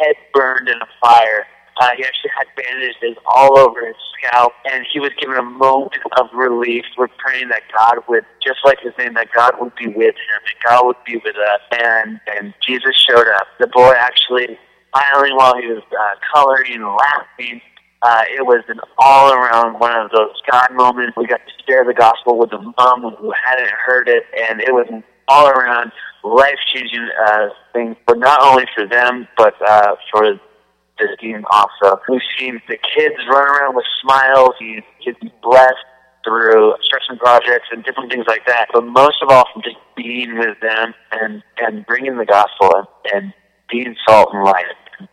head 0.00 0.16
burned 0.32 0.68
in 0.68 0.76
a 0.76 0.88
fire 1.00 1.46
uh, 1.80 1.90
he 1.96 2.04
actually 2.04 2.30
had 2.36 2.46
bandages 2.56 3.16
all 3.26 3.56
over 3.58 3.86
his 3.86 3.96
scalp, 4.18 4.52
and 4.70 4.84
he 4.92 4.98
was 4.98 5.10
given 5.20 5.36
a 5.36 5.42
moment 5.42 6.02
of 6.18 6.26
relief. 6.34 6.84
We're 6.96 7.08
praying 7.18 7.48
that 7.50 7.62
God 7.76 8.02
would, 8.08 8.24
just 8.42 8.58
like 8.64 8.80
his 8.80 8.92
name, 8.98 9.14
that 9.14 9.28
God 9.34 9.54
would 9.60 9.74
be 9.76 9.86
with 9.86 10.14
him, 10.16 10.40
that 10.44 10.68
God 10.68 10.86
would 10.86 11.04
be 11.06 11.20
with 11.24 11.36
us. 11.36 11.60
And 11.80 12.20
and 12.36 12.54
Jesus 12.66 12.96
showed 12.96 13.28
up. 13.28 13.46
The 13.60 13.68
boy 13.68 13.92
actually 13.96 14.58
smiling 14.90 15.36
while 15.36 15.56
he 15.56 15.68
was 15.68 15.82
uh, 15.92 16.14
coloring 16.34 16.72
and 16.74 16.84
laughing. 16.84 17.60
Uh, 18.00 18.22
it 18.30 18.46
was 18.46 18.62
an 18.68 18.78
all 18.98 19.32
around 19.32 19.80
one 19.80 19.94
of 19.98 20.10
those 20.10 20.34
God 20.50 20.68
moments. 20.72 21.16
We 21.16 21.26
got 21.26 21.40
to 21.44 21.52
share 21.66 21.84
the 21.84 21.94
gospel 21.94 22.38
with 22.38 22.50
the 22.50 22.60
mom 22.78 23.02
who 23.18 23.32
hadn't 23.32 23.70
heard 23.70 24.08
it, 24.08 24.24
and 24.48 24.60
it 24.60 24.72
was 24.72 24.86
an 24.90 25.02
all 25.26 25.48
around 25.48 25.92
life 26.22 26.58
changing 26.72 27.08
uh, 27.26 27.48
thing, 27.72 27.96
but 28.06 28.18
not 28.18 28.40
only 28.42 28.64
for 28.74 28.86
them, 28.86 29.26
but 29.36 29.54
uh, 29.66 29.96
for 30.12 30.38
this 30.98 31.10
game 31.20 31.44
also. 31.50 32.00
We've 32.08 32.20
seen 32.38 32.60
the 32.68 32.76
kids 32.76 33.14
run 33.28 33.48
around 33.48 33.76
with 33.76 33.84
smiles, 34.02 34.54
you 34.60 34.82
kids 35.04 35.18
be 35.20 35.32
blessed 35.42 35.74
through 36.24 36.74
stretching 36.82 37.16
projects 37.18 37.68
and 37.70 37.84
different 37.84 38.10
things 38.12 38.26
like 38.26 38.46
that. 38.46 38.68
But 38.72 38.84
most 38.84 39.22
of 39.22 39.28
all, 39.30 39.44
from 39.52 39.62
just 39.62 39.76
being 39.96 40.38
with 40.38 40.58
them 40.60 40.94
and 41.12 41.42
and 41.58 41.86
bringing 41.86 42.16
the 42.16 42.26
gospel 42.26 42.70
and, 42.74 42.86
and 43.12 43.34
being 43.70 43.96
salt 44.06 44.30
and 44.32 44.44
light, 44.44 44.64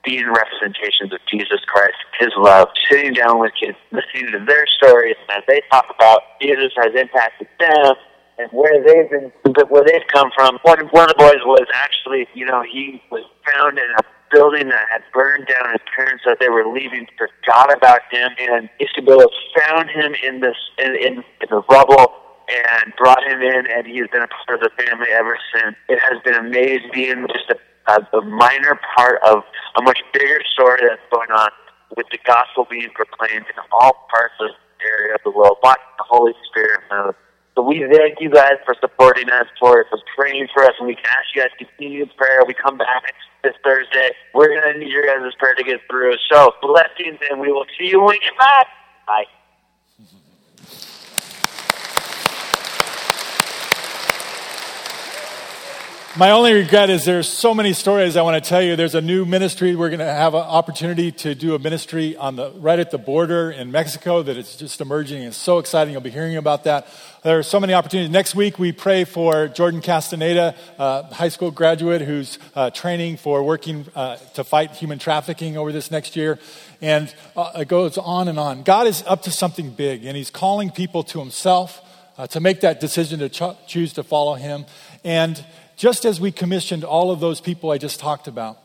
being 0.03 0.27
representations 0.27 1.13
of 1.13 1.19
Jesus 1.29 1.59
Christ, 1.67 1.97
His 2.19 2.31
love, 2.37 2.69
sitting 2.89 3.13
down 3.13 3.39
with 3.39 3.51
kids, 3.59 3.77
listening 3.91 4.31
to 4.31 4.45
their 4.45 4.65
stories 4.67 5.15
as 5.29 5.43
they 5.47 5.61
talk 5.71 5.85
about 5.93 6.21
Jesus 6.41 6.71
has 6.77 6.93
impacted 6.95 7.47
them 7.59 7.95
and 8.37 8.49
where 8.51 8.83
they've 8.83 9.09
been, 9.09 9.31
where 9.69 9.83
they've 9.83 10.07
come 10.11 10.29
from. 10.35 10.59
One 10.63 10.79
one 10.91 11.09
of 11.09 11.09
the 11.09 11.19
boys 11.19 11.41
was 11.45 11.67
actually, 11.73 12.27
you 12.33 12.45
know, 12.45 12.63
he 12.63 13.01
was 13.11 13.23
found 13.53 13.77
in 13.77 13.85
a 13.97 14.03
building 14.31 14.69
that 14.69 14.85
had 14.91 15.01
burned 15.13 15.47
down. 15.47 15.71
His 15.71 15.81
parents 15.95 16.23
that 16.25 16.37
they 16.39 16.49
were 16.49 16.67
leaving 16.67 17.07
forgot 17.17 17.71
about 17.75 18.01
him, 18.11 18.31
and 18.39 18.69
Isabella 18.81 19.27
found 19.57 19.89
him 19.89 20.15
in 20.23 20.41
this 20.41 20.57
in, 20.79 20.95
in, 20.95 21.13
in 21.41 21.47
the 21.49 21.61
rubble 21.69 22.13
and 22.47 22.93
brought 22.97 23.23
him 23.25 23.41
in, 23.41 23.65
and 23.71 23.87
he's 23.87 24.07
been 24.11 24.21
a 24.21 24.27
part 24.27 24.61
of 24.61 24.69
the 24.69 24.83
family 24.83 25.07
ever 25.11 25.37
since. 25.53 25.75
It 25.89 25.99
has 25.99 26.21
been 26.23 26.35
amazing 26.35 27.27
just 27.33 27.49
a, 27.49 27.57
Uh, 27.87 27.99
a, 28.13 28.17
a 28.17 28.21
minor 28.25 28.79
part 28.95 29.21
of 29.23 29.43
a 29.77 29.81
much 29.81 29.99
bigger 30.13 30.41
story 30.53 30.81
that's 30.87 31.01
going 31.11 31.29
on 31.31 31.49
with 31.95 32.05
the 32.11 32.17
gospel 32.25 32.65
being 32.69 32.89
proclaimed 32.93 33.45
in 33.45 33.57
all 33.71 34.07
parts 34.09 34.33
of 34.39 34.49
the 34.49 34.85
area 34.85 35.13
of 35.15 35.21
the 35.23 35.31
world 35.31 35.57
by 35.61 35.75
the 35.97 36.03
Holy 36.07 36.33
Spirit 36.49 36.81
mode. 36.89 37.15
So 37.55 37.61
we 37.61 37.85
thank 37.89 38.19
you 38.19 38.29
guys 38.29 38.59
for 38.65 38.75
supporting 38.81 39.29
us, 39.29 39.47
for, 39.59 39.85
praying 40.17 40.47
for 40.53 40.63
us, 40.63 40.73
and 40.77 40.87
we 40.87 40.95
can 40.95 41.05
ask 41.05 41.31
you 41.33 41.41
guys 41.41 41.51
to 41.57 41.65
continue 41.65 42.03
in 42.03 42.09
prayer. 42.17 42.41
We 42.45 42.53
come 42.53 42.77
back 42.77 43.03
this 43.43 43.53
Thursday. 43.63 44.11
We're 44.33 44.49
going 44.49 44.73
to 44.73 44.79
need 44.79 44.91
your 44.91 45.05
guys' 45.05 45.31
prayer 45.39 45.55
to 45.55 45.63
get 45.63 45.79
through. 45.89 46.15
So 46.29 46.51
blessings, 46.61 47.19
and 47.31 47.39
we 47.39 47.51
will 47.51 47.65
see 47.79 47.87
you 47.87 47.99
when 47.99 48.09
we 48.09 48.19
get 48.19 48.37
back. 48.37 48.67
Bye. 49.07 49.23
My 56.17 56.31
only 56.31 56.53
regret 56.53 56.89
is 56.89 57.03
there's 57.03 57.27
so 57.27 57.53
many 57.53 57.73
stories 57.73 58.15
I 58.15 58.21
want 58.21 58.41
to 58.41 58.49
tell 58.49 58.61
you. 58.61 58.77
There's 58.77 58.95
a 58.95 59.01
new 59.01 59.25
ministry. 59.25 59.75
We're 59.75 59.89
going 59.89 59.99
to 59.99 60.05
have 60.05 60.33
an 60.33 60.43
opportunity 60.43 61.11
to 61.11 61.35
do 61.35 61.55
a 61.55 61.59
ministry 61.59 62.15
on 62.15 62.37
the 62.37 62.51
right 62.51 62.79
at 62.79 62.89
the 62.89 62.97
border 62.97 63.51
in 63.51 63.69
Mexico 63.69 64.23
that 64.23 64.37
it's 64.37 64.55
just 64.55 64.79
emerging. 64.79 65.23
It's 65.23 65.35
so 65.35 65.57
exciting. 65.57 65.91
You'll 65.91 65.99
be 65.99 66.11
hearing 66.11 66.37
about 66.37 66.63
that. 66.63 66.87
There 67.23 67.37
are 67.37 67.43
so 67.43 67.59
many 67.59 67.73
opportunities. 67.73 68.11
Next 68.11 68.33
week, 68.33 68.57
we 68.57 68.71
pray 68.71 69.03
for 69.03 69.49
Jordan 69.49 69.81
Castaneda, 69.81 70.55
a 70.79 71.13
high 71.13 71.27
school 71.27 71.51
graduate 71.51 72.01
who's 72.01 72.39
uh, 72.55 72.69
training 72.69 73.17
for 73.17 73.43
working 73.43 73.85
uh, 73.93 74.15
to 74.35 74.45
fight 74.45 74.71
human 74.71 74.99
trafficking 74.99 75.57
over 75.57 75.73
this 75.73 75.91
next 75.91 76.15
year. 76.15 76.39
And 76.79 77.13
uh, 77.35 77.51
it 77.55 77.67
goes 77.67 77.97
on 77.97 78.29
and 78.29 78.39
on. 78.39 78.63
God 78.63 78.87
is 78.87 79.03
up 79.05 79.23
to 79.23 79.31
something 79.31 79.71
big, 79.71 80.05
and 80.05 80.15
He's 80.15 80.29
calling 80.29 80.69
people 80.69 81.03
to 81.03 81.19
Himself 81.19 81.81
uh, 82.17 82.25
to 82.27 82.39
make 82.39 82.61
that 82.61 82.79
decision 82.79 83.19
to 83.19 83.27
ch- 83.27 83.67
choose 83.67 83.91
to 83.93 84.03
follow 84.03 84.35
Him. 84.35 84.65
And 85.03 85.43
just 85.75 86.05
as 86.05 86.21
we 86.21 86.31
commissioned 86.31 86.83
all 86.83 87.11
of 87.11 87.19
those 87.19 87.41
people 87.41 87.71
I 87.71 87.77
just 87.77 87.99
talked 87.99 88.27
about. 88.27 88.57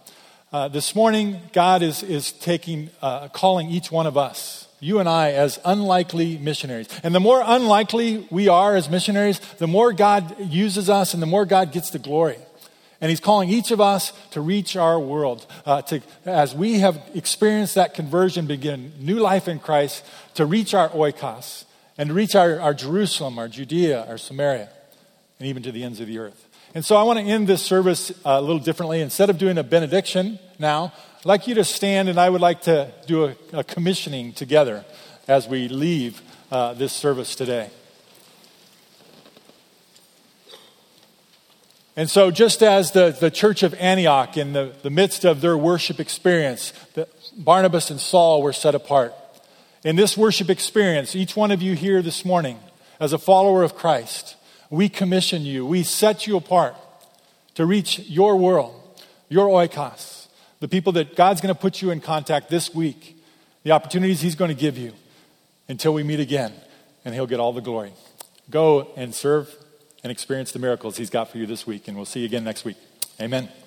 Uh, 0.52 0.68
this 0.68 0.94
morning, 0.94 1.40
God 1.52 1.82
is, 1.82 2.02
is 2.02 2.32
taking, 2.32 2.90
uh, 3.02 3.28
calling 3.28 3.68
each 3.70 3.92
one 3.92 4.06
of 4.06 4.16
us, 4.16 4.68
you 4.80 4.98
and 4.98 5.08
I, 5.08 5.32
as 5.32 5.60
unlikely 5.64 6.38
missionaries. 6.38 6.88
And 7.02 7.14
the 7.14 7.20
more 7.20 7.42
unlikely 7.44 8.26
we 8.30 8.48
are 8.48 8.74
as 8.74 8.88
missionaries, 8.90 9.38
the 9.58 9.68
more 9.68 9.92
God 9.92 10.40
uses 10.40 10.90
us 10.90 11.14
and 11.14 11.22
the 11.22 11.26
more 11.26 11.46
God 11.46 11.72
gets 11.72 11.90
the 11.90 11.98
glory. 12.00 12.38
And 13.00 13.10
He's 13.10 13.20
calling 13.20 13.48
each 13.48 13.70
of 13.70 13.80
us 13.80 14.12
to 14.32 14.40
reach 14.40 14.76
our 14.76 14.98
world, 14.98 15.46
uh, 15.64 15.82
to, 15.82 16.00
as 16.24 16.54
we 16.54 16.80
have 16.80 17.00
experienced 17.14 17.76
that 17.76 17.94
conversion, 17.94 18.46
begin 18.46 18.92
new 18.98 19.20
life 19.20 19.48
in 19.48 19.58
Christ, 19.58 20.04
to 20.34 20.44
reach 20.44 20.74
our 20.74 20.88
oikos 20.90 21.64
and 21.96 22.08
to 22.08 22.14
reach 22.14 22.34
our, 22.34 22.60
our 22.60 22.74
Jerusalem, 22.74 23.38
our 23.38 23.48
Judea, 23.48 24.04
our 24.06 24.18
Samaria, 24.18 24.68
and 25.38 25.48
even 25.48 25.62
to 25.62 25.72
the 25.72 25.84
ends 25.84 26.00
of 26.00 26.08
the 26.08 26.18
earth. 26.18 26.49
And 26.74 26.84
so 26.84 26.96
I 26.96 27.02
want 27.02 27.18
to 27.18 27.24
end 27.24 27.48
this 27.48 27.62
service 27.62 28.10
uh, 28.10 28.14
a 28.24 28.40
little 28.40 28.60
differently. 28.60 29.00
Instead 29.00 29.28
of 29.28 29.38
doing 29.38 29.58
a 29.58 29.64
benediction 29.64 30.38
now, 30.58 30.92
I'd 31.18 31.26
like 31.26 31.48
you 31.48 31.54
to 31.56 31.64
stand 31.64 32.08
and 32.08 32.18
I 32.18 32.30
would 32.30 32.40
like 32.40 32.62
to 32.62 32.92
do 33.06 33.24
a, 33.24 33.36
a 33.52 33.64
commissioning 33.64 34.32
together 34.32 34.84
as 35.26 35.48
we 35.48 35.68
leave 35.68 36.22
uh, 36.52 36.74
this 36.74 36.92
service 36.92 37.34
today. 37.34 37.70
And 41.96 42.08
so, 42.08 42.30
just 42.30 42.62
as 42.62 42.92
the, 42.92 43.14
the 43.18 43.32
church 43.32 43.64
of 43.64 43.74
Antioch, 43.74 44.36
in 44.36 44.52
the, 44.52 44.72
the 44.82 44.90
midst 44.90 45.24
of 45.24 45.40
their 45.40 45.58
worship 45.58 45.98
experience, 45.98 46.72
the, 46.94 47.08
Barnabas 47.36 47.90
and 47.90 48.00
Saul 48.00 48.42
were 48.42 48.52
set 48.52 48.74
apart. 48.74 49.12
In 49.82 49.96
this 49.96 50.16
worship 50.16 50.48
experience, 50.48 51.16
each 51.16 51.36
one 51.36 51.50
of 51.50 51.60
you 51.60 51.74
here 51.74 52.00
this 52.00 52.24
morning, 52.24 52.58
as 53.00 53.12
a 53.12 53.18
follower 53.18 53.62
of 53.62 53.74
Christ, 53.74 54.36
we 54.70 54.88
commission 54.88 55.42
you, 55.42 55.66
we 55.66 55.82
set 55.82 56.26
you 56.26 56.36
apart 56.36 56.76
to 57.54 57.66
reach 57.66 57.98
your 58.00 58.36
world, 58.36 58.74
your 59.28 59.48
oikos, 59.48 60.28
the 60.60 60.68
people 60.68 60.92
that 60.92 61.16
God's 61.16 61.40
going 61.40 61.54
to 61.54 61.60
put 61.60 61.82
you 61.82 61.90
in 61.90 62.00
contact 62.00 62.48
this 62.48 62.74
week, 62.74 63.20
the 63.64 63.72
opportunities 63.72 64.20
He's 64.20 64.36
going 64.36 64.50
to 64.50 64.54
give 64.54 64.78
you 64.78 64.92
until 65.68 65.92
we 65.92 66.02
meet 66.02 66.20
again, 66.20 66.52
and 67.04 67.14
He'll 67.14 67.26
get 67.26 67.40
all 67.40 67.52
the 67.52 67.60
glory. 67.60 67.92
Go 68.48 68.92
and 68.96 69.14
serve 69.14 69.54
and 70.02 70.10
experience 70.10 70.52
the 70.52 70.58
miracles 70.58 70.96
He's 70.96 71.10
got 71.10 71.30
for 71.30 71.38
you 71.38 71.46
this 71.46 71.66
week, 71.66 71.88
and 71.88 71.96
we'll 71.96 72.06
see 72.06 72.20
you 72.20 72.26
again 72.26 72.44
next 72.44 72.64
week. 72.64 72.76
Amen. 73.20 73.59